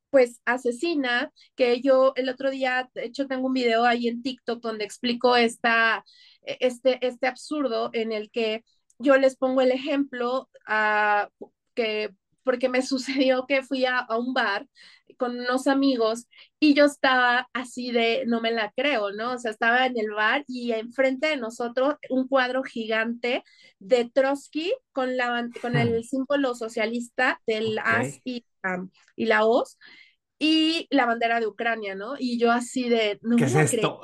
pues 0.10 0.42
asesina, 0.46 1.32
que 1.56 1.82
yo 1.82 2.14
el 2.16 2.30
otro 2.30 2.50
día, 2.50 2.90
de 2.96 3.06
hecho 3.06 3.28
tengo 3.28 3.48
un 3.48 3.54
video 3.54 3.86
ahí 3.86 4.08
en 4.08 4.24
TikTok 4.24 4.60
donde 4.62 4.86
explico 4.86 5.36
esta, 5.36 6.04
este, 6.42 7.06
este 7.06 7.28
absurdo 7.28 7.92
en 7.94 8.12
el 8.12 8.32
que 8.32 8.64
yo 9.00 9.18
les 9.18 9.36
pongo 9.36 9.62
el 9.62 9.72
ejemplo 9.72 10.50
a, 10.68 11.30
que 11.74 12.14
porque 12.44 12.70
me 12.70 12.82
sucedió 12.82 13.46
que 13.48 13.64
fui 13.64 13.86
a, 13.86 14.00
a, 14.00 14.18
un 14.18 14.34
bar 14.34 14.68
con 15.18 15.40
unos 15.40 15.68
amigos 15.68 16.28
y 16.60 16.74
yo 16.74 16.86
estaba 16.86 17.50
así 17.54 17.92
de, 17.92 18.24
no 18.26 18.42
me 18.42 18.52
la 18.52 18.72
creo, 18.76 19.12
¿no? 19.12 19.34
O 19.34 19.38
sea, 19.38 19.52
estaba 19.52 19.86
en 19.86 19.98
el 19.98 20.12
bar 20.12 20.44
y 20.48 20.72
enfrente 20.72 21.28
de 21.28 21.38
nosotros 21.38 21.96
un 22.10 22.28
cuadro 22.28 22.64
gigante 22.64 23.44
de 23.80 24.10
Trotsky 24.10 24.74
con, 24.92 25.18
la, 25.18 25.50
con 25.62 25.76
el 25.76 26.04
símbolo 26.04 26.56
socialista 26.56 27.42
del. 27.46 27.78
AS 27.80 28.22
y, 28.24 28.46
um, 28.64 28.90
y 29.16 29.26
la 29.26 29.46
OS 29.46 29.78
y 30.40 30.88
la 30.90 31.06
bandera 31.06 31.40
de 31.40 31.48
Ucrania, 31.48 31.96
¿no? 31.96 32.16
Y 32.18 32.40
yo 32.40 32.52
así 32.52 32.90
de, 32.90 33.20
no 33.22 33.36
¿Qué 33.36 33.46
me 33.46 33.48
es 33.48 33.74
esto? 33.74 34.00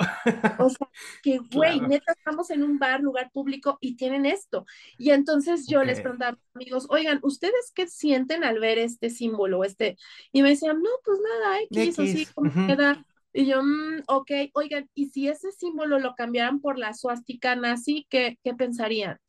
O 0.57 0.69
sea, 0.69 0.87
que, 1.23 1.39
güey, 1.39 1.79
Claro, 1.79 1.87
neta, 1.87 2.11
estamos 2.13 2.49
en 2.49 2.63
un 2.63 2.77
bar, 2.77 3.01
lugar 3.01 3.31
público 3.31 3.77
y 3.81 3.95
tienen 3.95 4.25
esto. 4.25 4.65
Y 4.97 5.11
entonces 5.11 5.67
yo 5.67 5.83
les 5.83 6.01
preguntaba 6.01 6.31
a 6.31 6.33
mis 6.33 6.55
amigos, 6.55 6.87
oigan, 6.89 7.19
¿ustedes 7.23 7.71
qué 7.73 7.87
sienten 7.87 8.43
al 8.43 8.59
ver 8.59 8.77
este 8.79 9.09
símbolo? 9.09 9.63
Este? 9.63 9.97
Y 10.31 10.41
me 10.43 10.49
decían, 10.49 10.81
no, 10.81 10.89
pues 11.03 11.19
nada, 11.21 11.61
X, 11.61 11.99
así 11.99 12.21
X. 12.21 12.33
como 12.33 12.49
ujú, 12.49 12.67
queda. 12.67 13.05
Y 13.33 13.47
yo, 13.47 13.61
mmm, 13.63 14.03
ok, 14.07 14.31
oigan, 14.53 14.89
¿y 14.93 15.07
si 15.07 15.27
ese 15.27 15.51
símbolo 15.51 15.99
lo 15.99 16.15
cambiaran 16.15 16.61
por 16.61 16.77
la 16.77 16.93
suástica 16.93 17.55
nazi, 17.55 18.07
qué, 18.09 18.39
qué 18.43 18.53
pensarían? 18.53 19.19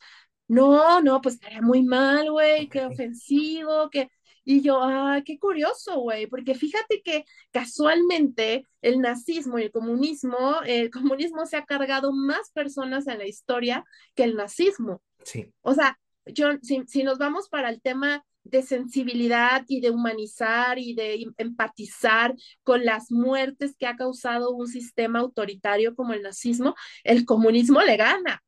No, 0.48 1.00
no, 1.02 1.20
pues 1.20 1.36
estaría 1.36 1.60
muy 1.60 1.82
mal, 1.82 2.30
güey, 2.30 2.68
qué 2.68 2.84
ofensivo, 2.84 3.90
que... 3.90 4.10
Y 4.48 4.60
yo, 4.62 4.80
ah, 4.80 5.22
qué 5.24 5.40
curioso, 5.40 5.98
güey, 5.98 6.28
porque 6.28 6.54
fíjate 6.54 7.02
que 7.02 7.24
casualmente 7.50 8.64
el 8.80 9.00
nazismo 9.00 9.58
y 9.58 9.64
el 9.64 9.72
comunismo, 9.72 10.62
el 10.64 10.88
comunismo 10.90 11.46
se 11.46 11.56
ha 11.56 11.64
cargado 11.64 12.12
más 12.12 12.52
personas 12.52 13.08
en 13.08 13.18
la 13.18 13.26
historia 13.26 13.84
que 14.14 14.22
el 14.22 14.36
nazismo. 14.36 15.02
Sí, 15.24 15.52
O 15.62 15.74
sea, 15.74 15.98
yo, 16.26 16.50
si, 16.62 16.84
si 16.86 17.02
nos 17.02 17.18
vamos 17.18 17.48
para 17.48 17.70
el 17.70 17.82
tema 17.82 18.24
de 18.44 18.62
sensibilidad 18.62 19.64
y 19.66 19.80
de 19.80 19.90
humanizar 19.90 20.78
y 20.78 20.94
de 20.94 21.26
empatizar 21.38 22.32
con 22.62 22.84
las 22.84 23.10
muertes 23.10 23.74
que 23.76 23.88
ha 23.88 23.96
causado 23.96 24.52
un 24.52 24.68
sistema 24.68 25.18
autoritario 25.18 25.96
como 25.96 26.12
el 26.12 26.22
nazismo, 26.22 26.76
el 27.02 27.24
comunismo 27.24 27.82
le 27.82 27.96
gana. 27.96 28.44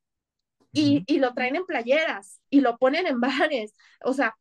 Y, 0.71 1.03
y 1.07 1.19
lo 1.19 1.33
traen 1.33 1.57
en 1.57 1.65
playeras 1.65 2.41
y 2.51 2.61
lo 2.61 2.79
ponen 2.79 3.07
en 3.07 3.21
bares. 3.51 3.75
O 4.05 4.13
sea, 4.13 4.37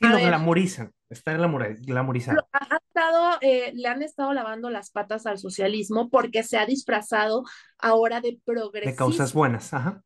y 0.00 0.08
lo 0.08 0.16
glamorizan, 0.16 0.92
está 1.08 1.36
glamorizado. 1.36 2.48
Ha 2.52 2.76
estado, 2.76 3.38
eh, 3.42 3.72
le 3.74 3.86
han 3.86 4.02
estado 4.02 4.32
lavando 4.32 4.70
las 4.70 4.90
patas 4.90 5.26
al 5.26 5.38
socialismo 5.38 6.08
porque 6.08 6.42
se 6.42 6.56
ha 6.56 6.66
disfrazado 6.66 7.44
ahora 7.78 8.20
de 8.20 8.40
progresismo. 8.44 8.92
De 8.92 8.96
causas 8.96 9.34
buenas, 9.34 9.72
ajá. 9.74 10.02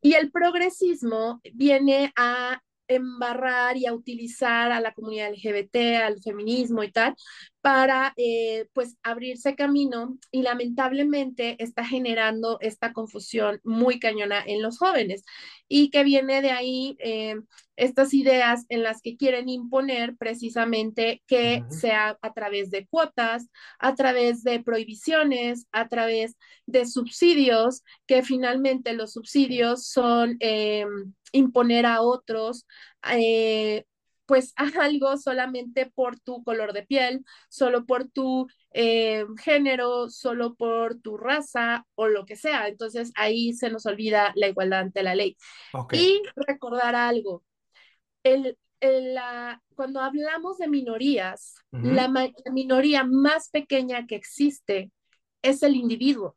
Y 0.00 0.14
el 0.14 0.30
progresismo 0.30 1.40
viene 1.54 2.12
a 2.16 2.60
embarrar 2.88 3.76
y 3.76 3.86
a 3.86 3.92
utilizar 3.92 4.72
a 4.72 4.80
la 4.80 4.92
comunidad 4.92 5.30
LGBT, 5.30 6.02
al 6.02 6.20
feminismo 6.22 6.82
y 6.82 6.90
tal, 6.90 7.14
para 7.60 8.14
eh, 8.16 8.68
pues 8.72 8.96
abrirse 9.02 9.56
camino 9.56 10.18
y 10.30 10.42
lamentablemente 10.42 11.56
está 11.62 11.84
generando 11.84 12.58
esta 12.60 12.92
confusión 12.92 13.60
muy 13.64 13.98
cañona 13.98 14.42
en 14.46 14.62
los 14.62 14.78
jóvenes 14.78 15.24
y 15.66 15.90
que 15.90 16.04
viene 16.04 16.40
de 16.40 16.50
ahí 16.50 16.96
eh, 17.00 17.36
estas 17.76 18.14
ideas 18.14 18.64
en 18.68 18.82
las 18.82 19.02
que 19.02 19.16
quieren 19.16 19.48
imponer 19.48 20.16
precisamente 20.16 21.22
que 21.26 21.64
sea 21.68 22.18
a 22.22 22.32
través 22.32 22.70
de 22.70 22.86
cuotas, 22.86 23.48
a 23.78 23.94
través 23.94 24.42
de 24.42 24.62
prohibiciones, 24.62 25.66
a 25.72 25.88
través 25.88 26.36
de 26.66 26.86
subsidios, 26.86 27.82
que 28.06 28.22
finalmente 28.22 28.92
los 28.94 29.12
subsidios 29.12 29.86
son 29.86 30.36
eh, 30.40 30.86
imponer 31.32 31.86
a 31.86 32.02
otros 32.02 32.66
eh, 33.12 33.84
pues 34.28 34.52
algo 34.80 35.16
solamente 35.16 35.86
por 35.86 36.20
tu 36.20 36.44
color 36.44 36.72
de 36.72 36.84
piel, 36.84 37.24
solo 37.48 37.86
por 37.86 38.08
tu 38.08 38.46
eh, 38.72 39.24
género, 39.42 40.10
solo 40.10 40.54
por 40.54 41.00
tu 41.00 41.16
raza 41.16 41.86
o 41.96 42.06
lo 42.06 42.26
que 42.26 42.36
sea. 42.36 42.68
Entonces 42.68 43.10
ahí 43.16 43.54
se 43.54 43.70
nos 43.70 43.86
olvida 43.86 44.32
la 44.36 44.46
igualdad 44.46 44.80
ante 44.80 45.02
la 45.02 45.14
ley. 45.14 45.36
Y 45.92 46.22
recordar 46.36 46.94
algo, 46.94 47.42
el, 48.22 48.58
la, 48.80 49.62
cuando 49.74 50.00
hablamos 50.00 50.58
de 50.58 50.68
minorías, 50.68 51.56
la, 51.70 52.12
minoría 52.52 53.04
más 53.04 53.48
pequeña 53.48 54.06
que 54.06 54.16
existe 54.16 54.92
es 55.40 55.62
el 55.62 55.74
individuo. 55.74 56.36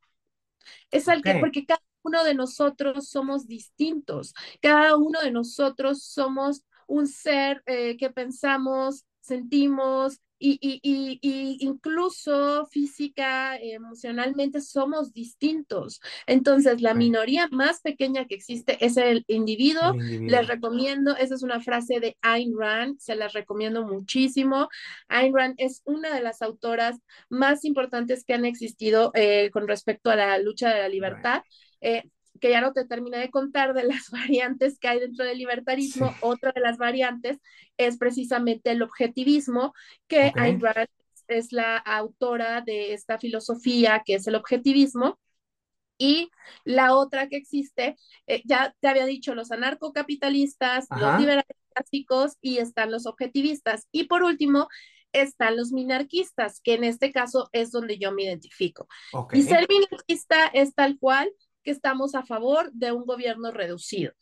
Es 0.92 1.10
el 1.10 1.22
que, 1.22 1.36
porque 1.39 1.66
cada 1.66 1.82
uno 2.04 2.24
de 2.24 2.36
nosotros 2.36 3.10
somos 3.10 3.48
distintos, 3.48 4.34
cada 4.62 4.96
uno 4.96 5.20
de 5.22 5.32
nosotros 5.32 6.04
somos 6.04 6.64
un 6.92 7.08
ser 7.08 7.64
eh, 7.66 7.96
que 7.98 8.10
pensamos, 8.10 9.06
sentimos 9.22 10.20
y, 10.44 11.58
incluso 11.62 12.66
física, 12.66 13.58
emocionalmente 13.58 14.60
somos 14.60 15.14
distintos. 15.14 16.02
Entonces, 16.26 16.82
la 16.82 16.96
minoría 16.96 17.48
más 17.52 17.82
pequeña 17.82 18.26
que 18.26 18.36
existe 18.36 18.84
es 18.84 18.98
el 18.98 19.24
individuo. 19.28 19.94
Les 19.94 20.48
recomiendo, 20.48 21.16
esa 21.16 21.36
es 21.36 21.44
una 21.44 21.62
frase 21.62 22.00
de 22.00 22.18
Ayn 22.22 22.56
Rand, 22.58 22.98
se 22.98 23.16
las 23.16 23.34
recomiendo 23.34 23.86
muchísimo. 23.86 24.68
Ayn 25.10 25.36
Rand 25.36 25.56
es 25.58 25.84
una 25.86 26.14
de 26.16 26.24
las 26.24 26.42
autoras 26.42 26.98
más 27.30 27.64
importantes 27.64 28.26
que 28.26 28.34
han 28.34 28.46
existido 28.46 29.12
eh, 29.14 29.52
con 29.52 29.68
respecto 29.68 30.10
a 30.10 30.16
la 30.16 30.39
lucha 30.39 30.74
de 30.74 30.82
la 30.82 30.89
libertad. 30.89 31.44
Eh, 31.82 32.04
que 32.40 32.50
ya 32.50 32.62
no 32.62 32.74
te 32.74 32.86
terminé 32.86 33.18
de 33.18 33.30
contar 33.30 33.74
de 33.74 33.84
las 33.84 34.10
variantes 34.12 34.80
que 34.80 34.88
hay 34.88 35.00
dentro 35.00 35.26
del 35.26 35.38
libertarismo, 35.38 36.14
otra 36.22 36.52
de 36.54 36.62
las 36.62 36.78
variantes 36.78 37.38
es 37.78 37.98
precisamente 37.98 38.72
el 38.72 38.82
objetivismo, 38.82 39.74
que 40.08 40.32
Ayn 40.36 40.60
Rand 40.60 40.88
es 41.28 41.52
la 41.52 41.78
autora 41.78 42.62
de 42.62 42.94
esta 42.94 43.18
filosofía 43.18 44.04
que 44.06 44.16
es 44.16 44.28
el 44.28 44.36
objetivismo. 44.36 45.20
Y 45.98 46.32
la 46.64 46.96
otra 46.96 47.30
que 47.30 47.38
existe, 47.38 47.96
eh, 48.26 48.42
ya 48.44 48.76
te 48.80 48.88
había 48.88 49.06
dicho, 49.06 49.36
los 49.36 49.52
anarcocapitalistas, 49.52 50.88
los 50.90 51.20
liberales 51.20 51.46
clásicos 51.76 52.38
y 52.42 52.58
están 52.58 52.90
los 52.90 53.06
objetivistas. 53.06 53.88
Y 53.92 54.06
por 54.06 54.24
último, 54.24 54.68
están 55.14 55.58
los 55.58 55.72
minarquistas, 55.72 56.60
que 56.62 56.74
en 56.74 56.86
este 56.86 57.12
caso 57.12 57.50
es 57.52 57.72
donde 57.72 58.00
yo 58.00 58.12
me 58.12 58.24
identifico. 58.24 58.88
Y 59.32 59.44
ser 59.44 59.68
minarquista 59.70 60.48
es 60.48 60.74
tal 60.74 60.98
cual 60.98 61.32
que 61.64 61.72
estamos 61.72 62.16
a 62.16 62.24
favor 62.24 62.72
de 62.74 62.91
un 62.91 63.05
gobierno 63.05 63.51
reducido. 63.51 64.14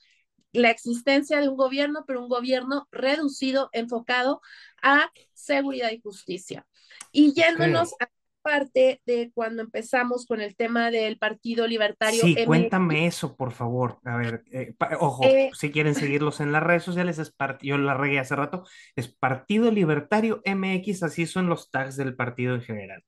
La 0.51 0.71
existencia 0.71 1.39
de 1.41 1.49
un 1.49 1.57
gobierno, 1.57 2.05
pero 2.07 2.21
un 2.21 2.29
gobierno 2.29 2.87
reducido, 2.91 3.69
enfocado 3.71 4.41
a 4.81 5.11
seguridad 5.33 5.91
y 5.91 6.01
justicia. 6.01 6.65
Y 7.11 7.33
yéndonos 7.33 7.93
a 7.99 8.09
parte 8.41 9.01
de 9.05 9.31
cuando 9.33 9.61
empezamos 9.61 10.25
con 10.25 10.41
el 10.41 10.55
tema 10.55 10.91
del 10.91 11.17
Partido 11.17 11.67
Libertario. 11.67 12.21
Sí, 12.21 12.35
cuéntame 12.45 13.05
eso, 13.05 13.35
por 13.35 13.51
favor. 13.51 13.99
A 14.03 14.17
ver, 14.17 14.43
eh, 14.51 14.73
ojo, 14.99 15.23
eh, 15.23 15.51
si 15.53 15.71
quieren 15.71 15.95
seguirlos 15.95 16.39
en 16.39 16.51
las 16.51 16.63
redes 16.63 16.83
sociales, 16.83 17.19
es 17.19 17.33
yo 17.61 17.77
la 17.77 17.93
regué 17.93 18.19
hace 18.19 18.35
rato, 18.35 18.63
es 18.95 19.07
Partido 19.07 19.71
Libertario 19.71 20.41
MX, 20.45 21.03
así 21.03 21.25
son 21.25 21.47
los 21.47 21.69
tags 21.69 21.95
del 21.95 22.15
partido 22.15 22.55
en 22.55 22.61
general. 22.61 23.03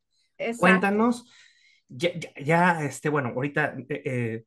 Cuéntanos 0.58 1.26
ya, 1.92 2.10
ya, 2.44 2.84
este, 2.84 3.10
bueno, 3.10 3.30
ahorita 3.30 3.76
eh, 3.90 4.02
eh, 4.06 4.44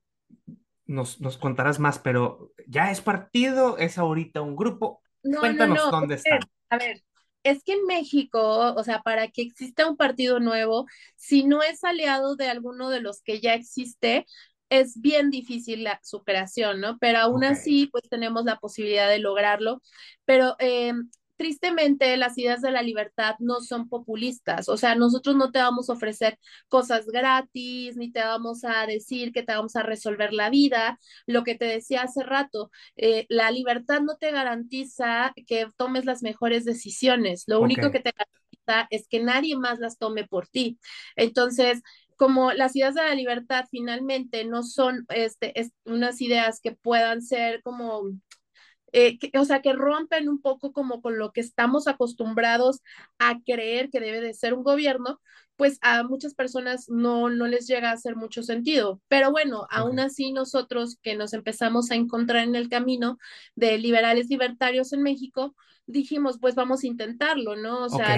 nos, 0.86 1.20
nos, 1.20 1.36
contarás 1.36 1.78
más, 1.78 1.98
pero 1.98 2.52
¿ya 2.66 2.90
es 2.90 3.00
partido? 3.00 3.78
¿Es 3.78 3.98
ahorita 3.98 4.40
un 4.42 4.56
grupo? 4.56 5.02
No, 5.22 5.40
Cuéntanos 5.40 5.76
no, 5.76 5.84
no. 5.86 5.90
dónde 5.90 6.14
está. 6.16 6.38
A 6.70 6.78
ver, 6.78 7.02
es 7.42 7.62
que 7.62 7.74
en 7.74 7.86
México, 7.86 8.74
o 8.74 8.82
sea, 8.82 9.02
para 9.02 9.28
que 9.28 9.42
exista 9.42 9.88
un 9.88 9.96
partido 9.96 10.40
nuevo, 10.40 10.86
si 11.16 11.44
no 11.44 11.62
es 11.62 11.84
aliado 11.84 12.36
de 12.36 12.48
alguno 12.48 12.88
de 12.88 13.00
los 13.00 13.22
que 13.22 13.40
ya 13.40 13.54
existe, 13.54 14.26
es 14.70 15.00
bien 15.00 15.30
difícil 15.30 15.84
la, 15.84 16.00
su 16.02 16.24
creación, 16.24 16.80
¿no? 16.80 16.98
Pero 16.98 17.18
aún 17.18 17.44
así, 17.44 17.88
pues 17.92 18.08
tenemos 18.08 18.44
la 18.44 18.56
posibilidad 18.56 19.08
de 19.08 19.18
lograrlo. 19.18 19.82
Pero 20.24 20.56
eh, 20.58 20.94
tristemente 21.36 22.16
las 22.16 22.38
ideas 22.38 22.60
de 22.62 22.70
la 22.70 22.82
libertad 22.82 23.36
no 23.38 23.60
son 23.60 23.88
populistas, 23.88 24.68
o 24.68 24.76
sea, 24.76 24.94
nosotros 24.94 25.36
no 25.36 25.50
te 25.50 25.58
vamos 25.58 25.90
a 25.90 25.94
ofrecer 25.94 26.38
cosas 26.68 27.06
gratis, 27.06 27.96
ni 27.96 28.12
te 28.12 28.20
vamos 28.20 28.64
a 28.64 28.86
decir 28.86 29.32
que 29.32 29.42
te 29.42 29.54
vamos 29.54 29.76
a 29.76 29.82
resolver 29.82 30.32
la 30.32 30.50
vida. 30.50 30.98
Lo 31.26 31.44
que 31.44 31.54
te 31.56 31.66
decía 31.66 32.02
hace 32.02 32.22
rato, 32.22 32.70
eh, 32.96 33.26
la 33.28 33.50
libertad 33.50 34.00
no 34.00 34.16
te 34.16 34.30
garantiza 34.32 35.32
que 35.46 35.66
tomes 35.76 36.04
las 36.04 36.22
mejores 36.22 36.64
decisiones, 36.64 37.44
lo 37.46 37.60
único 37.60 37.90
que 37.90 38.00
te 38.00 38.12
garantiza 38.12 38.88
es 38.90 39.08
que 39.08 39.22
nadie 39.22 39.56
más 39.56 39.78
las 39.78 39.98
tome 39.98 40.26
por 40.26 40.48
ti. 40.48 40.78
Entonces, 41.16 41.82
como 42.16 42.52
las 42.52 42.76
ideas 42.76 42.94
de 42.94 43.02
la 43.02 43.14
libertad 43.14 43.64
finalmente 43.70 44.44
no 44.44 44.62
son 44.62 45.04
este, 45.08 45.52
unas 45.84 46.20
ideas 46.20 46.60
que 46.60 46.72
puedan 46.72 47.22
ser 47.22 47.62
como 47.62 48.02
eh, 48.96 49.18
o 49.36 49.44
sea, 49.44 49.60
que 49.60 49.72
rompen 49.72 50.28
un 50.28 50.40
poco 50.40 50.72
como 50.72 51.02
con 51.02 51.18
lo 51.18 51.32
que 51.32 51.40
estamos 51.40 51.88
acostumbrados 51.88 52.80
a 53.18 53.40
creer 53.44 53.90
que 53.90 53.98
debe 53.98 54.20
de 54.20 54.34
ser 54.34 54.54
un 54.54 54.62
gobierno, 54.62 55.20
pues 55.56 55.78
a 55.82 56.04
muchas 56.04 56.34
personas 56.34 56.88
no, 56.88 57.28
no 57.28 57.48
les 57.48 57.66
llega 57.66 57.90
a 57.90 57.94
hacer 57.94 58.14
mucho 58.14 58.44
sentido. 58.44 59.00
Pero 59.08 59.32
bueno, 59.32 59.66
aún 59.68 59.98
así 59.98 60.32
nosotros 60.32 60.98
que 61.02 61.16
nos 61.16 61.32
empezamos 61.32 61.90
a 61.90 61.96
encontrar 61.96 62.44
en 62.44 62.54
el 62.54 62.68
camino 62.68 63.18
de 63.56 63.78
liberales 63.78 64.28
libertarios 64.28 64.92
en 64.92 65.02
México, 65.02 65.56
dijimos, 65.86 66.38
pues 66.40 66.54
vamos 66.54 66.84
a 66.84 66.86
intentarlo, 66.86 67.56
¿no? 67.56 67.86
O 67.86 67.88
sea, 67.88 68.16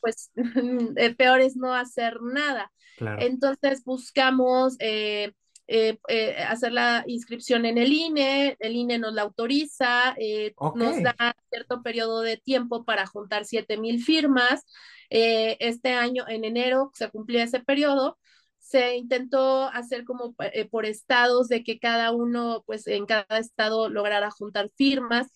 pues 0.00 0.32
eh, 0.96 1.14
peor 1.14 1.40
es 1.40 1.54
no 1.54 1.72
hacer 1.72 2.20
nada. 2.20 2.72
Entonces 2.98 3.84
buscamos... 3.84 4.74
Eh, 4.80 5.32
eh, 5.72 6.00
eh, 6.08 6.34
hacer 6.48 6.72
la 6.72 7.04
inscripción 7.06 7.64
en 7.64 7.78
el 7.78 7.92
INE, 7.92 8.56
el 8.58 8.74
INE 8.74 8.98
nos 8.98 9.14
la 9.14 9.22
autoriza, 9.22 10.16
eh, 10.18 10.52
nos 10.74 11.00
da 11.00 11.36
cierto 11.48 11.80
periodo 11.84 12.22
de 12.22 12.36
tiempo 12.38 12.84
para 12.84 13.06
juntar 13.06 13.44
7 13.44 13.76
mil 13.78 14.02
firmas. 14.02 14.66
este 15.10 15.92
año, 15.92 16.24
en 16.26 16.44
enero, 16.44 16.90
se 16.92 17.08
cumplía 17.08 17.44
ese 17.44 17.60
periodo. 17.60 18.18
Se 18.58 18.96
intentó 18.96 19.68
hacer 19.68 20.04
como 20.04 20.34
por 20.72 20.86
estados 20.86 21.46
de 21.46 21.62
que 21.62 21.78
cada 21.78 22.10
uno, 22.10 22.64
pues 22.66 22.88
en 22.88 23.06
cada 23.06 23.38
estado 23.38 23.88
lograra 23.88 24.28
juntar 24.32 24.70
firmas. 24.74 25.28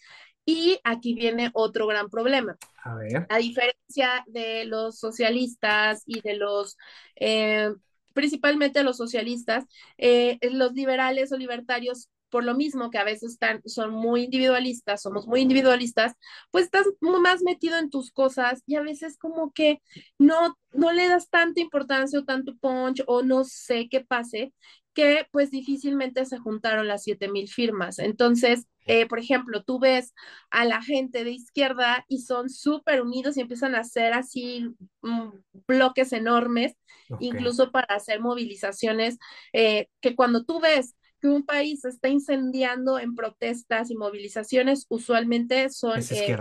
Y 0.45 0.81
aquí 0.83 1.15
viene 1.15 1.51
otro 1.55 1.87
gran 1.87 2.11
problema. 2.11 2.57
A 2.83 2.97
ver. 2.97 3.25
A 3.29 3.39
diferencia 3.39 4.25
de 4.27 4.65
los 4.65 4.99
socialistas 4.99 6.03
y 6.07 6.21
de 6.23 6.35
los 6.35 6.77
principalmente 8.15 8.83
los 8.83 8.97
socialistas, 8.97 9.65
eh, 9.99 10.39
los 10.53 10.73
liberales 10.73 11.33
o 11.33 11.37
libertarios 11.37 12.09
por 12.31 12.45
lo 12.45 12.55
mismo 12.55 12.91
que 12.91 12.99
a 12.99 13.05
veces 13.05 13.33
están, 13.33 13.63
son 13.65 13.93
muy 13.93 14.25
individualistas, 14.25 15.03
somos 15.03 15.27
muy 15.27 15.41
individualistas, 15.41 16.15
pues 16.51 16.65
estás 16.65 16.87
más 17.01 17.43
metido 17.43 17.79
en 17.79 17.91
tus 17.91 18.11
cosas 18.11 18.63
y 18.67 18.77
a 18.77 18.83
veces 18.83 19.17
como 19.19 19.53
que 19.53 19.81
no, 20.19 20.57
no 20.73 20.93
le 20.93 21.09
das 21.09 21.31
tanta 21.31 21.61
importancia 21.61 22.19
o 22.19 22.25
tanto 22.25 22.57
punch 22.57 23.03
o 23.07 23.23
no 23.23 23.45
sé 23.45 23.89
qué 23.89 24.01
pase, 24.01 24.53
que 24.95 25.27
pues 25.33 25.51
difícilmente 25.51 26.25
se 26.25 26.39
juntaron 26.39 26.89
las 26.89 27.03
7000 27.03 27.49
firmas. 27.49 27.99
Entonces, 27.99 28.67
eh, 28.87 29.07
por 29.07 29.19
ejemplo, 29.19 29.63
tú 29.65 29.79
ves 29.79 30.15
a 30.51 30.65
la 30.65 30.83
gente 30.83 31.25
de 31.25 31.33
izquierda 31.33 32.05
y 32.09 32.21
son 32.21 32.49
súper 32.49 33.03
unidos 33.03 33.37
y 33.37 33.41
empiezan 33.41 33.75
a 33.75 33.81
hacer 33.81 34.13
así 34.13 34.69
mm, 35.03 35.31
bloques 35.67 36.13
enormes, 36.13 36.75
incluso 37.19 37.71
para 37.71 37.97
hacer 37.97 38.21
movilizaciones, 38.21 39.19
eh, 39.53 39.89
que 40.01 40.15
cuando 40.15 40.45
tú 40.45 40.61
ves 40.61 40.95
que 41.25 41.29
un 41.31 41.47
país 41.47 41.81
se 41.81 41.89
está 41.89 42.11
incendiando 42.11 42.99
en 42.99 43.15
protestas 43.15 43.91
y 43.91 43.97
movilizaciones, 43.97 44.85
usualmente 44.91 45.71
son 45.71 45.99
eh, 45.99 46.37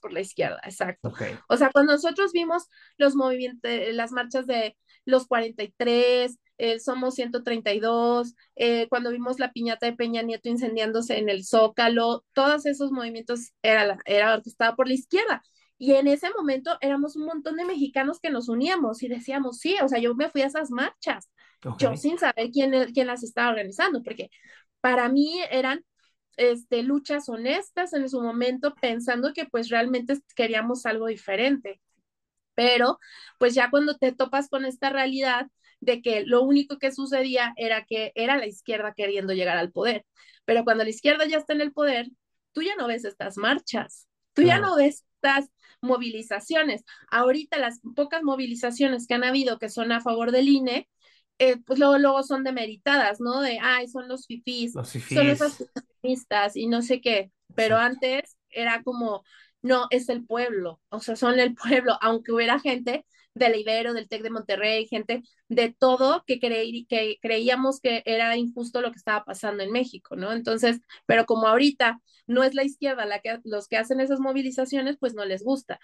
por 0.00 0.12
la 0.12 0.20
izquierda, 0.20 0.60
exacto. 0.62 1.12
O 1.48 1.56
sea, 1.56 1.70
cuando 1.72 1.94
nosotros 1.94 2.30
vimos 2.32 2.68
los 2.98 3.16
movimientos, 3.16 3.68
las 3.94 4.12
marchas 4.12 4.46
de 4.46 4.76
los 5.06 5.26
43, 5.26 6.38
eh, 6.58 6.78
Somos 6.78 7.16
132, 7.16 8.36
eh, 8.54 8.86
cuando 8.88 9.10
vimos 9.10 9.40
la 9.40 9.50
piñata 9.50 9.86
de 9.86 9.96
Peña 9.96 10.22
Nieto 10.22 10.48
incendiándose 10.48 11.18
en 11.18 11.28
el 11.28 11.44
Zócalo, 11.44 12.24
todos 12.32 12.64
esos 12.64 12.92
movimientos 12.92 13.54
era, 13.62 13.86
la, 13.86 13.98
era 14.04 14.34
orquestada 14.34 14.76
por 14.76 14.86
la 14.86 14.94
izquierda. 14.94 15.42
Y 15.78 15.94
en 15.94 16.06
ese 16.06 16.30
momento 16.30 16.78
éramos 16.80 17.16
un 17.16 17.26
montón 17.26 17.56
de 17.56 17.64
mexicanos 17.64 18.20
que 18.20 18.30
nos 18.30 18.48
uníamos 18.48 19.02
y 19.02 19.08
decíamos, 19.08 19.58
sí, 19.58 19.76
o 19.82 19.88
sea, 19.88 19.98
yo 19.98 20.14
me 20.14 20.30
fui 20.30 20.42
a 20.42 20.46
esas 20.46 20.70
marchas, 20.70 21.28
Yo 21.78 21.96
sin 21.96 22.18
saber 22.18 22.50
quién, 22.52 22.92
quién 22.92 23.06
las 23.06 23.22
estaba 23.22 23.50
organizando, 23.50 24.02
porque 24.02 24.30
para 24.80 25.08
mí 25.08 25.40
eran 25.50 25.84
este, 26.36 26.82
luchas 26.82 27.28
honestas 27.28 27.92
en 27.92 28.08
su 28.08 28.20
momento, 28.20 28.74
pensando 28.80 29.32
que 29.32 29.46
pues 29.46 29.68
realmente 29.68 30.18
queríamos 30.34 30.86
algo 30.86 31.06
diferente. 31.06 31.80
Pero 32.54 32.98
pues 33.38 33.54
ya 33.54 33.70
cuando 33.70 33.96
te 33.96 34.12
topas 34.12 34.48
con 34.48 34.64
esta 34.64 34.90
realidad 34.90 35.46
de 35.80 36.00
que 36.02 36.24
lo 36.24 36.42
único 36.42 36.78
que 36.78 36.92
sucedía 36.92 37.52
era 37.56 37.84
que 37.84 38.12
era 38.14 38.38
la 38.38 38.46
izquierda 38.46 38.94
queriendo 38.94 39.34
llegar 39.34 39.58
al 39.58 39.72
poder, 39.72 40.06
pero 40.44 40.64
cuando 40.64 40.84
la 40.84 40.90
izquierda 40.90 41.26
ya 41.26 41.38
está 41.38 41.52
en 41.52 41.60
el 41.60 41.72
poder, 41.72 42.08
tú 42.52 42.62
ya 42.62 42.76
no 42.76 42.86
ves 42.86 43.04
estas 43.04 43.36
marchas, 43.36 44.08
tú 44.32 44.42
ya 44.42 44.58
no 44.58 44.76
ves 44.76 45.04
estas 45.16 45.50
movilizaciones. 45.82 46.84
Ahorita 47.10 47.58
las 47.58 47.80
pocas 47.94 48.22
movilizaciones 48.22 49.06
que 49.06 49.14
han 49.14 49.24
habido 49.24 49.58
que 49.58 49.68
son 49.68 49.92
a 49.92 50.00
favor 50.00 50.32
del 50.32 50.48
INE, 50.48 50.88
eh, 51.38 51.56
pues 51.64 51.78
luego, 51.78 51.98
luego 51.98 52.22
son 52.22 52.44
demeritadas, 52.44 53.20
¿no? 53.20 53.40
De, 53.42 53.58
ay, 53.62 53.88
son 53.88 54.08
los 54.08 54.26
fifís, 54.26 54.74
Los 54.74 54.88
son 55.12 55.28
fifís. 55.28 55.28
esas 55.28 55.64
feministas 56.02 56.56
y 56.56 56.66
no 56.66 56.82
sé 56.82 57.00
qué, 57.00 57.30
pero 57.54 57.76
Exacto. 57.76 57.96
antes 58.00 58.36
era 58.50 58.82
como, 58.82 59.24
no, 59.62 59.86
es 59.90 60.08
el 60.08 60.24
pueblo, 60.24 60.80
o 60.88 61.00
sea, 61.00 61.16
son 61.16 61.38
el 61.40 61.54
pueblo, 61.54 61.98
aunque 62.00 62.32
hubiera 62.32 62.58
gente 62.60 63.04
del 63.34 63.54
Ibero, 63.56 63.92
del 63.92 64.08
TEC 64.08 64.22
de 64.22 64.30
Monterrey, 64.30 64.86
gente 64.86 65.22
de 65.48 65.74
todo 65.78 66.24
que, 66.26 66.40
creí, 66.40 66.86
que 66.86 67.18
creíamos 67.20 67.80
que 67.80 68.02
era 68.06 68.34
injusto 68.36 68.80
lo 68.80 68.90
que 68.90 68.96
estaba 68.98 69.24
pasando 69.24 69.62
en 69.62 69.72
México, 69.72 70.16
¿no? 70.16 70.32
Entonces, 70.32 70.80
pero 71.04 71.26
como 71.26 71.46
ahorita 71.46 72.00
no 72.26 72.44
es 72.44 72.54
la 72.54 72.64
izquierda 72.64 73.04
la 73.04 73.20
que, 73.20 73.38
los 73.44 73.68
que 73.68 73.76
hacen 73.76 74.00
esas 74.00 74.20
movilizaciones, 74.20 74.96
pues 74.98 75.14
no 75.14 75.24
les 75.26 75.42
gusta. 75.44 75.78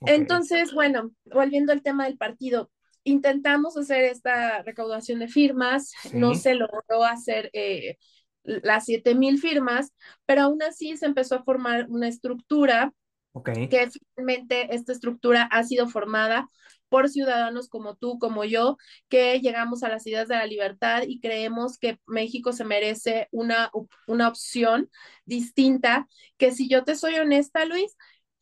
Ok. 0.00 0.10
Entonces, 0.10 0.72
bueno, 0.72 1.12
volviendo 1.26 1.72
al 1.72 1.82
tema 1.82 2.06
del 2.06 2.16
partido, 2.16 2.70
intentamos 3.04 3.76
hacer 3.76 4.04
esta 4.04 4.62
recaudación 4.62 5.18
de 5.20 5.28
firmas, 5.28 5.98
no 6.12 6.34
se 6.34 6.54
logró 6.54 7.04
hacer 7.04 7.50
eh, 7.52 7.96
las 8.44 8.86
7000 8.86 9.38
firmas, 9.38 9.92
pero 10.26 10.42
aún 10.42 10.62
así 10.62 10.96
se 10.96 11.06
empezó 11.06 11.36
a 11.36 11.44
formar 11.44 11.86
una 11.88 12.08
estructura 12.08 12.92
Ok. 13.32 13.50
que 13.68 13.88
finalmente 13.90 14.74
esta 14.74 14.92
estructura 14.92 15.44
ha 15.44 15.62
sido 15.64 15.88
formada 15.88 16.48
por 16.88 17.08
ciudadanos 17.08 17.68
como 17.68 17.94
tú, 17.96 18.18
como 18.18 18.44
yo, 18.44 18.76
que 19.08 19.40
llegamos 19.40 19.84
a 19.84 19.88
las 19.88 20.06
ideas 20.06 20.26
de 20.28 20.34
la 20.36 20.46
libertad 20.46 21.02
y 21.06 21.20
creemos 21.20 21.78
que 21.78 22.00
México 22.06 22.52
se 22.52 22.64
merece 22.64 23.28
una, 23.30 23.70
una 24.08 24.28
opción 24.28 24.90
distinta, 25.24 26.08
que 26.36 26.50
si 26.52 26.68
yo 26.68 26.82
te 26.84 26.96
soy 26.96 27.14
honesta, 27.16 27.64
Luis, 27.64 27.96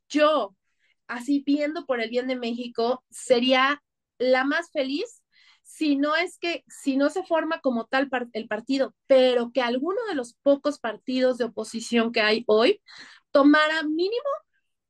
yo, 0.08 0.56
así 1.08 1.42
viendo 1.46 1.86
por 1.86 2.00
el 2.00 2.10
bien 2.10 2.26
de 2.26 2.36
México, 2.36 3.04
sería 3.10 3.82
la 4.18 4.44
más 4.44 4.70
feliz 4.70 5.22
si 5.62 5.96
no 5.96 6.16
es 6.16 6.38
que, 6.38 6.64
si 6.66 6.96
no 6.96 7.10
se 7.10 7.22
forma 7.24 7.60
como 7.60 7.84
tal 7.86 8.08
el 8.32 8.48
partido, 8.48 8.94
pero 9.06 9.52
que 9.52 9.60
alguno 9.60 9.98
de 10.08 10.14
los 10.14 10.34
pocos 10.42 10.78
partidos 10.78 11.36
de 11.36 11.44
oposición 11.44 12.10
que 12.10 12.22
hay 12.22 12.42
hoy 12.46 12.80
tomara 13.32 13.82
mínimo 13.82 14.28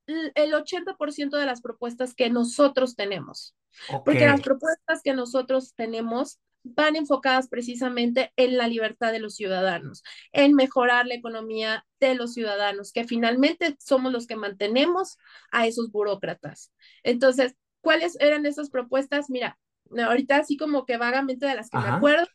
el 0.06 0.54
80% 0.54 1.36
de 1.36 1.46
las 1.46 1.60
propuestas 1.60 2.14
que 2.14 2.30
nosotros 2.30 2.94
tenemos. 2.94 3.56
Porque 4.04 4.26
las 4.26 4.40
propuestas 4.40 5.02
que 5.02 5.14
nosotros 5.14 5.74
tenemos 5.74 6.38
van 6.62 6.96
enfocadas 6.96 7.48
precisamente 7.48 8.32
en 8.36 8.56
la 8.56 8.68
libertad 8.68 9.12
de 9.12 9.20
los 9.20 9.34
ciudadanos, 9.34 10.02
en 10.32 10.54
mejorar 10.54 11.06
la 11.06 11.14
economía 11.14 11.86
de 12.00 12.14
los 12.14 12.34
ciudadanos, 12.34 12.92
que 12.92 13.04
finalmente 13.04 13.76
somos 13.80 14.12
los 14.12 14.26
que 14.26 14.36
mantenemos 14.36 15.18
a 15.50 15.66
esos 15.66 15.90
burócratas. 15.90 16.72
Entonces, 17.02 17.54
¿cuáles 17.80 18.16
eran 18.20 18.46
esas 18.46 18.70
propuestas? 18.70 19.30
Mira, 19.30 19.58
ahorita 19.96 20.36
así 20.36 20.56
como 20.56 20.84
que 20.84 20.96
vagamente 20.96 21.46
de 21.46 21.54
las 21.54 21.70
que 21.70 21.78
Ajá. 21.78 21.90
me 21.90 21.96
acuerdo, 21.96 22.26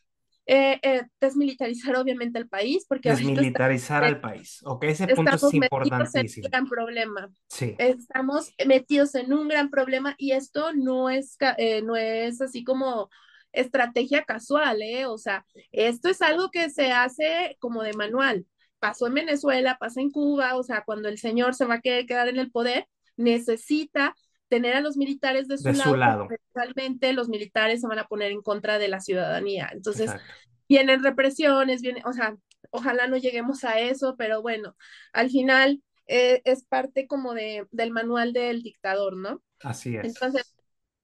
eh, 0.46 0.78
eh, 0.82 1.02
desmilitarizar 1.20 1.96
obviamente 1.96 2.38
el 2.38 2.48
país, 2.48 2.84
porque 2.86 3.08
desmilitarizar 3.08 4.04
al 4.04 4.20
país. 4.20 4.60
Ok, 4.64 4.84
ese 4.84 5.08
punto 5.08 5.36
es 5.36 5.42
estamos 5.42 5.54
metidos 5.54 6.14
en 6.14 6.26
importantísimo. 6.26 6.46
un 6.46 6.50
gran 6.50 6.68
problema. 6.68 7.30
Sí. 7.48 7.74
Estamos 7.78 8.52
metidos 8.66 9.14
en 9.14 9.32
un 9.32 9.48
gran 9.48 9.70
problema 9.70 10.14
y 10.18 10.32
esto 10.32 10.74
no 10.74 11.08
es, 11.08 11.36
eh, 11.56 11.80
no 11.82 11.96
es 11.96 12.42
así 12.42 12.62
como 12.62 13.08
estrategia 13.52 14.24
casual, 14.24 14.82
¿eh? 14.82 15.06
O 15.06 15.16
sea, 15.16 15.46
esto 15.72 16.10
es 16.10 16.20
algo 16.20 16.50
que 16.50 16.68
se 16.68 16.92
hace 16.92 17.56
como 17.58 17.82
de 17.82 17.94
manual. 17.94 18.46
Pasó 18.80 19.06
en 19.06 19.14
Venezuela, 19.14 19.78
pasa 19.78 20.02
en 20.02 20.10
Cuba, 20.10 20.56
o 20.56 20.62
sea, 20.62 20.82
cuando 20.84 21.08
el 21.08 21.16
señor 21.16 21.54
se 21.54 21.64
va 21.64 21.76
a 21.76 21.80
quedar 21.80 22.28
en 22.28 22.38
el 22.38 22.50
poder, 22.50 22.86
necesita 23.16 24.14
tener 24.54 24.74
a 24.76 24.80
los 24.80 24.96
militares 24.96 25.48
de 25.48 25.58
su, 25.58 25.64
De 25.64 25.74
su 25.74 25.96
lado, 25.96 25.96
lado. 25.96 26.28
realmente 26.54 27.12
los 27.12 27.28
militares 27.28 27.80
se 27.80 27.86
van 27.86 27.98
a 27.98 28.06
poner 28.06 28.32
en 28.32 28.42
contra 28.42 28.78
de 28.78 28.88
la 28.88 29.00
ciudadanía. 29.00 29.68
Entonces, 29.72 30.10
Exacto. 30.10 30.34
vienen 30.68 31.02
represiones, 31.02 31.82
viene, 31.82 32.02
o 32.04 32.12
sea, 32.12 32.36
ojalá 32.70 33.06
no 33.06 33.16
lleguemos 33.16 33.64
a 33.64 33.80
eso, 33.80 34.14
pero 34.16 34.42
bueno, 34.42 34.76
al 35.12 35.30
final 35.30 35.82
eh, 36.06 36.40
es 36.44 36.64
parte 36.64 37.06
como 37.06 37.34
de, 37.34 37.66
del 37.70 37.90
manual 37.90 38.32
del 38.32 38.62
dictador, 38.62 39.16
¿no? 39.16 39.42
Así 39.62 39.96
es. 39.96 40.04
Entonces, 40.04 40.54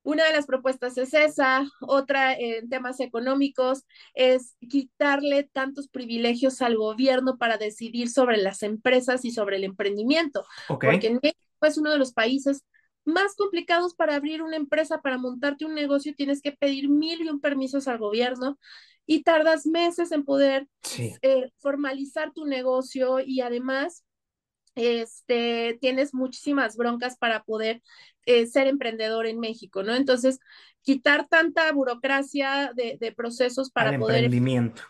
una 0.03 0.24
de 0.24 0.32
las 0.32 0.46
propuestas 0.46 0.96
es 0.96 1.12
esa, 1.12 1.66
otra 1.80 2.32
en 2.34 2.68
temas 2.70 3.01
económicos 3.01 3.84
es 4.14 4.57
quitarle 4.68 5.44
tantos 5.53 5.88
privilegios 5.88 6.62
al 6.62 6.76
gobierno 6.76 7.36
para 7.36 7.59
decidir 7.59 8.09
sobre 8.09 8.38
las 8.38 8.62
empresas 8.62 9.24
y 9.26 9.30
sobre 9.30 9.57
el 9.57 9.64
emprendimiento, 9.64 10.44
Ok. 10.68 10.86
porque 10.86 11.09
en 11.09 11.20
México 11.22 11.38
es 11.66 11.76
uno 11.76 11.90
de 11.90 11.98
los 11.98 12.12
países 12.12 12.64
más 13.12 13.34
complicados 13.36 13.94
para 13.94 14.16
abrir 14.16 14.42
una 14.42 14.56
empresa, 14.56 15.00
para 15.00 15.18
montarte 15.18 15.64
un 15.64 15.74
negocio, 15.74 16.14
tienes 16.16 16.42
que 16.42 16.52
pedir 16.52 16.88
mil 16.88 17.22
y 17.22 17.28
un 17.28 17.40
permisos 17.40 17.88
al 17.88 17.98
gobierno 17.98 18.58
y 19.06 19.22
tardas 19.22 19.66
meses 19.66 20.12
en 20.12 20.24
poder 20.24 20.68
Sí. 20.82 21.14
eh, 21.22 21.50
formalizar 21.58 22.32
tu 22.32 22.46
negocio 22.46 23.20
y 23.20 23.40
además 23.40 24.04
este, 24.76 25.78
tienes 25.80 26.14
muchísimas 26.14 26.76
broncas 26.76 27.16
para 27.18 27.42
poder 27.42 27.82
eh, 28.26 28.46
ser 28.46 28.66
emprendedor 28.68 29.26
en 29.26 29.40
México, 29.40 29.82
¿no? 29.82 29.94
Entonces, 29.94 30.38
quitar 30.82 31.26
tanta 31.28 31.70
burocracia 31.72 32.72
de, 32.74 32.96
de 33.00 33.12
procesos 33.12 33.70
para 33.70 33.90
Al 33.90 33.98
poder... 33.98 34.24
emprendimiento. 34.24 34.82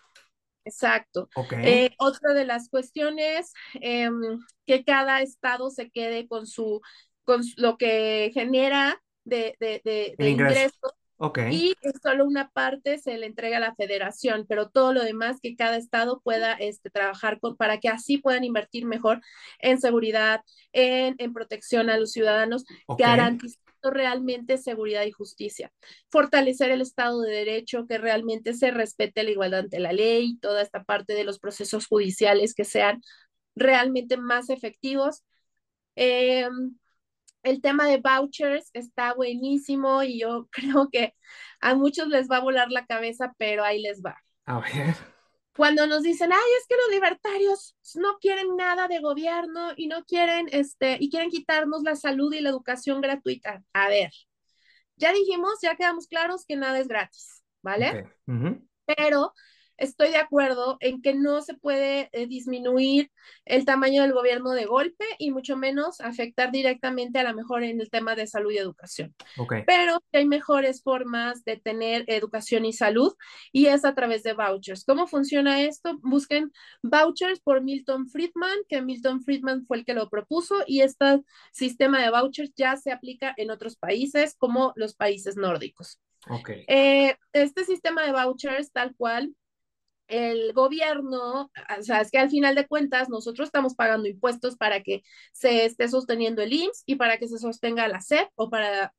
Exacto. 0.64 1.28
Ok. 1.34 1.54
Eh, 1.64 1.94
otra 1.98 2.34
de 2.34 2.44
las 2.44 2.68
cuestiones, 2.68 3.52
eh, 3.80 4.10
que 4.66 4.84
cada 4.84 5.22
estado 5.22 5.70
se 5.70 5.90
quede 5.90 6.28
con 6.28 6.46
su, 6.46 6.80
con 7.24 7.42
lo 7.56 7.76
que 7.76 8.30
genera 8.34 9.02
de, 9.24 9.56
de, 9.60 9.80
de, 9.84 10.14
de 10.18 10.24
El 10.24 10.28
ingreso. 10.28 10.62
ingresos 10.62 10.92
y 11.48 11.74
solo 12.02 12.24
una 12.24 12.48
parte 12.50 12.98
se 12.98 13.18
le 13.18 13.26
entrega 13.26 13.58
a 13.58 13.60
la 13.60 13.74
federación, 13.74 14.46
pero 14.48 14.68
todo 14.70 14.92
lo 14.92 15.02
demás 15.02 15.38
que 15.42 15.56
cada 15.56 15.76
estado 15.76 16.20
pueda 16.22 16.54
este, 16.54 16.90
trabajar 16.90 17.40
con, 17.40 17.56
para 17.56 17.78
que 17.78 17.88
así 17.88 18.18
puedan 18.18 18.44
invertir 18.44 18.86
mejor 18.86 19.20
en 19.58 19.80
seguridad, 19.80 20.42
en, 20.72 21.16
en 21.18 21.32
protección 21.32 21.90
a 21.90 21.98
los 21.98 22.12
ciudadanos, 22.12 22.64
garantizando 22.96 23.60
realmente 23.82 24.58
seguridad 24.58 25.04
y 25.04 25.10
justicia. 25.10 25.72
Fortalecer 26.10 26.70
el 26.70 26.82
Estado 26.82 27.20
de 27.22 27.32
Derecho, 27.32 27.86
que 27.86 27.98
realmente 27.98 28.54
se 28.54 28.70
respete 28.70 29.22
la 29.22 29.30
igualdad 29.30 29.60
ante 29.60 29.80
la 29.80 29.92
ley, 29.92 30.38
toda 30.40 30.62
esta 30.62 30.84
parte 30.84 31.14
de 31.14 31.24
los 31.24 31.38
procesos 31.38 31.86
judiciales 31.86 32.54
que 32.54 32.64
sean 32.64 33.02
realmente 33.54 34.16
más 34.16 34.50
efectivos. 34.50 35.24
Eh, 35.96 36.48
el 37.42 37.60
tema 37.60 37.86
de 37.86 37.98
vouchers 37.98 38.70
está 38.72 39.14
buenísimo 39.14 40.02
y 40.02 40.20
yo 40.20 40.48
creo 40.50 40.88
que 40.90 41.14
a 41.60 41.74
muchos 41.74 42.08
les 42.08 42.28
va 42.28 42.38
a 42.38 42.42
volar 42.42 42.70
la 42.70 42.86
cabeza, 42.86 43.34
pero 43.38 43.64
ahí 43.64 43.82
les 43.82 44.02
va. 44.02 44.16
A 44.46 44.60
ver. 44.60 44.96
cuando 45.54 45.86
nos 45.86 46.02
dicen, 46.02 46.32
ay, 46.32 46.50
es 46.58 46.66
que 46.66 46.76
los 46.76 46.90
libertarios 46.90 47.76
no 47.94 48.18
quieren 48.18 48.56
nada 48.56 48.88
de 48.88 49.00
gobierno 49.00 49.72
y 49.76 49.86
no 49.86 50.04
quieren, 50.04 50.48
este, 50.52 50.96
y 50.98 51.10
quieren 51.10 51.30
quitarnos 51.30 51.82
la 51.82 51.94
salud 51.94 52.32
y 52.32 52.40
la 52.40 52.50
educación 52.50 53.00
gratuita. 53.00 53.62
A 53.72 53.88
ver, 53.88 54.10
ya 54.96 55.12
dijimos, 55.12 55.58
ya 55.62 55.76
quedamos 55.76 56.06
claros 56.06 56.44
que 56.46 56.56
nada 56.56 56.78
es 56.78 56.88
gratis, 56.88 57.44
¿vale? 57.62 58.10
Pero 58.86 59.32
estoy 59.80 60.10
de 60.10 60.18
acuerdo 60.18 60.76
en 60.80 61.02
que 61.02 61.14
no 61.14 61.40
se 61.40 61.54
puede 61.54 62.10
eh, 62.12 62.26
disminuir 62.26 63.10
el 63.44 63.64
tamaño 63.64 64.02
del 64.02 64.12
gobierno 64.12 64.52
de 64.52 64.66
golpe 64.66 65.04
y 65.18 65.32
mucho 65.32 65.56
menos 65.56 66.00
afectar 66.00 66.52
directamente 66.52 67.18
a 67.18 67.24
lo 67.24 67.34
mejor 67.34 67.64
en 67.64 67.80
el 67.80 67.90
tema 67.90 68.14
de 68.14 68.26
salud 68.26 68.52
y 68.52 68.58
educación. 68.58 69.14
Okay. 69.38 69.64
Pero 69.66 70.00
hay 70.12 70.26
mejores 70.26 70.82
formas 70.82 71.44
de 71.44 71.56
tener 71.56 72.04
educación 72.06 72.64
y 72.66 72.72
salud 72.72 73.14
y 73.52 73.66
es 73.66 73.84
a 73.84 73.94
través 73.94 74.22
de 74.22 74.34
vouchers. 74.34 74.84
¿Cómo 74.84 75.06
funciona 75.06 75.62
esto? 75.62 75.98
Busquen 76.02 76.52
vouchers 76.82 77.40
por 77.40 77.62
Milton 77.62 78.08
Friedman, 78.08 78.58
que 78.68 78.82
Milton 78.82 79.22
Friedman 79.22 79.64
fue 79.66 79.78
el 79.78 79.84
que 79.84 79.94
lo 79.94 80.10
propuso 80.10 80.56
y 80.66 80.82
este 80.82 81.22
sistema 81.52 82.02
de 82.02 82.10
vouchers 82.10 82.52
ya 82.54 82.76
se 82.76 82.92
aplica 82.92 83.32
en 83.36 83.50
otros 83.50 83.76
países 83.76 84.36
como 84.36 84.72
los 84.76 84.94
países 84.94 85.36
nórdicos. 85.36 86.00
Okay. 86.28 86.64
Eh, 86.68 87.16
este 87.32 87.64
sistema 87.64 88.04
de 88.04 88.12
vouchers 88.12 88.70
tal 88.72 88.94
cual 88.94 89.34
el 90.10 90.52
gobierno, 90.52 91.50
o 91.78 91.82
sea, 91.82 92.00
es 92.00 92.10
que 92.10 92.18
al 92.18 92.30
final 92.30 92.54
de 92.54 92.66
cuentas 92.66 93.08
nosotros 93.08 93.48
estamos 93.48 93.74
pagando 93.74 94.08
impuestos 94.08 94.56
para 94.56 94.82
que 94.82 95.02
se 95.32 95.64
esté 95.64 95.88
sosteniendo 95.88 96.42
el 96.42 96.52
IMSS 96.52 96.82
y 96.84 96.96
para 96.96 97.16
que 97.18 97.28
se 97.28 97.38
sostenga 97.38 97.88
la 97.88 98.00
SEP 98.00 98.28
o 98.34 98.50
para, 98.50 98.92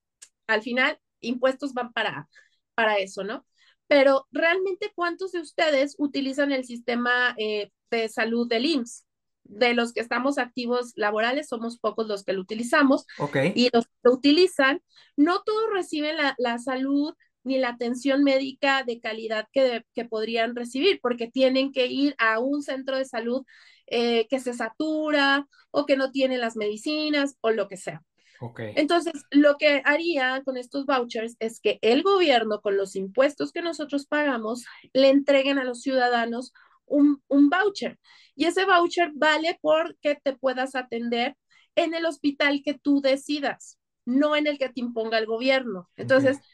al 0.47 0.61
final, 0.61 0.97
impuestos 1.19 1.73
van 1.73 1.91
para, 1.91 2.29
para 2.75 2.95
eso, 2.95 3.23
¿no? 3.23 3.45
Pero 3.87 4.25
realmente, 4.31 4.91
¿cuántos 4.95 5.33
de 5.33 5.41
ustedes 5.41 5.95
utilizan 5.97 6.53
el 6.53 6.63
sistema 6.63 7.35
eh, 7.37 7.71
de 7.89 8.07
salud 8.07 8.47
del 8.47 8.65
IMSS? 8.65 9.05
De 9.43 9.73
los 9.73 9.91
que 9.91 9.99
estamos 9.99 10.37
activos 10.37 10.93
laborales, 10.95 11.49
somos 11.49 11.77
pocos 11.77 12.07
los 12.07 12.23
que 12.23 12.31
lo 12.31 12.41
utilizamos. 12.41 13.05
Okay. 13.17 13.51
Y 13.53 13.69
los 13.73 13.85
que 13.85 13.93
lo 14.03 14.13
utilizan, 14.13 14.81
no 15.17 15.43
todos 15.43 15.65
reciben 15.73 16.15
la, 16.15 16.35
la 16.37 16.57
salud 16.57 17.13
ni 17.43 17.57
la 17.57 17.69
atención 17.69 18.23
médica 18.23 18.83
de 18.83 18.99
calidad 18.99 19.47
que, 19.51 19.83
que 19.93 20.05
podrían 20.05 20.55
recibir, 20.55 20.99
porque 21.01 21.27
tienen 21.27 21.71
que 21.71 21.87
ir 21.87 22.15
a 22.17 22.39
un 22.39 22.61
centro 22.61 22.97
de 22.97 23.05
salud 23.05 23.43
eh, 23.87 24.27
que 24.29 24.39
se 24.39 24.53
satura 24.53 25.47
o 25.71 25.85
que 25.85 25.97
no 25.97 26.11
tiene 26.11 26.37
las 26.37 26.55
medicinas 26.55 27.37
o 27.41 27.51
lo 27.51 27.67
que 27.67 27.77
sea. 27.77 28.01
Okay. 28.39 28.73
Entonces, 28.75 29.13
lo 29.29 29.57
que 29.57 29.81
haría 29.85 30.41
con 30.43 30.57
estos 30.57 30.85
vouchers 30.85 31.35
es 31.39 31.59
que 31.59 31.77
el 31.81 32.01
gobierno, 32.01 32.59
con 32.61 32.75
los 32.75 32.95
impuestos 32.95 33.51
que 33.51 33.61
nosotros 33.61 34.07
pagamos, 34.07 34.65
le 34.93 35.09
entreguen 35.09 35.59
a 35.59 35.63
los 35.63 35.81
ciudadanos 35.81 36.51
un, 36.85 37.21
un 37.27 37.49
voucher. 37.49 37.99
Y 38.35 38.45
ese 38.45 38.65
voucher 38.65 39.11
vale 39.13 39.59
porque 39.61 40.17
te 40.23 40.35
puedas 40.35 40.75
atender 40.75 41.35
en 41.75 41.93
el 41.93 42.05
hospital 42.05 42.61
que 42.65 42.73
tú 42.73 42.99
decidas, 42.99 43.77
no 44.05 44.35
en 44.35 44.47
el 44.47 44.57
que 44.57 44.69
te 44.69 44.79
imponga 44.79 45.19
el 45.19 45.27
gobierno. 45.27 45.87
Entonces, 45.95 46.37
okay 46.37 46.50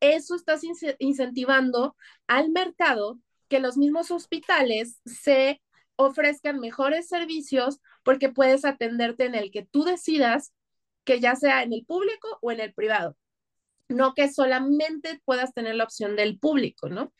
eso 0.00 0.34
estás 0.34 0.62
incentivando 0.98 1.96
al 2.26 2.50
mercado 2.50 3.18
que 3.48 3.60
los 3.60 3.76
mismos 3.76 4.10
hospitales 4.10 5.00
se 5.04 5.62
ofrezcan 5.96 6.60
mejores 6.60 7.08
servicios 7.08 7.80
porque 8.02 8.28
puedes 8.28 8.64
atenderte 8.64 9.24
en 9.24 9.34
el 9.34 9.50
que 9.50 9.66
tú 9.66 9.84
decidas, 9.84 10.52
que 11.04 11.20
ya 11.20 11.36
sea 11.36 11.62
en 11.62 11.72
el 11.72 11.84
público 11.86 12.38
o 12.42 12.50
en 12.50 12.60
el 12.60 12.74
privado. 12.74 13.16
No 13.88 14.14
que 14.14 14.30
solamente 14.30 15.20
puedas 15.24 15.54
tener 15.54 15.76
la 15.76 15.84
opción 15.84 16.16
del 16.16 16.38
público, 16.38 16.88
¿no? 16.88 17.12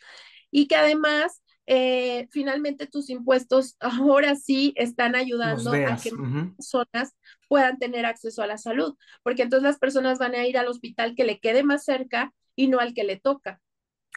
Y 0.50 0.66
que 0.66 0.76
además, 0.76 1.42
eh, 1.66 2.28
finalmente 2.30 2.86
tus 2.86 3.08
impuestos 3.08 3.76
ahora 3.80 4.36
sí 4.36 4.72
están 4.76 5.14
ayudando 5.14 5.70
a 5.70 5.96
que 5.96 6.12
uh 6.12 6.18
-huh. 6.18 6.56
personas 6.56 7.16
puedan 7.48 7.78
tener 7.78 8.04
acceso 8.04 8.42
a 8.42 8.46
la 8.46 8.58
salud, 8.58 8.96
porque 9.22 9.42
entonces 9.42 9.62
las 9.62 9.78
personas 9.78 10.18
van 10.18 10.34
a 10.34 10.46
ir 10.46 10.58
al 10.58 10.68
hospital 10.68 11.14
que 11.14 11.24
le 11.24 11.38
quede 11.38 11.62
más 11.62 11.84
cerca 11.84 12.32
y 12.56 12.68
no 12.68 12.80
al 12.80 12.94
que 12.94 13.04
le 13.04 13.20
toca. 13.20 13.60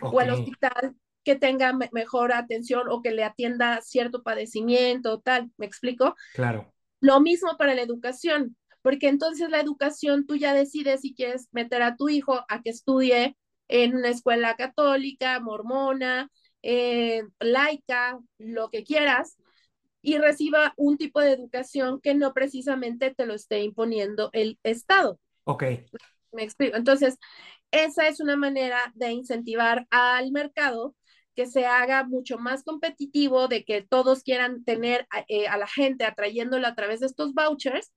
Okay. 0.01 0.15
O 0.15 0.19
al 0.19 0.31
hospital 0.31 0.95
que 1.23 1.35
tenga 1.35 1.73
me 1.73 1.89
mejor 1.91 2.33
atención 2.33 2.87
o 2.89 3.01
que 3.01 3.11
le 3.11 3.23
atienda 3.23 3.81
cierto 3.81 4.23
padecimiento, 4.23 5.19
tal, 5.19 5.51
¿me 5.57 5.65
explico? 5.65 6.15
Claro. 6.33 6.73
Lo 7.01 7.19
mismo 7.19 7.57
para 7.57 7.75
la 7.75 7.81
educación, 7.81 8.57
porque 8.81 9.09
entonces 9.09 9.49
la 9.49 9.59
educación 9.59 10.25
tú 10.25 10.37
ya 10.37 10.53
decides 10.53 11.01
si 11.01 11.13
quieres 11.13 11.47
meter 11.51 11.81
a 11.81 11.95
tu 11.95 12.09
hijo 12.09 12.45
a 12.47 12.61
que 12.61 12.71
estudie 12.71 13.37
en 13.67 13.95
una 13.95 14.09
escuela 14.09 14.55
católica, 14.55 15.39
mormona, 15.39 16.31
eh, 16.63 17.23
laica, 17.39 18.19
lo 18.37 18.69
que 18.69 18.83
quieras, 18.83 19.37
y 20.01 20.17
reciba 20.17 20.73
un 20.77 20.97
tipo 20.97 21.19
de 21.19 21.33
educación 21.33 21.99
que 22.01 22.15
no 22.15 22.33
precisamente 22.33 23.13
te 23.13 23.25
lo 23.25 23.33
esté 23.33 23.63
imponiendo 23.63 24.29
el 24.33 24.57
Estado. 24.63 25.19
Ok. 25.43 25.63
Me 26.31 26.43
explico. 26.43 26.77
Entonces, 26.77 27.17
esa 27.71 28.07
es 28.07 28.19
una 28.19 28.35
manera 28.35 28.91
de 28.95 29.11
incentivar 29.11 29.87
al 29.89 30.31
mercado 30.31 30.95
que 31.35 31.45
se 31.45 31.65
haga 31.65 32.03
mucho 32.03 32.37
más 32.37 32.63
competitivo, 32.63 33.47
de 33.47 33.63
que 33.63 33.81
todos 33.81 34.23
quieran 34.23 34.63
tener 34.65 35.07
eh, 35.27 35.47
a 35.47 35.57
la 35.57 35.67
gente 35.67 36.03
atrayéndola 36.05 36.69
a 36.69 36.75
través 36.75 36.99
de 36.99 37.05
estos 37.05 37.33
vouchers 37.33 37.93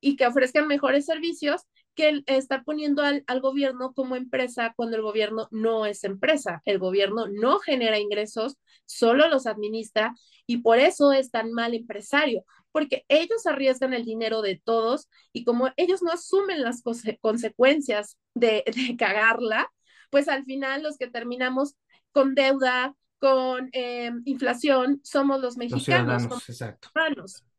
y 0.00 0.16
que 0.16 0.26
ofrezcan 0.26 0.66
mejores 0.66 1.04
servicios 1.06 1.62
que 1.96 2.22
estar 2.26 2.62
poniendo 2.62 3.02
al, 3.02 3.24
al, 3.26 3.40
gobierno 3.40 3.92
como 3.92 4.14
empresa 4.14 4.72
cuando 4.76 4.96
el 4.96 5.02
gobierno 5.02 5.48
no 5.50 5.86
es 5.86 6.04
empresa. 6.04 6.62
El 6.64 6.78
gobierno 6.78 7.26
no 7.26 7.58
genera 7.58 7.98
ingresos, 7.98 8.58
solo 8.84 9.28
los 9.28 9.46
administra 9.46 10.14
y 10.46 10.58
por 10.58 10.78
eso 10.78 11.12
es 11.12 11.30
tan 11.30 11.52
mal 11.52 11.74
empresario, 11.74 12.44
porque 12.70 13.04
ellos 13.08 13.46
arriesgan 13.46 13.94
el 13.94 14.04
dinero 14.04 14.42
de 14.42 14.60
todos 14.62 15.08
y 15.32 15.44
como 15.44 15.70
ellos 15.76 16.02
no 16.02 16.12
asumen 16.12 16.62
las 16.62 16.82
conse 16.82 17.18
consecuencias 17.20 18.16
de, 18.34 18.62
de, 18.88 18.96
cagarla, 18.96 19.68
pues 20.10 20.28
al 20.28 20.44
final 20.44 20.82
los 20.82 20.96
que 20.96 21.08
terminamos 21.08 21.74
con 22.12 22.34
deuda, 22.34 22.94
con 23.18 23.70
eh, 23.72 24.12
inflación, 24.24 25.00
somos 25.02 25.40
los 25.40 25.56
mexicanos. 25.56 26.22
Los 26.22 26.22
somos 26.22 26.48
exacto. 26.48 26.90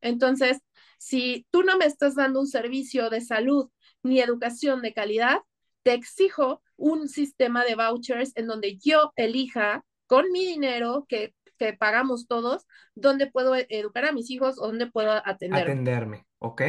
Entonces, 0.01 0.59
si 0.97 1.45
tú 1.51 1.63
no 1.63 1.77
me 1.77 1.85
estás 1.85 2.15
dando 2.15 2.39
un 2.39 2.47
servicio 2.47 3.09
de 3.09 3.21
salud 3.21 3.69
ni 4.07 4.19
educación 4.19 4.81
de 4.81 4.93
calidad, 4.93 5.39
te 5.83 5.93
exijo 5.93 6.61
un 6.75 7.07
sistema 7.07 7.63
de 7.63 7.75
vouchers 7.75 8.31
en 8.35 8.47
donde 8.47 8.77
yo 8.77 9.13
elija 9.15 9.83
con 10.05 10.31
mi 10.31 10.45
dinero 10.45 11.05
que, 11.07 11.33
que 11.57 11.73
pagamos 11.73 12.27
todos, 12.27 12.65
dónde 12.95 13.27
puedo 13.27 13.55
educar 13.55 14.05
a 14.05 14.11
mis 14.11 14.29
hijos 14.29 14.57
o 14.59 14.67
dónde 14.67 14.87
puedo 14.87 15.11
atenderme. 15.11 15.71
Atenderme, 15.71 16.27
ok. 16.39 16.61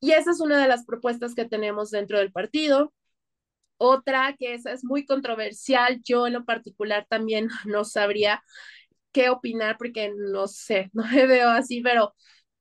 Y 0.00 0.12
esa 0.12 0.30
es 0.30 0.40
una 0.40 0.60
de 0.60 0.68
las 0.68 0.84
propuestas 0.84 1.34
que 1.34 1.44
tenemos 1.44 1.90
dentro 1.90 2.18
del 2.18 2.32
partido. 2.32 2.92
Otra 3.76 4.34
que 4.38 4.54
esa 4.54 4.72
es 4.72 4.84
muy 4.84 5.06
controversial, 5.06 6.00
yo 6.04 6.26
en 6.26 6.34
lo 6.34 6.44
particular 6.44 7.06
también 7.08 7.48
no 7.66 7.84
sabría 7.84 8.42
qué 9.12 9.30
opinar 9.30 9.76
porque 9.78 10.12
no 10.16 10.46
sé, 10.48 10.90
no 10.94 11.04
me 11.06 11.26
veo 11.26 11.48
así, 11.48 11.80
pero 11.82 12.14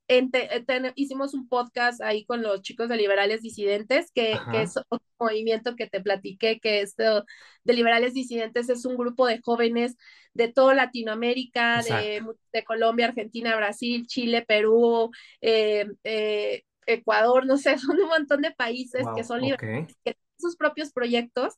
ten, 0.10 0.91
hicimos 0.95 1.36
un 1.36 1.47
podcast 1.47 2.01
ahí 2.01 2.26
con 2.26 2.41
los 2.41 2.62
chicos 2.62 2.89
de 2.89 2.97
Liberales 2.97 3.41
Disidentes, 3.41 4.12
que, 4.12 4.39
que, 4.51 4.64
es 4.64 4.76
un 4.89 4.99
movimiento 5.20 5.76
que 5.76 5.88
te 5.88 6.01
platiqué, 6.01 6.60
que 6.60 6.82
esto 6.82 7.26
de 7.64 7.74
Liberales 7.74 8.16
Disidentes 8.16 8.70
es 8.70 8.86
un 8.86 8.97
grupo 8.97 9.28
de 9.28 9.39
jóvenes 9.39 9.97
de 10.34 10.47
toda 10.47 10.74
Latinoamérica, 10.74 11.84
de, 11.84 12.24
de, 12.51 12.64
Colombia, 12.64 13.07
Argentina, 13.07 13.55
Brasil, 13.55 14.07
Chile, 14.07 14.43
Perú, 14.47 15.12
eh, 15.41 15.86
eh, 16.03 16.64
Ecuador, 16.88 17.45
no 17.45 17.57
sé, 17.57 17.78
son 17.78 18.01
un 18.01 18.10
montón 18.10 18.41
de 18.41 18.51
países 18.51 19.03
wow, 19.03 19.16
que 19.16 19.24
son 19.24 19.41
liberales, 19.41 19.84
okay. 19.84 19.95
que 20.03 20.14
tienen 20.14 20.39
sus 20.39 20.55
propios 20.55 20.91
proyectos. 20.91 21.53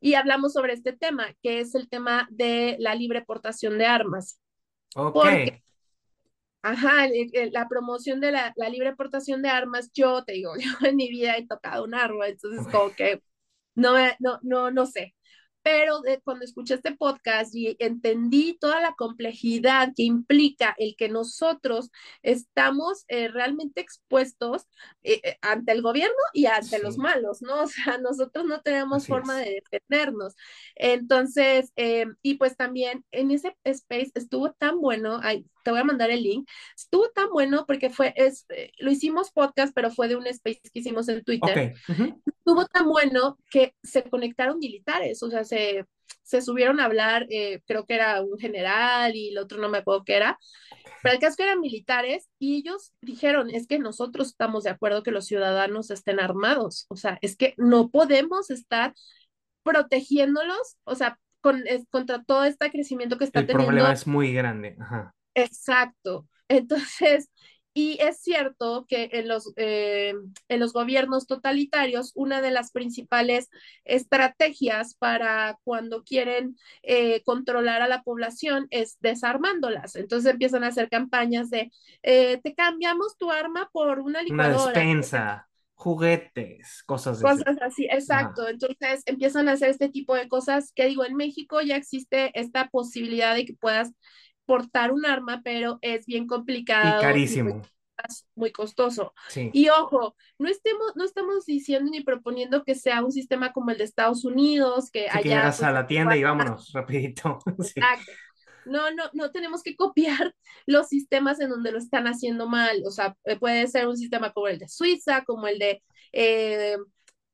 Y 0.00 0.14
hablamos 0.14 0.52
sobre 0.52 0.74
este 0.74 0.92
tema, 0.92 1.34
que 1.42 1.60
es 1.60 1.74
el 1.74 1.88
tema 1.88 2.28
de 2.30 2.76
la 2.80 2.94
libre 2.94 3.22
portación 3.22 3.78
de 3.78 3.86
armas. 3.86 4.40
Okay. 4.94 5.12
Porque 5.12 5.65
Ajá, 6.62 7.08
la 7.52 7.68
promoción 7.68 8.20
de 8.20 8.32
la, 8.32 8.52
la, 8.56 8.68
libre 8.68 8.96
portación 8.96 9.40
de 9.42 9.48
armas, 9.50 9.90
yo 9.92 10.24
te 10.24 10.32
digo, 10.32 10.52
yo 10.58 10.86
en 10.86 10.96
mi 10.96 11.08
vida 11.08 11.36
he 11.36 11.46
tocado 11.46 11.84
un 11.84 11.94
arma, 11.94 12.28
entonces 12.28 12.66
como 12.72 12.92
que 12.94 13.22
no, 13.76 13.94
no, 14.18 14.40
no, 14.42 14.70
no 14.70 14.86
sé. 14.86 15.14
Pero 15.62 16.00
de, 16.00 16.20
cuando 16.20 16.44
escuché 16.44 16.74
este 16.74 16.94
podcast 16.94 17.52
y 17.52 17.76
entendí 17.80 18.56
toda 18.56 18.80
la 18.80 18.94
complejidad 18.94 19.92
que 19.96 20.04
implica 20.04 20.76
el 20.78 20.94
que 20.96 21.08
nosotros 21.08 21.90
estamos 22.22 23.04
eh, 23.08 23.26
realmente 23.28 23.80
expuestos 23.80 24.68
eh, 25.02 25.36
ante 25.42 25.72
el 25.72 25.82
gobierno 25.82 26.14
y 26.32 26.46
ante 26.46 26.76
sí. 26.76 26.82
los 26.82 26.98
malos, 26.98 27.42
¿no? 27.42 27.62
O 27.64 27.66
sea, 27.66 27.98
nosotros 27.98 28.44
no 28.46 28.60
tenemos 28.62 28.98
Así 28.98 29.08
forma 29.08 29.40
es. 29.42 29.46
de 29.46 29.62
defendernos. 29.70 30.36
Entonces, 30.76 31.72
eh, 31.74 32.06
y 32.22 32.34
pues 32.34 32.56
también 32.56 33.04
en 33.10 33.32
ese 33.32 33.56
space 33.64 34.12
estuvo 34.14 34.52
tan 34.52 34.80
bueno, 34.80 35.18
ay, 35.20 35.46
te 35.66 35.72
voy 35.72 35.80
a 35.80 35.84
mandar 35.84 36.12
el 36.12 36.22
link, 36.22 36.48
estuvo 36.76 37.08
tan 37.10 37.28
bueno 37.30 37.64
porque 37.66 37.90
fue, 37.90 38.14
es, 38.14 38.46
lo 38.78 38.88
hicimos 38.88 39.32
podcast, 39.32 39.74
pero 39.74 39.90
fue 39.90 40.06
de 40.06 40.14
un 40.14 40.24
space 40.28 40.60
que 40.62 40.78
hicimos 40.78 41.08
en 41.08 41.24
Twitter. 41.24 41.50
Okay. 41.50 41.72
Uh 41.88 41.98
-huh. 42.00 42.22
Estuvo 42.24 42.66
tan 42.66 42.86
bueno 42.86 43.36
que 43.50 43.74
se 43.82 44.04
conectaron 44.04 44.60
militares, 44.60 45.20
o 45.24 45.28
sea, 45.28 45.42
se, 45.42 45.84
se 46.22 46.40
subieron 46.40 46.78
a 46.78 46.84
hablar, 46.84 47.26
eh, 47.30 47.62
creo 47.66 47.84
que 47.84 47.94
era 47.96 48.22
un 48.22 48.38
general 48.38 49.16
y 49.16 49.30
el 49.30 49.38
otro 49.38 49.58
no 49.58 49.68
me 49.68 49.78
acuerdo 49.78 50.04
qué 50.04 50.14
era, 50.14 50.38
pero 51.02 51.14
el 51.16 51.20
caso 51.20 51.36
que 51.36 51.42
eran 51.42 51.60
militares 51.60 52.30
y 52.38 52.58
ellos 52.58 52.92
dijeron, 53.00 53.50
es 53.50 53.66
que 53.66 53.80
nosotros 53.80 54.28
estamos 54.28 54.62
de 54.62 54.70
acuerdo 54.70 55.02
que 55.02 55.10
los 55.10 55.26
ciudadanos 55.26 55.90
estén 55.90 56.20
armados, 56.20 56.86
o 56.90 56.94
sea, 56.96 57.18
es 57.22 57.36
que 57.36 57.54
no 57.56 57.90
podemos 57.90 58.50
estar 58.50 58.94
protegiéndolos, 59.64 60.76
o 60.84 60.94
sea, 60.94 61.18
con, 61.40 61.66
es, 61.66 61.86
contra 61.90 62.22
todo 62.22 62.44
este 62.44 62.70
crecimiento 62.70 63.18
que 63.18 63.24
está 63.24 63.40
El 63.40 63.46
teniendo. 63.46 63.66
problema 63.66 63.92
es 63.92 64.06
muy 64.06 64.32
grande. 64.32 64.76
Ajá. 64.80 65.12
Exacto. 65.36 66.26
Entonces, 66.48 67.30
y 67.74 67.98
es 68.00 68.20
cierto 68.22 68.86
que 68.88 69.10
en 69.12 69.28
los, 69.28 69.52
eh, 69.56 70.14
en 70.48 70.60
los 70.60 70.72
gobiernos 70.72 71.26
totalitarios, 71.26 72.12
una 72.14 72.40
de 72.40 72.50
las 72.50 72.72
principales 72.72 73.50
estrategias 73.84 74.94
para 74.94 75.58
cuando 75.64 76.02
quieren 76.04 76.56
eh, 76.82 77.22
controlar 77.24 77.82
a 77.82 77.88
la 77.88 78.02
población 78.02 78.66
es 78.70 78.96
desarmándolas. 79.00 79.96
Entonces 79.96 80.32
empiezan 80.32 80.64
a 80.64 80.68
hacer 80.68 80.88
campañas 80.88 81.50
de, 81.50 81.70
eh, 82.02 82.40
te 82.42 82.54
cambiamos 82.54 83.18
tu 83.18 83.30
arma 83.30 83.68
por 83.72 84.00
una 84.00 84.22
Una 84.28 84.48
licuadora. 84.48 84.72
despensa, 84.72 85.48
juguetes, 85.74 86.82
cosas 86.84 87.22
ese. 87.22 87.44
Cosas 87.44 87.56
así, 87.62 87.86
exacto. 87.90 88.48
Entonces 88.48 89.02
empiezan 89.06 89.48
a 89.48 89.52
hacer 89.52 89.70
este 89.70 89.88
tipo 89.88 90.14
de 90.14 90.28
cosas 90.28 90.72
que 90.74 90.86
digo, 90.86 91.04
en 91.04 91.16
México 91.16 91.60
ya 91.62 91.76
existe 91.76 92.30
esta 92.38 92.68
posibilidad 92.68 93.34
de 93.34 93.46
que 93.46 93.54
puedas 93.54 93.92
portar 94.46 94.92
un 94.92 95.06
arma, 95.06 95.42
pero 95.44 95.78
es 95.82 96.06
bien 96.06 96.26
Y 96.26 96.26
complicado 96.26 97.02
y 97.02 97.02
carísimo. 97.02 97.62
es 98.08 98.26
muy 98.34 98.52
costoso. 98.52 99.14
Sí. 99.28 99.50
Y 99.52 99.68
ojo, 99.70 100.16
no 100.38 100.48
estemos, 100.48 100.92
no 100.96 101.04
estamos 101.04 101.46
diciendo 101.46 101.90
ni 101.90 102.02
proponiendo 102.02 102.64
que 102.64 102.74
sea 102.74 103.04
un 103.04 103.12
sistema 103.12 103.52
como 103.52 103.70
el 103.70 103.78
de 103.78 103.84
Estados 103.84 104.24
Unidos, 104.24 104.90
que 104.90 105.08
Así 105.08 105.28
que 105.28 105.28
llegas 105.30 105.56
pues 105.56 105.62
a 105.62 105.72
la 105.72 105.86
tienda 105.86 106.16
y 106.16 106.22
vámonos, 106.22 106.72
rapidito. 106.72 107.38
Sí. 107.62 107.80
Exacto. 107.80 108.12
No, 108.64 108.90
no, 108.92 109.04
no 109.12 109.30
tenemos 109.30 109.62
que 109.62 109.76
copiar 109.76 110.34
los 110.66 110.88
sistemas 110.88 111.40
en 111.40 111.50
donde 111.50 111.72
lo 111.72 111.78
están 111.78 112.06
haciendo 112.06 112.48
mal. 112.48 112.82
O 112.86 112.90
sea, 112.90 113.16
eh, 113.24 113.38
puede 113.38 113.66
ser 113.68 113.86
un 113.88 113.96
sistema 113.96 114.32
como 114.32 114.48
el 114.48 114.58
de 114.58 114.68
Suiza, 114.68 115.24
como 115.24 115.46
el 115.48 115.58
de 115.58 115.82
eh, 116.12 116.76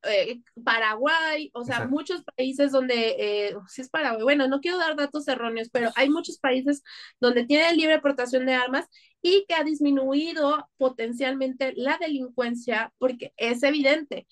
eh, 0.04 0.40
Paraguay, 0.64 1.50
o 1.54 1.64
sea, 1.64 1.76
Exacto. 1.76 1.94
muchos 1.94 2.22
países 2.36 2.72
donde, 2.72 3.16
eh, 3.18 3.54
si 3.68 3.82
es 3.82 3.88
Paraguay, 3.90 4.22
bueno, 4.22 4.48
no 4.48 4.60
quiero 4.60 4.78
dar 4.78 4.96
datos 4.96 5.28
erróneos, 5.28 5.68
pero 5.72 5.90
hay 5.96 6.10
muchos 6.10 6.38
países 6.38 6.82
donde 7.20 7.44
tienen 7.46 7.76
libre 7.76 8.00
portación 8.00 8.46
de 8.46 8.54
armas 8.54 8.86
y 9.20 9.44
que 9.48 9.54
ha 9.54 9.64
disminuido 9.64 10.68
potencialmente 10.78 11.72
la 11.76 11.98
delincuencia 11.98 12.92
porque 12.98 13.32
es 13.36 13.62
evidente. 13.62 14.26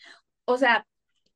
O 0.45 0.57
sea, 0.59 0.87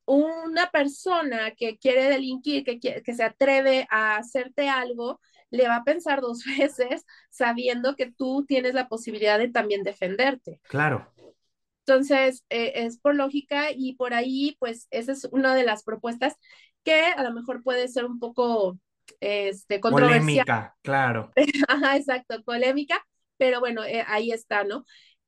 una 0.06 0.70
persona 0.70 1.52
que 1.52 1.78
quiere 1.78 2.04
delinquir, 2.04 2.64
que, 2.64 2.78
quiere- 2.78 3.02
que 3.02 3.14
se 3.14 3.24
atreve 3.24 3.86
a 3.90 4.16
hacerte 4.16 4.68
algo, 4.68 5.20
le 5.50 5.68
va 5.68 5.76
a 5.76 5.84
pensar 5.84 6.20
dos 6.22 6.44
veces 6.44 7.04
sabiendo 7.30 7.96
que 7.96 8.10
tú 8.12 8.44
tienes 8.46 8.74
la 8.74 8.88
posibilidad 8.88 9.38
de 9.38 9.48
también 9.48 9.82
defenderte. 9.82 10.60
Claro. 10.68 11.13
Entonces, 11.86 12.44
eh, 12.48 12.72
es 12.76 12.98
por 12.98 13.14
lógica 13.14 13.70
y 13.74 13.94
por 13.94 14.14
ahí, 14.14 14.56
pues, 14.58 14.88
esa 14.90 15.12
es 15.12 15.28
una 15.32 15.54
de 15.54 15.64
las 15.64 15.84
propuestas 15.84 16.34
que 16.82 17.04
a 17.04 17.22
lo 17.22 17.32
mejor 17.32 17.62
puede 17.62 17.88
ser 17.88 18.04
un 18.04 18.18
poco 18.18 18.78
este, 19.20 19.80
controversial. 19.80 20.20
Polémica, 20.20 20.76
claro. 20.82 21.32
Ajá, 21.68 21.96
exacto, 21.96 22.42
polémica, 22.44 23.04
pero 23.36 23.60
bueno, 23.60 23.84
eh, 23.84 24.04
ahí 24.06 24.30
está, 24.30 24.64
¿no? 24.64 24.84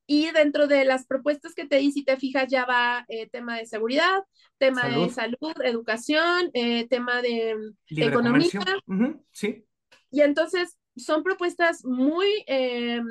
Y 0.07 0.31
dentro 0.31 0.69
de 0.69 0.85
las 0.85 1.07
propuestas 1.07 1.55
que 1.55 1.67
te 1.67 1.77
di, 1.77 1.91
si 1.91 2.05
te 2.05 2.17
fijas, 2.17 2.47
ya 2.49 2.65
va 2.65 3.05
eh, 3.09 3.29
tema 3.29 3.57
de 3.57 3.67
seguridad, 3.67 4.23
tema 4.57 4.89
de 4.89 5.11
Salud, 5.11 5.53
educación, 5.65 6.51
eh, 6.55 6.87
tema 6.89 7.21
de 7.23 7.57
mm, 7.57 7.77
libre 7.89 8.11
economía, 8.11 8.49
Sí, 9.33 9.65
y 10.11 10.21
entonces 10.21 10.79
son 10.97 11.23
propuestas 11.23 11.85
muy 11.85 12.27
eh, 12.47 13.03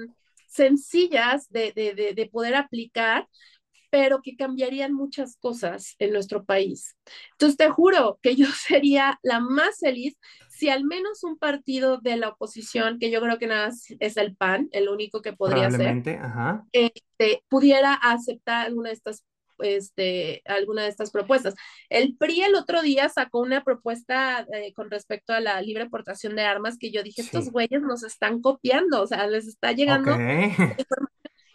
sencillas 0.56 1.50
de, 1.50 1.72
de, 1.74 1.94
de, 1.94 2.14
de 2.14 2.26
poder 2.28 2.56
aplicar, 2.56 3.28
pero 3.90 4.22
que 4.22 4.36
cambiarían 4.36 4.94
muchas 4.94 5.38
cosas 5.38 5.96
en 6.00 6.12
nuestro 6.12 6.44
país. 6.44 6.98
Entonces 7.32 7.58
te 7.58 7.70
juro 7.70 8.20
que 8.22 8.36
yo 8.36 8.48
sería 8.68 9.20
la 9.24 9.40
más 9.40 9.80
feliz 9.80 10.18
si 10.50 10.70
al 10.70 10.86
menos 10.86 11.24
un 11.24 11.38
partido 11.38 11.98
de 11.98 12.18
la 12.18 12.30
oposición, 12.30 12.98
que 13.00 13.12
yo 13.12 13.22
creo 13.22 13.38
que 13.38 13.48
nada 13.48 13.68
más 13.68 13.86
es 14.00 14.18
el 14.18 14.36
PAN, 14.36 14.70
el 14.72 14.90
único 14.90 15.22
que 15.22 15.34
podría 15.34 15.70
ser. 15.70 16.20
Ajá. 16.20 16.66
este, 16.72 17.44
pudiera 17.50 17.94
aceptar 17.94 18.66
alguna 18.66 18.90
de 18.90 18.96
estas 18.96 19.26
este, 19.60 20.42
alguna 20.46 20.84
de 20.84 20.90
estas 20.90 21.12
propuestas. 21.12 21.56
El 21.90 22.16
PRI 22.18 22.44
el 22.44 22.56
otro 22.56 22.82
día 22.82 23.10
sacó 23.10 23.40
una 23.40 23.64
propuesta 23.64 24.46
eh, 24.54 24.74
con 24.74 24.90
respecto 24.92 25.34
a 25.34 25.40
la 25.40 25.62
libre 25.62 25.90
portación 25.90 26.36
de 26.36 26.44
armas 26.44 26.78
que 26.78 26.92
yo 26.92 27.04
dije, 27.04 27.22
estos 27.22 27.50
güeyes 27.50 27.82
nos 27.82 28.04
están 28.04 28.42
copiando, 28.42 29.02
o 29.02 29.08
sea, 29.08 29.28
les 29.28 29.48
está 29.48 29.72
llegando 29.72 30.12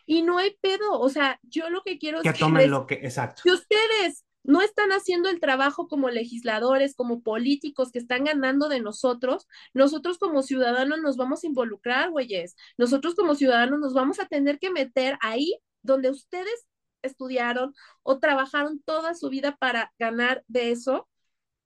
y 0.06 0.22
no 0.22 0.38
hay 0.38 0.56
pedo, 0.60 0.98
o 0.98 1.08
sea, 1.08 1.38
yo 1.42 1.70
lo 1.70 1.82
que 1.82 1.98
quiero 1.98 2.22
Que 2.22 2.30
es 2.30 2.34
que 2.34 2.40
tomen 2.40 2.62
les 2.62 2.70
lo 2.70 2.86
que, 2.86 2.94
exacto. 2.94 3.42
si 3.42 3.50
ustedes 3.50 4.24
no 4.42 4.62
están 4.62 4.90
haciendo 4.90 5.28
el 5.28 5.40
trabajo 5.40 5.86
como 5.86 6.08
legisladores, 6.10 6.94
como 6.94 7.22
políticos 7.22 7.90
que 7.92 7.98
están 7.98 8.24
ganando 8.24 8.68
de 8.68 8.80
nosotros, 8.80 9.46
nosotros 9.74 10.18
como 10.18 10.42
ciudadanos 10.42 11.00
nos 11.00 11.16
vamos 11.16 11.44
a 11.44 11.46
involucrar, 11.46 12.10
güeyes. 12.10 12.56
Nosotros 12.78 13.14
como 13.14 13.34
ciudadanos 13.34 13.78
nos 13.80 13.94
vamos 13.94 14.18
a 14.18 14.26
tener 14.26 14.58
que 14.58 14.70
meter 14.70 15.18
ahí 15.20 15.58
donde 15.82 16.10
ustedes 16.10 16.66
estudiaron 17.02 17.74
o 18.02 18.18
trabajaron 18.18 18.80
toda 18.84 19.14
su 19.14 19.28
vida 19.30 19.56
para 19.56 19.92
ganar 19.98 20.44
de 20.48 20.72
eso. 20.72 21.08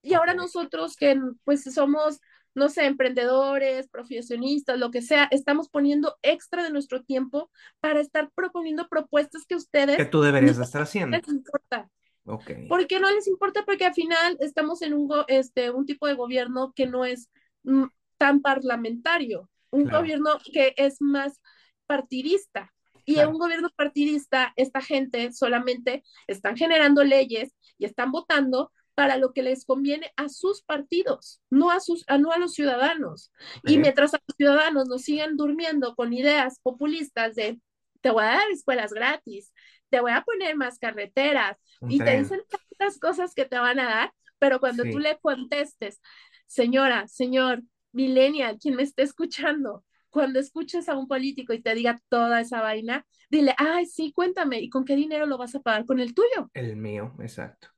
Y 0.02 0.14
ahora 0.14 0.34
nosotros 0.34 0.96
que 0.96 1.18
pues 1.44 1.64
somos, 1.74 2.20
no 2.54 2.68
sé, 2.68 2.86
emprendedores, 2.86 3.88
profesionistas, 3.88 4.78
lo 4.78 4.90
que 4.90 5.02
sea, 5.02 5.28
estamos 5.30 5.68
poniendo 5.70 6.16
extra 6.22 6.62
de 6.62 6.70
nuestro 6.70 7.02
tiempo 7.04 7.50
para 7.80 8.00
estar 8.00 8.30
proponiendo 8.34 8.88
propuestas 8.88 9.46
que 9.46 9.56
Que 9.96 10.04
ustedes 10.04 10.06
tú 10.06 10.20
ni 10.22 10.22
deberías 10.22 10.56
de 10.58 10.64
estar 10.64 10.82
haciendo. 10.82 11.18
les 11.18 11.28
importa. 11.28 11.90
Ok. 12.26 12.50
¿Por 12.66 12.86
qué 12.88 13.00
no 13.00 13.10
les 13.12 13.28
importa? 13.28 13.64
Porque 13.66 13.86
al 13.86 13.94
final 13.94 14.38
estamos 14.40 14.82
en 14.82 14.94
un, 14.94 15.10
este, 15.28 15.70
un 15.72 15.86
tipo 15.86 16.08
de 16.08 16.14
gobierno 16.14 16.72
que 16.76 16.86
no 16.88 17.06
es 17.06 17.30
mm, 17.64 17.86
tan 18.18 18.42
parlamentario, 18.42 19.50
un 19.70 19.84
Claro. 19.84 19.98
gobierno 19.98 20.30
que 20.52 20.74
es 20.78 21.00
más 21.02 21.40
partidista. 21.86 22.73
Y 23.04 23.18
en 23.18 23.28
un 23.28 23.38
gobierno 23.38 23.70
partidista, 23.76 24.52
esta 24.56 24.80
gente 24.80 25.32
solamente 25.32 26.02
están 26.26 26.56
generando 26.56 27.04
leyes 27.04 27.54
y 27.78 27.84
están 27.84 28.12
votando 28.12 28.70
para 28.94 29.16
lo 29.16 29.32
que 29.32 29.42
les 29.42 29.64
conviene 29.64 30.12
a 30.16 30.28
sus 30.28 30.62
partidos, 30.62 31.40
no 31.50 31.70
a, 31.70 31.80
sus, 31.80 32.04
a, 32.06 32.18
no 32.18 32.30
a 32.32 32.38
los 32.38 32.54
ciudadanos. 32.54 33.32
Y 33.64 33.78
mientras 33.78 34.14
a 34.14 34.20
los 34.26 34.36
ciudadanos 34.36 34.86
nos 34.88 35.02
sigan 35.02 35.36
durmiendo 35.36 35.94
con 35.96 36.12
ideas 36.12 36.60
populistas 36.62 37.34
de 37.34 37.60
te 38.00 38.10
voy 38.10 38.22
a 38.24 38.36
dar 38.36 38.50
escuelas 38.52 38.92
gratis, 38.92 39.52
te 39.90 40.00
voy 40.00 40.12
a 40.12 40.22
poner 40.22 40.56
más 40.56 40.78
carreteras, 40.78 41.58
Un 41.80 41.92
y 41.92 42.02
te 42.02 42.04
tren. 42.04 42.22
dicen 42.22 42.42
tantas 42.48 42.98
cosas 42.98 43.34
que 43.34 43.46
te 43.46 43.58
van 43.58 43.80
a 43.80 43.84
dar, 43.84 44.12
pero 44.38 44.60
cuando 44.60 44.86
tú 44.86 44.98
le 44.98 45.18
contestes, 45.18 46.00
señora, 46.46 47.08
señor, 47.08 47.62
millennial, 47.92 48.58
quien 48.60 48.76
me 48.76 48.82
esté 48.82 49.02
escuchando, 49.02 49.84
cuando 50.14 50.40
escuches 50.40 50.88
a 50.90 50.96
un 50.98 51.08
político 51.08 51.52
y 51.54 51.62
te 51.62 51.74
diga 51.74 52.00
toda 52.10 52.40
esa 52.42 52.62
vaina, 52.62 53.06
dile, 53.30 53.54
ay, 53.58 53.86
sí, 53.86 54.12
cuéntame, 54.14 54.60
¿y 54.60 54.70
con 54.70 54.84
qué 54.86 54.96
dinero 54.96 55.26
lo 55.26 55.38
vas 55.38 55.54
a 55.56 55.60
pagar? 55.60 55.86
Con 55.86 56.00
el 56.00 56.14
tuyo, 56.14 56.52
El 56.52 56.74
mío, 56.76 57.14
exacto. 57.20 57.68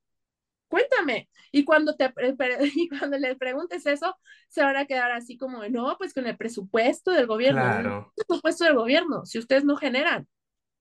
cuéntame. 0.69 1.29
Y 1.53 1.65
cuando, 1.65 1.97
te, 1.97 2.13
y 2.75 2.89
cuando 2.89 3.19
le 3.19 3.37
preguntes 3.37 3.87
eso, 3.87 4.17
se 4.49 4.63
van 4.63 4.77
a 4.77 4.87
quedar 4.87 5.13
así 5.13 5.37
como, 5.37 5.67
no, 5.69 5.97
pues 5.99 6.15
con 6.15 6.27
el 6.27 6.37
presupuesto 6.37 7.11
del 7.13 7.27
gobierno, 7.27 7.71
no, 7.71 7.93
Claro. 7.93 8.15
presupuesto 8.15 8.65
del 8.65 8.75
gobierno, 8.77 9.25
si 9.27 9.39
ustedes 9.39 9.65
no 9.65 9.77
generan. 9.77 10.27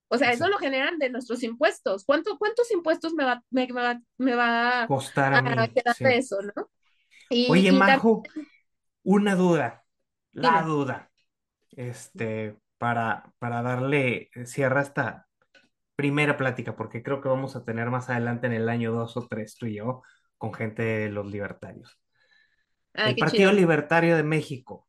O 0.09 0.17
sea, 0.19 0.31
eso 0.33 0.49
lo 0.49 0.57
generan 0.59 0.99
de 0.99 1.09
nuestros 1.09 1.43
impuestos. 1.43 2.05
¿Cuánto, 2.05 2.37
¿Cuántos 2.39 2.71
impuestos 2.71 3.13
me 3.15 3.25
va, 3.25 3.43
me, 3.51 3.67
me 3.67 3.73
va, 3.81 4.01
me 4.17 4.35
va 4.35 4.91
Costar 4.91 5.31
a 5.31 5.41
a 5.41 5.41
mí, 5.41 5.69
quedar 5.69 5.97
sí. 5.97 6.05
eso, 6.05 6.37
¿no? 6.55 6.69
Y, 7.29 7.45
Oye, 7.45 7.71
y 7.75 7.81
también, 7.83 8.01
Majo, 8.01 8.23
una 9.03 9.35
duda, 9.35 9.85
la 10.33 10.61
dime, 10.61 10.63
duda, 10.63 11.11
este, 11.77 12.57
para, 12.77 13.33
para 13.39 13.61
darle 13.61 14.29
cierre 14.45 14.79
a 14.79 14.83
esta 14.83 15.27
primera 15.95 16.37
plática, 16.37 16.75
porque 16.75 17.03
creo 17.03 17.21
que 17.21 17.29
vamos 17.29 17.55
a 17.55 17.65
tener 17.65 17.89
más 17.89 18.09
adelante 18.09 18.47
en 18.47 18.53
el 18.53 18.69
año 18.69 18.91
dos 18.91 19.17
o 19.17 19.27
tres, 19.27 19.57
tú 19.57 19.65
y 19.67 19.75
yo, 19.77 20.03
con 20.37 20.53
gente 20.53 20.83
de 20.83 21.09
los 21.09 21.25
libertarios. 21.27 21.99
ay, 22.93 23.13
El 23.13 23.17
Partido 23.17 23.51
chido. 23.51 23.53
Libertario 23.53 24.15
de 24.15 24.23
México, 24.23 24.87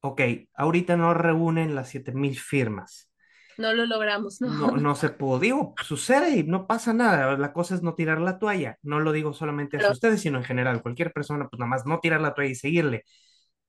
ok, 0.00 0.20
ahorita 0.54 0.96
no 0.96 1.14
reúnen 1.14 1.74
las 1.74 1.90
7000 1.90 2.38
firmas. 2.38 3.10
No 3.56 3.72
lo 3.74 3.86
logramos, 3.86 4.40
no. 4.40 4.54
No, 4.54 4.76
no 4.76 4.94
se 4.94 5.10
pudo. 5.10 5.38
Digo, 5.40 5.74
sucede 5.82 6.38
y 6.38 6.42
no 6.44 6.66
pasa 6.66 6.92
nada. 6.94 7.36
La 7.36 7.52
cosa 7.52 7.74
es 7.74 7.82
no 7.82 7.94
tirar 7.94 8.20
la 8.20 8.38
toalla. 8.38 8.78
No 8.82 9.00
lo 9.00 9.12
digo 9.12 9.32
solamente 9.34 9.78
Pero, 9.78 9.92
ustedes, 9.92 10.20
sino 10.22 10.38
en 10.38 10.44
general. 10.44 10.82
Cualquier 10.82 11.12
persona, 11.12 11.48
pues 11.48 11.58
nada 11.60 11.70
más 11.70 11.86
no 11.86 12.00
tirar 12.00 12.20
la 12.20 12.34
toalla 12.34 12.50
y 12.50 12.54
seguirle. 12.54 13.04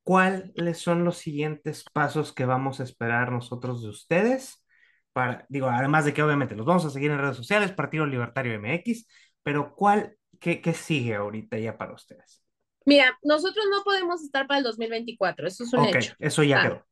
¿Cuáles 0.10 0.80
son 0.80 1.05
los 1.05 1.18
siguientes 1.18 1.86
pasos 1.93 2.34
que 2.34 2.45
vamos 2.45 2.80
a 2.80 2.84
esperar 2.84 3.32
nosotros 3.32 3.84
de 3.84 3.89
ustedes? 3.89 4.66
Para, 5.14 5.45
digo, 5.49 5.68
además 5.70 6.03
de 6.03 6.16
que 6.16 6.24
obviamente 6.24 6.55
los 6.55 6.66
vamos 6.66 6.84
a 6.84 6.89
seguir 6.89 7.12
en 7.12 7.20
redes 7.20 7.38
sociales, 7.38 7.74
Partido 7.74 8.07
Libertario 8.07 8.55
MX, 8.55 9.05
pero 9.43 9.76
¿cuál, 9.76 10.18
qué, 10.39 10.62
qué 10.62 10.74
sigue 10.74 11.14
ahorita 11.14 11.60
ya 11.60 11.78
para 11.78 11.93
ustedes? 11.93 12.43
Mira, 12.88 13.20
nosotros 13.22 13.64
no 13.70 13.84
podemos 13.84 14.24
estar 14.24 14.47
para 14.47 14.57
el 14.57 14.64
2024, 14.64 15.47
eso 15.47 15.64
es 15.64 15.74
un 15.74 15.86
hecho. 15.86 16.16
eso 16.18 16.41
ya 16.41 16.60
Ah, 16.60 16.64
quedó. 16.64 16.86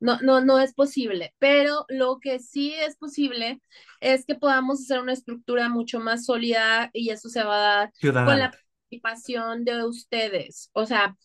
No, 0.00 0.18
no, 0.20 0.40
no 0.40 0.58
es 0.58 0.74
posible, 0.74 1.36
pero 1.38 1.86
lo 1.88 2.18
que 2.18 2.40
sí 2.40 2.74
es 2.74 2.96
posible 2.96 3.60
es 4.00 4.26
que 4.26 4.34
podamos 4.34 4.80
hacer 4.80 4.98
una 5.00 5.12
estructura 5.12 5.68
mucho 5.68 6.00
más 6.00 6.24
sólida 6.24 6.90
y 6.92 7.10
eso 7.10 7.28
se 7.28 7.44
va 7.44 7.54
a 7.56 7.60
dar 7.78 7.92
con 8.26 8.40
la 8.40 8.50
participación 8.50 9.64
de 9.64 9.84
ustedes. 9.84 10.70
O 10.72 10.84
sea, 10.84 11.16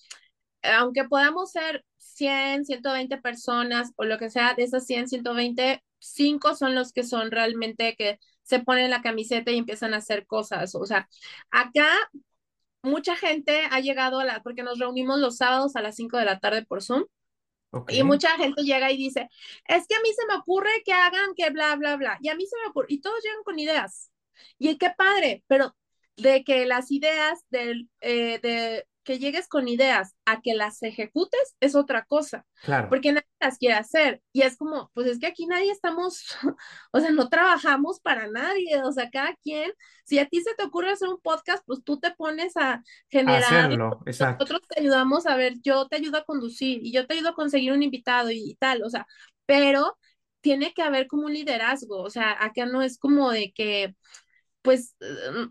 aunque 0.64 1.05
podamos 1.05 1.51
ser 1.51 1.86
100, 1.97 2.66
120 2.66 3.18
personas 3.20 3.91
o 3.95 4.05
lo 4.05 4.18
que 4.18 4.30
sea, 4.30 4.53
de 4.55 4.64
esas 4.64 4.86
100, 4.86 5.07
120, 5.10 5.84
cinco 5.99 6.55
son 6.55 6.76
los 6.76 6.93
que 6.93 7.03
son 7.03 7.32
realmente 7.32 7.95
que 7.97 8.20
se 8.43 8.60
ponen 8.60 8.89
la 8.89 9.01
camiseta 9.01 9.51
y 9.51 9.57
empiezan 9.57 9.93
a 9.93 9.97
hacer 9.97 10.26
cosas. 10.26 10.74
O 10.76 10.86
sea, 10.86 11.07
acá 11.51 11.88
mucha 12.84 13.16
gente 13.16 13.62
ha 13.72 13.80
llegado 13.80 14.20
a 14.20 14.26
la, 14.26 14.41
porque 14.43 14.64
nos 14.64 14.80
reunimos 14.80 15.20
los 15.20 15.38
sábados 15.38 15.76
a 15.76 15.82
las 15.82 15.95
5 15.95 16.18
de 16.18 16.26
la 16.26 16.39
tarde 16.39 16.66
por 16.66 16.82
Zoom. 16.82 17.05
Y 17.89 18.01
mucha 18.03 18.32
gente 18.38 18.64
llega 18.64 18.91
y 18.91 18.97
dice, 18.97 19.30
es 19.68 19.86
que 19.88 19.93
a 19.95 20.01
mí 20.01 20.10
se 20.16 20.26
me 20.26 20.36
ocurre 20.36 20.70
que 20.84 20.91
hagan 20.91 21.36
que 21.36 21.51
bla, 21.51 21.76
bla, 21.76 21.97
bla. 21.97 22.18
Y 22.20 22.30
a 22.30 22.36
mí 22.36 22.45
se 22.47 22.55
me 22.64 22.68
ocurre, 22.70 22.88
y 22.89 22.99
todos 22.99 23.22
llegan 23.24 23.43
con 23.43 23.60
ideas. 23.60 24.12
Y 24.57 24.76
qué 24.78 24.91
padre, 24.97 25.43
pero 25.47 25.76
de 26.18 26.43
que 26.43 26.66
las 26.66 26.91
ideas, 26.91 27.45
del, 27.51 27.88
eh, 28.01 28.39
de 28.41 28.88
que 29.10 29.18
llegues 29.18 29.47
con 29.47 29.68
ideas 29.68 30.14
a 30.26 30.39
que 30.39 30.53
las 30.53 30.84
ejecutes 30.84 31.55
es 31.60 31.74
otra 31.74 32.05
cosa, 32.05 32.45
claro. 32.62 32.89
porque 32.89 33.12
nadie 33.12 33.26
las 33.39 33.57
quiere 33.57 33.74
hacer. 33.74 34.22
Y 34.32 34.43
es 34.43 34.55
como, 34.55 34.91
pues 34.93 35.07
es 35.07 35.18
que 35.18 35.26
aquí 35.26 35.47
nadie 35.47 35.72
estamos, 35.72 36.38
o 36.91 36.99
sea, 36.99 37.10
no 37.10 37.28
trabajamos 37.28 37.99
para 38.01 38.28
nadie, 38.28 38.84
o 38.84 38.91
sea, 38.91 39.10
cada 39.10 39.34
quien, 39.38 39.72
si 40.05 40.20
a 40.20 40.28
ti 40.28 40.41
se 40.41 40.53
te 40.53 40.64
ocurre 40.64 40.91
hacer 40.91 41.07
un 41.10 41.20
podcast, 41.22 41.64
pues 41.66 41.84
tú 41.84 41.99
te 41.99 42.12
pones 42.12 42.55
a 42.55 42.84
generar 43.07 43.45
Hacerlo, 43.45 43.99
exacto. 44.05 44.43
nosotros 44.43 44.68
te 44.68 44.80
ayudamos 44.80 45.26
a 45.26 45.36
ver, 45.36 45.55
yo 45.64 45.88
te 45.88 45.95
ayudo 45.95 46.20
a 46.20 46.26
conducir 46.26 46.80
y 46.84 46.91
yo 46.91 47.07
te 47.07 47.16
ayudo 47.16 47.30
a 47.30 47.34
conseguir 47.34 47.74
un 47.74 47.82
invitado 47.82 48.30
y, 48.30 48.57
tal, 48.60 48.84
o 48.84 48.91
sea, 48.91 49.07
pero 49.47 49.97
tiene 50.41 50.72
que 50.76 50.84
haber 50.84 51.07
como 51.07 51.26
un 51.26 51.34
liderazgo, 51.34 52.03
o 52.03 52.12
sea, 52.12 52.38
acá 52.45 52.68
no 52.68 52.84
es 52.84 52.99
como 52.99 53.32
de 53.32 53.51
que, 53.53 53.95
pues, 54.62 54.95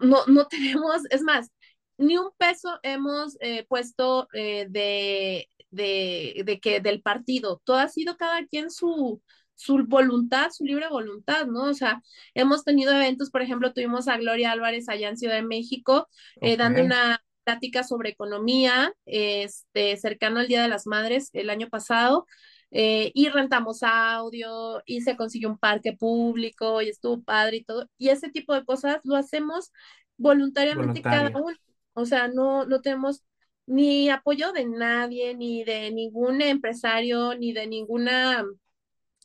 no, 0.00 0.24
no 0.26 0.46
tenemos, 0.46 1.02
es 1.11 1.22
más, 1.22 1.50
ni 1.99 2.16
un 2.16 2.30
peso 2.38 2.78
hemos 2.82 3.36
eh, 3.40 3.66
puesto 3.68 4.28
eh, 4.32 4.66
de, 4.70 5.49
de, 5.70 6.42
de, 6.44 6.61
que 6.61 6.80
del 6.80 7.03
partido, 7.03 7.61
todo 7.64 7.76
ha 7.76 7.88
sido 7.88 8.16
cada 8.16 8.46
quien 8.46 8.70
su, 8.70 9.20
su 9.55 9.84
voluntad, 9.86 10.51
su 10.53 10.64
libre 10.64 10.88
voluntad, 10.88 11.46
¿no? 11.46 11.64
O 11.64 11.74
sea, 11.74 12.01
hemos 12.34 12.64
tenido 12.64 12.92
eventos, 12.92 13.30
por 13.30 13.42
ejemplo, 13.42 13.72
tuvimos 13.72 14.07
a 14.09 14.16
Gloria 14.16 14.53
Álvarez 14.53 14.88
allá 14.88 15.09
en 15.09 15.16
Ciudad 15.18 15.34
de 15.34 15.42
México, 15.42 16.09
eh, 16.40 16.57
dando 16.57 16.82
una 16.82 17.22
plática 17.44 17.82
sobre 17.82 18.11
economía, 18.11 18.92
este, 19.05 19.96
cercano 19.96 20.40
al 20.40 20.49
Día 20.49 20.62
de 20.62 20.68
las 20.68 20.86
Madres 20.86 21.30
el 21.32 21.51
año 21.51 21.68
pasado, 21.68 22.26
eh, 22.70 23.11
y 23.14 23.28
rentamos 23.30 23.82
audio, 23.82 24.82
y 24.86 25.01
se 25.01 25.16
consiguió 25.16 25.49
un 25.49 25.59
parque 25.59 25.94
público, 25.94 26.80
y 26.82 26.90
estuvo 26.90 27.22
padre 27.22 27.57
y 27.59 27.64
todo, 27.64 27.88
y 27.99 28.11
ese 28.11 28.30
tipo 28.30 28.55
de 28.55 28.64
cosas 28.64 29.01
lo 29.03 29.16
hacemos 29.16 29.72
voluntariamente 30.18 31.01
cada 31.03 31.30
uno, 31.30 31.57
o 31.99 32.07
sea, 32.07 32.28
no, 32.28 32.64
no 32.64 32.80
tenemos 32.80 33.24
ni 33.66 34.09
apoyo 34.09 34.53
de 34.53 34.66
nadie, 34.66 35.34
ni 35.34 35.64
de 35.64 35.90
ningún 35.90 36.40
empresario, 36.40 37.34
ni 37.34 37.53
de 37.53 37.66
ninguna, 37.66 38.44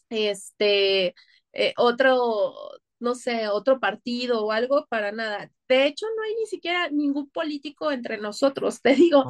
este, 0.10 1.16
eh, 1.54 1.74
otro, 1.78 2.54
no 3.00 3.16
sé, 3.16 3.48
otro 3.48 3.80
partido 3.80 4.46
o 4.46 4.52
algo, 4.52 4.86
para 4.90 5.12
nada. 5.12 5.50
De 5.70 5.86
hecho, 5.86 6.06
no 6.18 6.24
hay 6.24 6.36
ni 6.36 6.46
siquiera 6.46 6.90
ningún 6.90 7.30
político 7.30 7.92
entre 7.92 8.18
nosotros, 8.18 8.82
te 8.82 8.96
digo, 8.96 9.24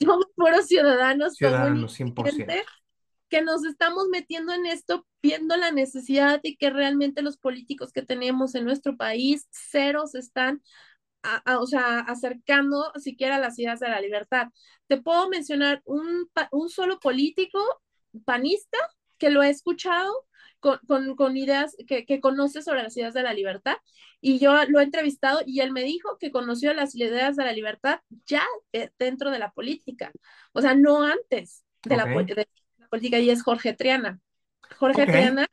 somos 0.00 0.26
puros 0.34 0.66
ciudadanos 0.66 1.36
Ciudadanos, 1.36 1.68
comunes 1.68 2.00
y 2.00 2.04
100%. 2.04 2.14
corrientes 2.14 2.66
que 3.28 3.42
nos 3.42 3.64
estamos 3.64 4.06
metiendo 4.08 4.52
en 4.52 4.66
esto 4.66 5.04
viendo 5.22 5.56
la 5.56 5.72
necesidad 5.72 6.40
de 6.42 6.56
que 6.56 6.70
realmente 6.70 7.22
los 7.22 7.36
políticos 7.36 7.92
que 7.92 8.02
tenemos 8.02 8.54
en 8.54 8.64
nuestro 8.64 8.96
país, 8.96 9.48
ceros 9.50 10.14
están, 10.14 10.62
a, 11.34 11.42
a, 11.52 11.58
o 11.58 11.66
sea, 11.66 12.00
acercando 12.00 12.92
siquiera 12.96 13.36
a 13.36 13.40
las 13.40 13.58
ideas 13.58 13.80
de 13.80 13.88
la 13.88 14.00
libertad. 14.00 14.48
Te 14.86 14.98
puedo 15.00 15.28
mencionar 15.28 15.82
un, 15.84 16.28
un 16.52 16.68
solo 16.68 16.98
político 17.00 17.58
panista 18.24 18.78
que 19.18 19.30
lo 19.30 19.42
he 19.42 19.50
escuchado 19.50 20.26
con, 20.60 20.78
con, 20.86 21.16
con 21.16 21.36
ideas 21.36 21.76
que, 21.86 22.06
que, 22.06 22.20
conoce 22.20 22.62
sobre 22.62 22.82
las 22.82 22.96
ideas 22.96 23.14
de 23.14 23.22
la 23.22 23.34
libertad 23.34 23.76
y 24.20 24.38
yo 24.38 24.64
lo 24.68 24.80
he 24.80 24.84
entrevistado 24.84 25.40
y 25.46 25.60
él 25.60 25.72
me 25.72 25.82
dijo 25.82 26.18
que 26.18 26.30
conoció 26.30 26.72
las 26.74 26.94
ideas 26.94 27.36
de 27.36 27.44
la 27.44 27.52
libertad 27.52 28.00
ya 28.26 28.44
dentro 28.98 29.30
de 29.30 29.38
la 29.38 29.52
política, 29.52 30.12
o 30.52 30.60
sea, 30.60 30.74
no 30.74 31.04
antes 31.04 31.64
de, 31.84 31.94
okay. 31.94 32.14
la, 32.14 32.22
de 32.22 32.48
la, 32.78 32.88
política 32.88 33.18
y 33.18 33.30
es 33.30 33.42
Jorge 33.42 33.74
Triana. 33.74 34.20
Jorge 34.78 35.02
okay. 35.02 35.14
Triana, 35.14 35.46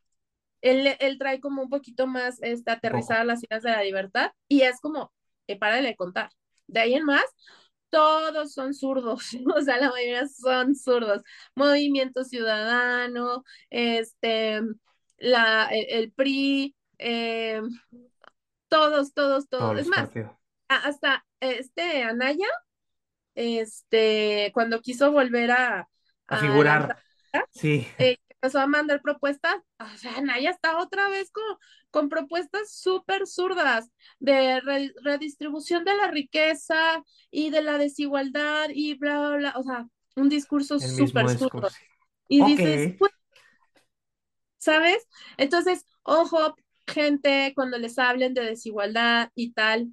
él, 0.62 0.96
él, 1.00 1.18
trae 1.18 1.40
como 1.40 1.62
un 1.62 1.70
poquito 1.70 2.08
más 2.08 2.42
este, 2.42 2.72
aterrizada 2.72 3.24
las 3.24 3.44
ideas 3.44 3.64
de 3.64 3.72
la 3.72 3.84
libertad 3.84 4.32
y 4.48 4.62
es 4.62 4.80
como, 4.80 5.12
eh, 5.48 5.58
para 5.58 5.82
de 5.82 5.96
contar. 5.96 6.30
De 6.68 6.80
ahí 6.80 6.94
en 6.94 7.06
más, 7.06 7.26
todos 7.90 8.54
son 8.54 8.74
zurdos, 8.74 9.30
o 9.56 9.62
sea, 9.62 9.78
la 9.78 9.90
mayoría 9.92 10.28
son 10.28 10.76
zurdos. 10.76 11.22
Movimiento 11.56 12.24
Ciudadano, 12.24 13.44
este, 13.70 14.62
la, 15.18 15.68
el, 15.72 15.86
el 15.90 16.12
PRI, 16.12 16.76
eh, 16.98 17.62
todos, 18.68 19.14
todos, 19.14 19.48
todos. 19.50 19.62
Todos 19.62 19.80
es 19.80 19.88
más, 19.88 20.00
partidos. 20.00 20.32
hasta 20.68 21.26
este 21.40 22.04
Anaya, 22.04 22.48
este, 23.36 24.52
cuando 24.54 24.82
quiso 24.82 25.12
volver 25.12 25.52
a, 25.52 25.80
a, 25.80 25.88
a 26.28 26.38
figurar, 26.38 26.98
la, 27.32 27.46
sí. 27.52 27.88
Eh, 28.00 28.18
empezó 28.30 28.60
a 28.60 28.68
mandar 28.68 29.02
propuestas, 29.02 29.56
o 29.80 29.98
sea, 29.98 30.18
Anaya 30.18 30.50
está 30.50 30.78
otra 30.78 31.10
vez 31.10 31.32
con, 31.32 31.44
con 31.94 32.10
propuestas 32.10 32.74
súper 32.74 33.28
zurdas 33.28 33.92
de 34.18 34.60
re, 34.62 34.92
redistribución 35.04 35.86
de 35.86 35.96
la 35.96 36.10
riqueza 36.10 37.04
y 37.30 37.52
de 37.52 37.62
la 37.62 37.78
desigualdad 37.78 38.70
y 38.74 38.96
bla, 38.96 39.20
bla, 39.20 39.38
bla, 39.38 39.54
o 39.56 39.62
sea, 39.62 39.88
un 40.16 40.28
discurso 40.28 40.80
súper 40.80 41.30
zurdo. 41.38 41.70
Y 42.28 42.42
okay. 42.42 42.56
dices, 42.56 42.96
pues, 42.98 43.12
¿sabes? 44.58 45.08
Entonces, 45.38 45.86
ojo, 46.02 46.56
gente, 46.88 47.54
cuando 47.56 47.78
les 47.78 48.00
hablen 48.00 48.34
de 48.34 48.42
desigualdad 48.42 49.30
y 49.36 49.54
tal, 49.54 49.90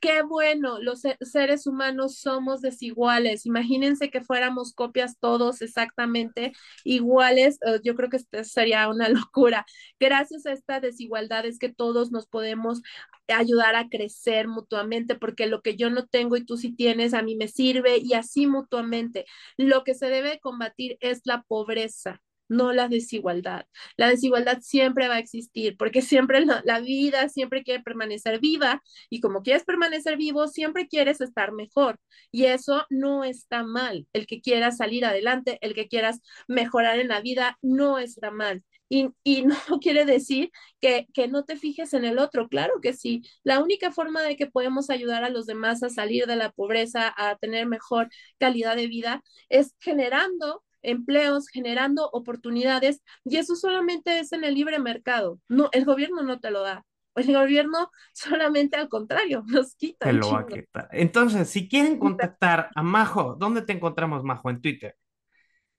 qué 0.00 0.22
bueno, 0.22 0.80
los 0.80 1.02
seres 1.20 1.66
humanos 1.66 2.16
somos 2.18 2.62
desiguales. 2.62 3.46
Imagínense 3.46 4.10
que 4.10 4.20
fuéramos 4.22 4.72
copias 4.72 5.18
todos 5.18 5.62
exactamente 5.62 6.52
iguales. 6.84 7.58
Uh, 7.62 7.80
yo 7.82 7.94
creo 7.94 8.08
que 8.10 8.16
esto 8.16 8.42
sería 8.44 8.88
una 8.88 9.08
locura. 9.30 9.66
Gracias 9.98 10.46
a 10.46 10.52
esta 10.52 10.80
desigualdad 10.80 11.46
es 11.46 11.58
que 11.58 11.72
todos 11.72 12.10
nos 12.12 12.26
podemos 12.26 12.82
ayudar 13.28 13.76
a 13.76 13.88
crecer 13.88 14.48
mutuamente, 14.48 15.14
porque 15.14 15.46
lo 15.46 15.62
que 15.62 15.76
yo 15.76 15.90
no 15.90 16.06
tengo 16.06 16.36
y 16.36 16.44
tú 16.44 16.56
sí 16.56 16.72
tienes, 16.74 17.14
a 17.14 17.22
mí 17.22 17.36
me 17.36 17.48
sirve 17.48 17.98
y 17.98 18.14
así 18.14 18.46
mutuamente. 18.46 19.26
Lo 19.56 19.84
que 19.84 19.94
se 19.94 20.06
debe 20.08 20.40
combatir 20.40 20.96
es 21.00 21.20
la 21.24 21.42
pobreza 21.42 22.20
no 22.50 22.72
la 22.72 22.88
desigualdad. 22.88 23.66
La 23.96 24.08
desigualdad 24.08 24.58
siempre 24.60 25.08
va 25.08 25.14
a 25.14 25.18
existir 25.20 25.76
porque 25.78 26.02
siempre 26.02 26.44
la, 26.44 26.80
vida 26.80 27.28
siempre 27.28 27.62
quiere 27.62 27.82
permanecer 27.82 28.40
viva 28.40 28.82
y 29.08 29.20
como 29.20 29.42
quieres 29.42 29.64
permanecer 29.64 30.16
vivo, 30.16 30.48
siempre 30.48 30.88
quieres 30.88 31.20
estar 31.20 31.52
mejor 31.52 31.98
y 32.30 32.46
eso 32.46 32.84
no 32.90 33.24
está 33.24 33.62
mal. 33.62 34.06
El 34.12 34.26
que 34.26 34.40
quieras 34.42 34.76
salir 34.76 35.04
adelante, 35.04 35.58
el 35.62 35.74
que 35.74 35.88
quieras 35.88 36.20
mejorar 36.48 36.98
en 36.98 37.08
la 37.08 37.20
vida, 37.20 37.58
no 37.62 37.98
está 37.98 38.30
mal. 38.30 38.64
Y, 38.88 39.10
y, 39.22 39.42
no 39.70 39.78
quiere 39.80 40.04
decir 40.04 40.50
que, 40.80 41.06
que, 41.14 41.28
no 41.28 41.44
te 41.44 41.56
fijes 41.56 41.94
en 41.94 42.04
el 42.04 42.18
otro, 42.18 42.48
claro 42.48 42.80
que 42.82 42.92
sí. 42.92 43.22
La 43.44 43.62
única 43.62 43.92
forma 43.92 44.22
de 44.22 44.36
que 44.36 44.46
podemos 44.48 44.90
ayudar 44.90 45.22
a 45.24 45.30
los 45.30 45.46
demás 45.46 45.82
a 45.82 45.90
salir 45.90 46.26
de 46.26 46.36
la 46.36 46.50
pobreza, 46.50 47.14
a 47.16 47.36
tener 47.36 47.66
mejor 47.66 48.08
calidad 48.38 48.76
de 48.76 48.88
vida, 48.88 49.22
es 49.48 49.74
generando 49.78 50.64
empleos, 50.82 51.48
generando 51.48 52.08
oportunidades, 52.12 53.02
y 53.24 53.36
eso 53.36 53.56
solamente 53.56 54.18
es 54.18 54.32
en 54.32 54.44
el 54.44 54.54
libre 54.54 54.78
mercado. 54.78 55.38
No, 55.48 55.68
el 55.72 55.84
gobierno 55.84 56.22
no 56.22 56.40
te 56.40 56.50
lo 56.50 56.62
da. 56.62 56.84
El 57.16 57.32
gobierno 57.32 57.90
solamente 58.12 58.76
al 58.76 58.88
contrario, 58.88 59.42
nos 59.46 59.74
quita. 59.74 60.06
Te 60.06 60.12
lo 60.12 60.32
va 60.32 60.40
a 60.40 60.46
quitar. 60.46 60.88
Entonces, 60.92 61.48
si 61.48 61.68
quieren 61.68 61.98
contactar 61.98 62.70
a 62.74 62.82
Majo, 62.82 63.36
¿dónde 63.38 63.62
te 63.62 63.72
encontramos, 63.72 64.24
Majo? 64.24 64.50
En 64.50 64.60
Twitter. 64.60 64.96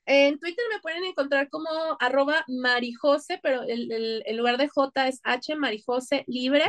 En 0.06 0.40
Twitter 0.40 0.66
me 0.74 0.80
pueden 0.82 1.06
encontrar 1.06 1.48
como 1.50 1.70
arroba 2.00 2.44
marijose, 2.48 3.40
pero 3.42 3.62
el, 3.62 3.92
el, 3.92 4.24
el 4.26 4.38
lugar 4.38 4.58
de 4.58 4.68
J 4.68 5.08
es 5.08 5.22
H, 5.24 5.56
marijose 5.56 6.24
libre. 6.28 6.66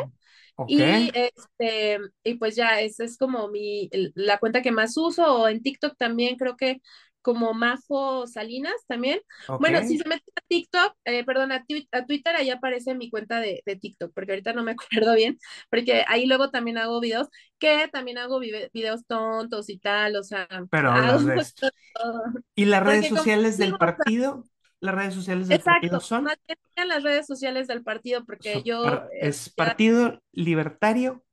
Okay. 0.54 1.10
Y, 1.14 1.18
este, 1.18 1.98
y 2.24 2.34
pues 2.34 2.54
ya, 2.54 2.80
esa 2.80 3.04
es 3.04 3.16
como 3.16 3.48
mi, 3.48 3.88
la 4.14 4.38
cuenta 4.38 4.60
que 4.60 4.70
más 4.70 4.96
uso, 4.96 5.24
o 5.24 5.48
en 5.48 5.62
TikTok 5.62 5.96
también 5.96 6.36
creo 6.36 6.56
que 6.56 6.82
como 7.22 7.54
Majo 7.54 8.26
Salinas 8.26 8.74
también. 8.88 9.20
Bueno, 9.58 9.82
si 9.84 9.98
se 9.98 10.08
mete 10.08 10.24
a 10.36 10.40
TikTok, 10.48 10.94
eh, 11.04 11.24
perdón, 11.24 11.52
a, 11.52 11.64
a 11.92 12.06
Twitter, 12.06 12.36
ahí 12.36 12.50
aparece 12.50 12.94
mi 12.94 13.10
cuenta 13.10 13.40
de, 13.40 13.62
de 13.66 13.76
TikTok, 13.76 14.12
porque 14.14 14.32
ahorita 14.32 14.52
no 14.52 14.62
me 14.64 14.72
acuerdo 15.06 15.14
bien, 15.14 15.38
porque 15.70 16.04
ahí 16.08 16.26
luego 16.26 16.50
también 16.50 16.78
hago 16.78 17.00
videos, 17.00 17.28
que 17.58 17.88
también 17.92 18.18
hago 18.18 18.38
vide- 18.40 18.70
videos 18.72 19.06
tontos 19.06 19.68
y 19.70 19.78
tal, 19.78 20.16
o 20.16 20.22
sea, 20.24 20.48
pero 20.70 20.90
hago 20.90 21.18
todo. 21.94 22.22
¿Y 22.54 22.66
las 22.66 22.82
redes 22.82 23.06
Porque 23.06 23.12
como 23.12 23.30
sociales 23.30 23.58
del 23.58 23.76
partido? 23.76 24.44
¿Las 24.80 24.94
redes 24.94 25.14
sociales 25.14 25.48
del 25.48 25.62
partido 25.62 26.00
son? 26.00 26.24
más 26.24 26.36
bien 26.46 26.58
en 26.76 26.88
las 26.88 27.02
redes 27.02 27.26
sociales 27.26 27.66
del 27.68 27.82
partido, 27.84 28.24
porque 28.24 28.62
son 28.62 28.64
yo, 28.64 28.76
par- 28.80 29.12
eh, 29.12 29.30
es 29.30 29.50
ya- 29.56 29.78
Partido 29.78 30.20
Libertario 30.32 31.24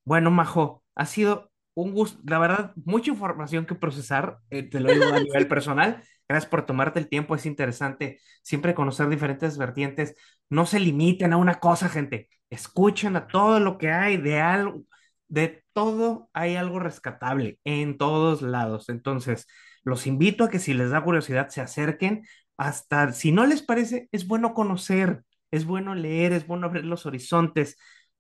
Bueno, 0.06 0.32
Majo, 0.32 0.84
ha 0.96 1.06
sido 1.06 1.52
un 1.78 1.94
gusto, 1.94 2.20
la 2.26 2.40
verdad, 2.40 2.74
mucha 2.86 3.12
información 3.12 3.68
que 3.68 3.76
procesar, 3.76 4.40
eh, 4.50 4.64
te 4.64 4.80
lo 4.80 4.92
digo 4.92 5.06
a 5.14 5.20
nivel 5.20 5.48
personal. 5.48 6.04
Gracias 6.28 6.50
por 6.50 6.66
tomarte 6.66 7.00
el 7.00 7.08
tiempo, 7.08 7.36
es 7.36 7.46
interesante 7.46 8.20
siempre 8.42 8.74
conocer 8.74 9.08
diferentes 9.10 9.58
vertientes. 9.60 10.16
No 10.50 10.66
se 10.66 10.80
limiten 10.80 11.34
a 11.34 11.38
una 11.38 11.60
cosa, 11.60 11.88
gente. 11.88 12.30
Escuchen 12.50 13.16
a 13.16 13.28
todo 13.28 13.60
lo 13.60 13.78
que 13.78 13.92
hay, 13.92 14.18
de 14.18 14.40
algo, 14.42 14.86
de 15.28 15.64
todo 15.74 16.30
hay 16.34 16.56
algo 16.56 16.80
rescatable 16.80 17.60
en 17.64 17.98
todos 18.00 18.42
lados. 18.42 18.90
Entonces, 18.90 19.46
los 19.84 20.08
invito 20.08 20.46
a 20.46 20.50
que 20.50 20.60
si 20.60 20.74
les 20.74 20.90
da 20.90 21.04
curiosidad 21.04 21.50
se 21.50 21.62
acerquen. 21.62 22.24
Hasta 22.58 23.14
si 23.14 23.32
no 23.32 23.46
les 23.46 23.62
parece, 23.62 24.10
es 24.12 24.28
bueno 24.28 24.56
conocer, 24.56 25.24
es 25.52 25.66
bueno 25.66 25.94
leer, 25.94 26.34
es 26.34 26.48
bueno 26.48 26.66
abrir 26.68 26.86
los 26.86 27.06
horizontes. 27.06 27.78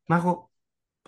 Majo, 0.08 0.52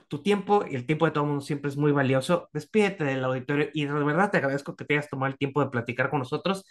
tu 0.09 0.21
tiempo 0.21 0.65
y 0.69 0.75
el 0.75 0.85
tiempo 0.85 1.05
de 1.05 1.11
todo 1.11 1.23
el 1.23 1.29
mundo 1.29 1.45
siempre 1.45 1.69
es 1.69 1.77
muy 1.77 1.91
valioso. 1.91 2.49
Despídete 2.53 3.03
del 3.05 3.23
auditorio 3.23 3.69
y 3.73 3.85
de 3.85 3.93
verdad 3.93 4.31
te 4.31 4.37
agradezco 4.37 4.75
que 4.75 4.85
te 4.85 4.95
hayas 4.95 5.09
tomado 5.09 5.31
el 5.31 5.37
tiempo 5.37 5.63
de 5.63 5.69
platicar 5.69 6.09
con 6.09 6.19
nosotros. 6.19 6.65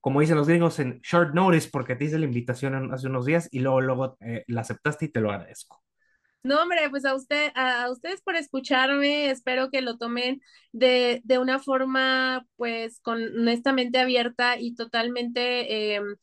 Como 0.00 0.20
dicen 0.20 0.36
los 0.36 0.48
gringos 0.48 0.78
en 0.78 1.00
short 1.02 1.34
notice, 1.34 1.68
porque 1.70 1.96
te 1.96 2.04
hice 2.04 2.18
la 2.18 2.26
invitación 2.26 2.92
hace 2.92 3.08
unos 3.08 3.26
días 3.26 3.48
y 3.52 3.60
luego, 3.60 3.80
luego 3.80 4.16
eh, 4.20 4.44
la 4.48 4.62
aceptaste 4.62 5.06
y 5.06 5.08
te 5.08 5.20
lo 5.20 5.30
agradezco. 5.30 5.82
No, 6.44 6.60
hombre, 6.62 6.90
pues 6.90 7.06
a 7.06 7.14
usted, 7.14 7.52
a, 7.54 7.90
ustedes 7.90 8.20
por 8.20 8.36
escucharme, 8.36 9.30
espero 9.30 9.70
que 9.70 9.80
lo 9.80 9.96
tomen 9.96 10.42
de, 10.72 11.22
de 11.24 11.38
una 11.38 11.58
forma, 11.58 12.46
pues, 12.56 13.00
con 13.00 13.18
abierta 13.98 14.58
y 14.58 14.74
totalmente 14.74 15.94
em, 15.94 16.16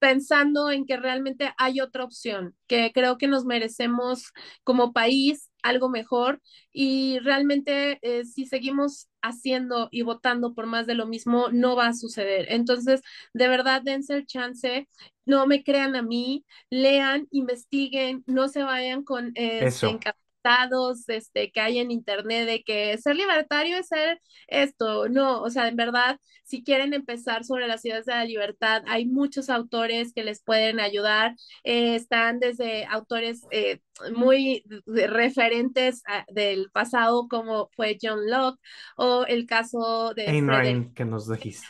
pensando 0.00 0.70
en 0.70 0.86
que 0.86 0.96
realmente 0.96 1.52
hay 1.58 1.80
otra 1.80 2.04
opción, 2.04 2.56
que 2.66 2.90
creo 2.92 3.18
que 3.18 3.28
nos 3.28 3.44
merecemos 3.44 4.32
como 4.64 4.92
país 4.92 5.50
algo 5.62 5.90
mejor 5.90 6.40
y 6.72 7.18
realmente 7.20 7.98
eh, 8.02 8.24
si 8.24 8.46
seguimos 8.46 9.08
haciendo 9.22 9.88
y 9.92 10.02
votando 10.02 10.54
por 10.54 10.66
más 10.66 10.86
de 10.86 10.94
lo 10.94 11.06
mismo, 11.06 11.48
no 11.52 11.76
va 11.76 11.88
a 11.88 11.94
suceder. 11.94 12.46
Entonces, 12.48 13.02
de 13.34 13.48
verdad, 13.48 13.82
dense 13.82 14.14
el 14.14 14.26
chance, 14.26 14.88
no 15.26 15.46
me 15.46 15.62
crean 15.62 15.94
a 15.96 16.02
mí, 16.02 16.44
lean, 16.70 17.28
investiguen, 17.30 18.24
no 18.26 18.48
se 18.48 18.62
vayan 18.62 19.04
con 19.04 19.32
este, 19.34 19.66
Eso, 19.66 20.00
encapados 20.42 21.08
este, 21.08 21.50
que 21.50 21.60
hay 21.60 21.78
en 21.78 21.90
internet 21.90 22.46
de 22.46 22.62
que 22.62 22.96
ser 22.98 23.16
libertario 23.16 23.76
es 23.78 23.88
ser 23.88 24.20
esto, 24.48 25.08
no, 25.08 25.42
o 25.42 25.50
sea, 25.50 25.68
en 25.68 25.76
verdad 25.76 26.18
si 26.44 26.64
quieren 26.64 26.94
empezar 26.94 27.44
sobre 27.44 27.68
las 27.68 27.80
ciudades 27.82 28.06
de 28.06 28.12
la 28.12 28.24
libertad, 28.24 28.82
hay 28.88 29.06
muchos 29.06 29.50
autores 29.50 30.12
que 30.12 30.24
les 30.24 30.42
pueden 30.42 30.80
ayudar. 30.80 31.36
Eh, 31.62 31.94
están 31.94 32.40
desde 32.40 32.84
autores 32.86 33.46
eh, 33.52 33.80
muy 34.16 34.64
referentes 34.86 36.02
a, 36.06 36.24
del 36.32 36.70
pasado, 36.72 37.28
como 37.28 37.68
fue 37.76 37.98
John 38.02 38.28
Locke, 38.28 38.58
o 38.96 39.24
el 39.28 39.46
caso 39.46 40.12
de 40.14 40.28
Ayn 40.28 40.48
Rand, 40.48 40.94
que 40.94 41.04
nos 41.04 41.28
dijiste. 41.30 41.66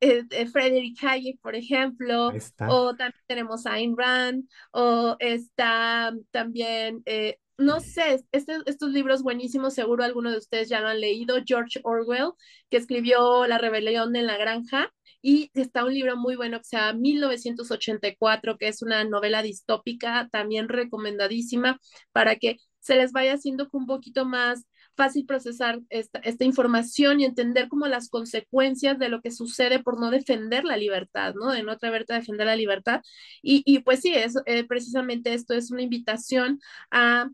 eh, 0.00 0.22
de 0.24 0.46
Frederick 0.46 1.02
Hayek, 1.02 1.40
por 1.40 1.54
ejemplo, 1.56 2.32
o 2.66 2.94
también 2.94 3.22
tenemos 3.26 3.66
a 3.66 3.72
Ayn 3.72 3.96
Rand, 3.96 4.44
o 4.72 5.16
está 5.18 6.12
también, 6.30 7.02
eh, 7.06 7.38
no 7.58 7.80
sé, 7.80 8.24
este, 8.32 8.58
estos 8.66 8.90
libros 8.90 9.22
buenísimos, 9.22 9.74
seguro 9.74 10.04
algunos 10.04 10.32
de 10.32 10.38
ustedes 10.38 10.68
ya 10.68 10.80
lo 10.80 10.88
han 10.88 11.00
leído, 11.00 11.36
George 11.44 11.80
Orwell, 11.82 12.30
que 12.70 12.76
escribió 12.76 13.46
La 13.46 13.58
rebelión 13.58 14.14
en 14.16 14.26
la 14.26 14.36
granja, 14.36 14.92
y 15.20 15.50
está 15.54 15.84
un 15.84 15.92
libro 15.92 16.16
muy 16.16 16.36
bueno 16.36 16.58
que 16.58 16.64
se 16.64 16.76
llama 16.76 16.98
1984, 16.98 18.56
que 18.58 18.68
es 18.68 18.82
una 18.82 19.04
novela 19.04 19.42
distópica, 19.42 20.28
también 20.30 20.68
recomendadísima, 20.68 21.80
para 22.12 22.36
que 22.36 22.58
se 22.78 22.94
les 22.94 23.12
vaya 23.12 23.34
haciendo 23.34 23.68
un 23.72 23.86
poquito 23.86 24.24
más 24.24 24.64
fácil 24.96 25.26
procesar 25.26 25.80
esta, 25.90 26.18
esta, 26.20 26.44
información 26.44 27.20
y 27.20 27.24
entender 27.24 27.68
como 27.68 27.86
las 27.86 28.08
consecuencias 28.08 28.98
de 28.98 29.08
lo 29.08 29.20
que 29.20 29.30
sucede 29.30 29.80
por 29.80 30.00
no 30.00 30.10
defender 30.10 30.64
la 30.64 30.76
libertad, 30.76 31.34
¿no? 31.34 31.52
De 31.52 31.62
no 31.62 31.72
atreverte 31.72 32.14
a 32.14 32.18
defender 32.18 32.46
la 32.46 32.56
libertad. 32.56 33.02
Y, 33.42 33.62
y 33.64 33.80
pues 33.80 34.00
sí, 34.00 34.12
es, 34.14 34.34
eh, 34.46 34.64
precisamente 34.64 35.34
esto 35.34 35.54
es 35.54 35.70
una 35.70 35.82
invitación 35.82 36.60
a 36.90 37.28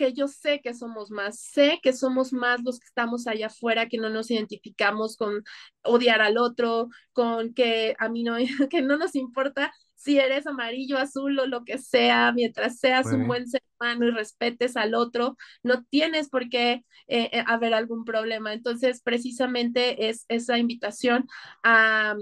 que 0.00 0.14
yo 0.14 0.28
sé 0.28 0.62
que 0.62 0.72
somos 0.72 1.10
más, 1.10 1.38
sé 1.38 1.78
que 1.82 1.92
somos 1.92 2.32
más 2.32 2.62
los 2.64 2.80
que 2.80 2.86
estamos 2.86 3.26
allá 3.26 3.48
afuera, 3.48 3.86
que 3.86 3.98
no 3.98 4.08
nos 4.08 4.30
identificamos 4.30 5.14
con 5.14 5.44
odiar 5.82 6.22
al 6.22 6.38
otro, 6.38 6.88
con 7.12 7.52
que 7.52 7.94
a 7.98 8.08
mí 8.08 8.22
no, 8.22 8.36
que 8.70 8.80
no 8.80 8.96
nos 8.96 9.14
importa 9.14 9.74
si 9.96 10.18
eres 10.18 10.46
amarillo, 10.46 10.96
azul 10.96 11.38
o 11.38 11.46
lo 11.46 11.66
que 11.66 11.76
sea, 11.76 12.32
mientras 12.32 12.78
seas 12.78 13.04
un 13.12 13.26
buen 13.26 13.46
ser 13.46 13.62
humano 13.78 14.06
y 14.06 14.10
respetes 14.10 14.74
al 14.78 14.94
otro, 14.94 15.36
no 15.62 15.84
tienes 15.84 16.30
por 16.30 16.48
qué 16.48 16.86
eh, 17.06 17.44
haber 17.46 17.74
algún 17.74 18.06
problema. 18.06 18.54
Entonces, 18.54 19.02
precisamente 19.02 20.08
es 20.08 20.24
esa 20.28 20.56
invitación 20.56 21.28
a 21.62 22.16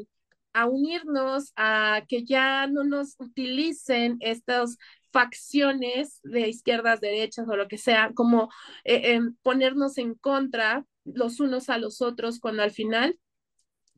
a 0.59 0.66
unirnos, 0.66 1.53
a 1.57 2.03
que 2.09 2.24
ya 2.24 2.66
no 2.66 2.83
nos 2.83 3.14
utilicen 3.18 4.16
estos 4.20 4.76
facciones 5.13 6.21
de 6.23 6.49
izquierdas, 6.49 7.01
derechas 7.01 7.49
o 7.49 7.57
lo 7.57 7.69
que 7.69 7.79
sea, 7.79 8.13
como 8.15 8.51
eh, 8.85 9.15
eh, 9.15 9.21
ponernos 9.43 9.99
en 9.99 10.15
contra 10.15 10.85
los 11.05 11.41
unos 11.41 11.71
a 11.71 11.79
los 11.79 12.03
otros 12.03 12.41
cuando 12.41 12.63
al 12.63 12.71
final, 12.71 13.19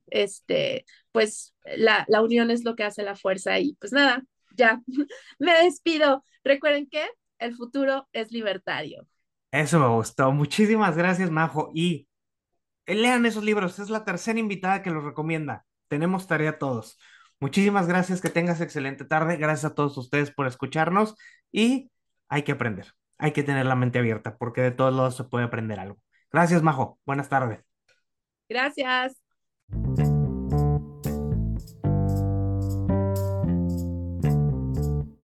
este, 0.07 0.85
pues 1.13 1.55
la, 1.65 2.05
la 2.09 2.23
unión 2.23 2.51
es 2.51 2.65
lo 2.65 2.77
que 2.77 2.85
hace 2.85 3.03
la 3.03 3.17
fuerza 3.17 3.59
y 3.59 3.75
pues 3.75 3.93
nada, 3.93 4.25
ya 4.57 4.83
me 5.39 5.53
despido. 5.65 6.25
Recuerden 6.45 6.89
que 6.89 7.07
el 7.39 7.55
futuro 7.55 8.09
es 8.13 8.33
libertario. 8.33 9.07
Eso 9.51 9.81
me 9.81 9.89
gustó. 9.89 10.31
Muchísimas 10.33 10.97
gracias, 10.97 11.31
Majo. 11.31 11.71
Y 11.75 12.09
lean 12.87 13.27
esos 13.27 13.45
libros. 13.45 13.79
Es 13.79 13.91
la 13.91 14.05
tercera 14.05 14.39
invitada 14.39 14.83
que 14.83 14.91
los 14.91 15.05
recomienda. 15.05 15.67
Tenemos 15.89 16.27
tarea 16.27 16.59
todos. 16.59 16.99
Muchísimas 17.41 17.86
gracias. 17.88 18.20
Que 18.20 18.28
tengas 18.28 18.61
excelente 18.61 19.05
tarde. 19.05 19.36
Gracias 19.36 19.72
a 19.72 19.74
todos 19.74 19.97
ustedes 19.97 20.30
por 20.30 20.47
escucharnos. 20.47 21.16
Y 21.51 21.91
hay 22.28 22.43
que 22.43 22.53
aprender. 22.53 22.93
Hay 23.18 23.32
que 23.32 23.43
tener 23.43 23.66
la 23.66 23.76
mente 23.76 23.99
abierta 23.99 24.36
porque 24.36 24.61
de 24.62 24.70
todos 24.70 24.95
lados 24.95 25.16
se 25.16 25.24
puede 25.24 25.45
aprender 25.45 25.80
algo. 25.80 25.99
Gracias, 26.32 26.62
Majo. 26.62 26.99
Buenas 27.05 27.28
tardes. 27.28 27.61
Gracias. 28.49 29.20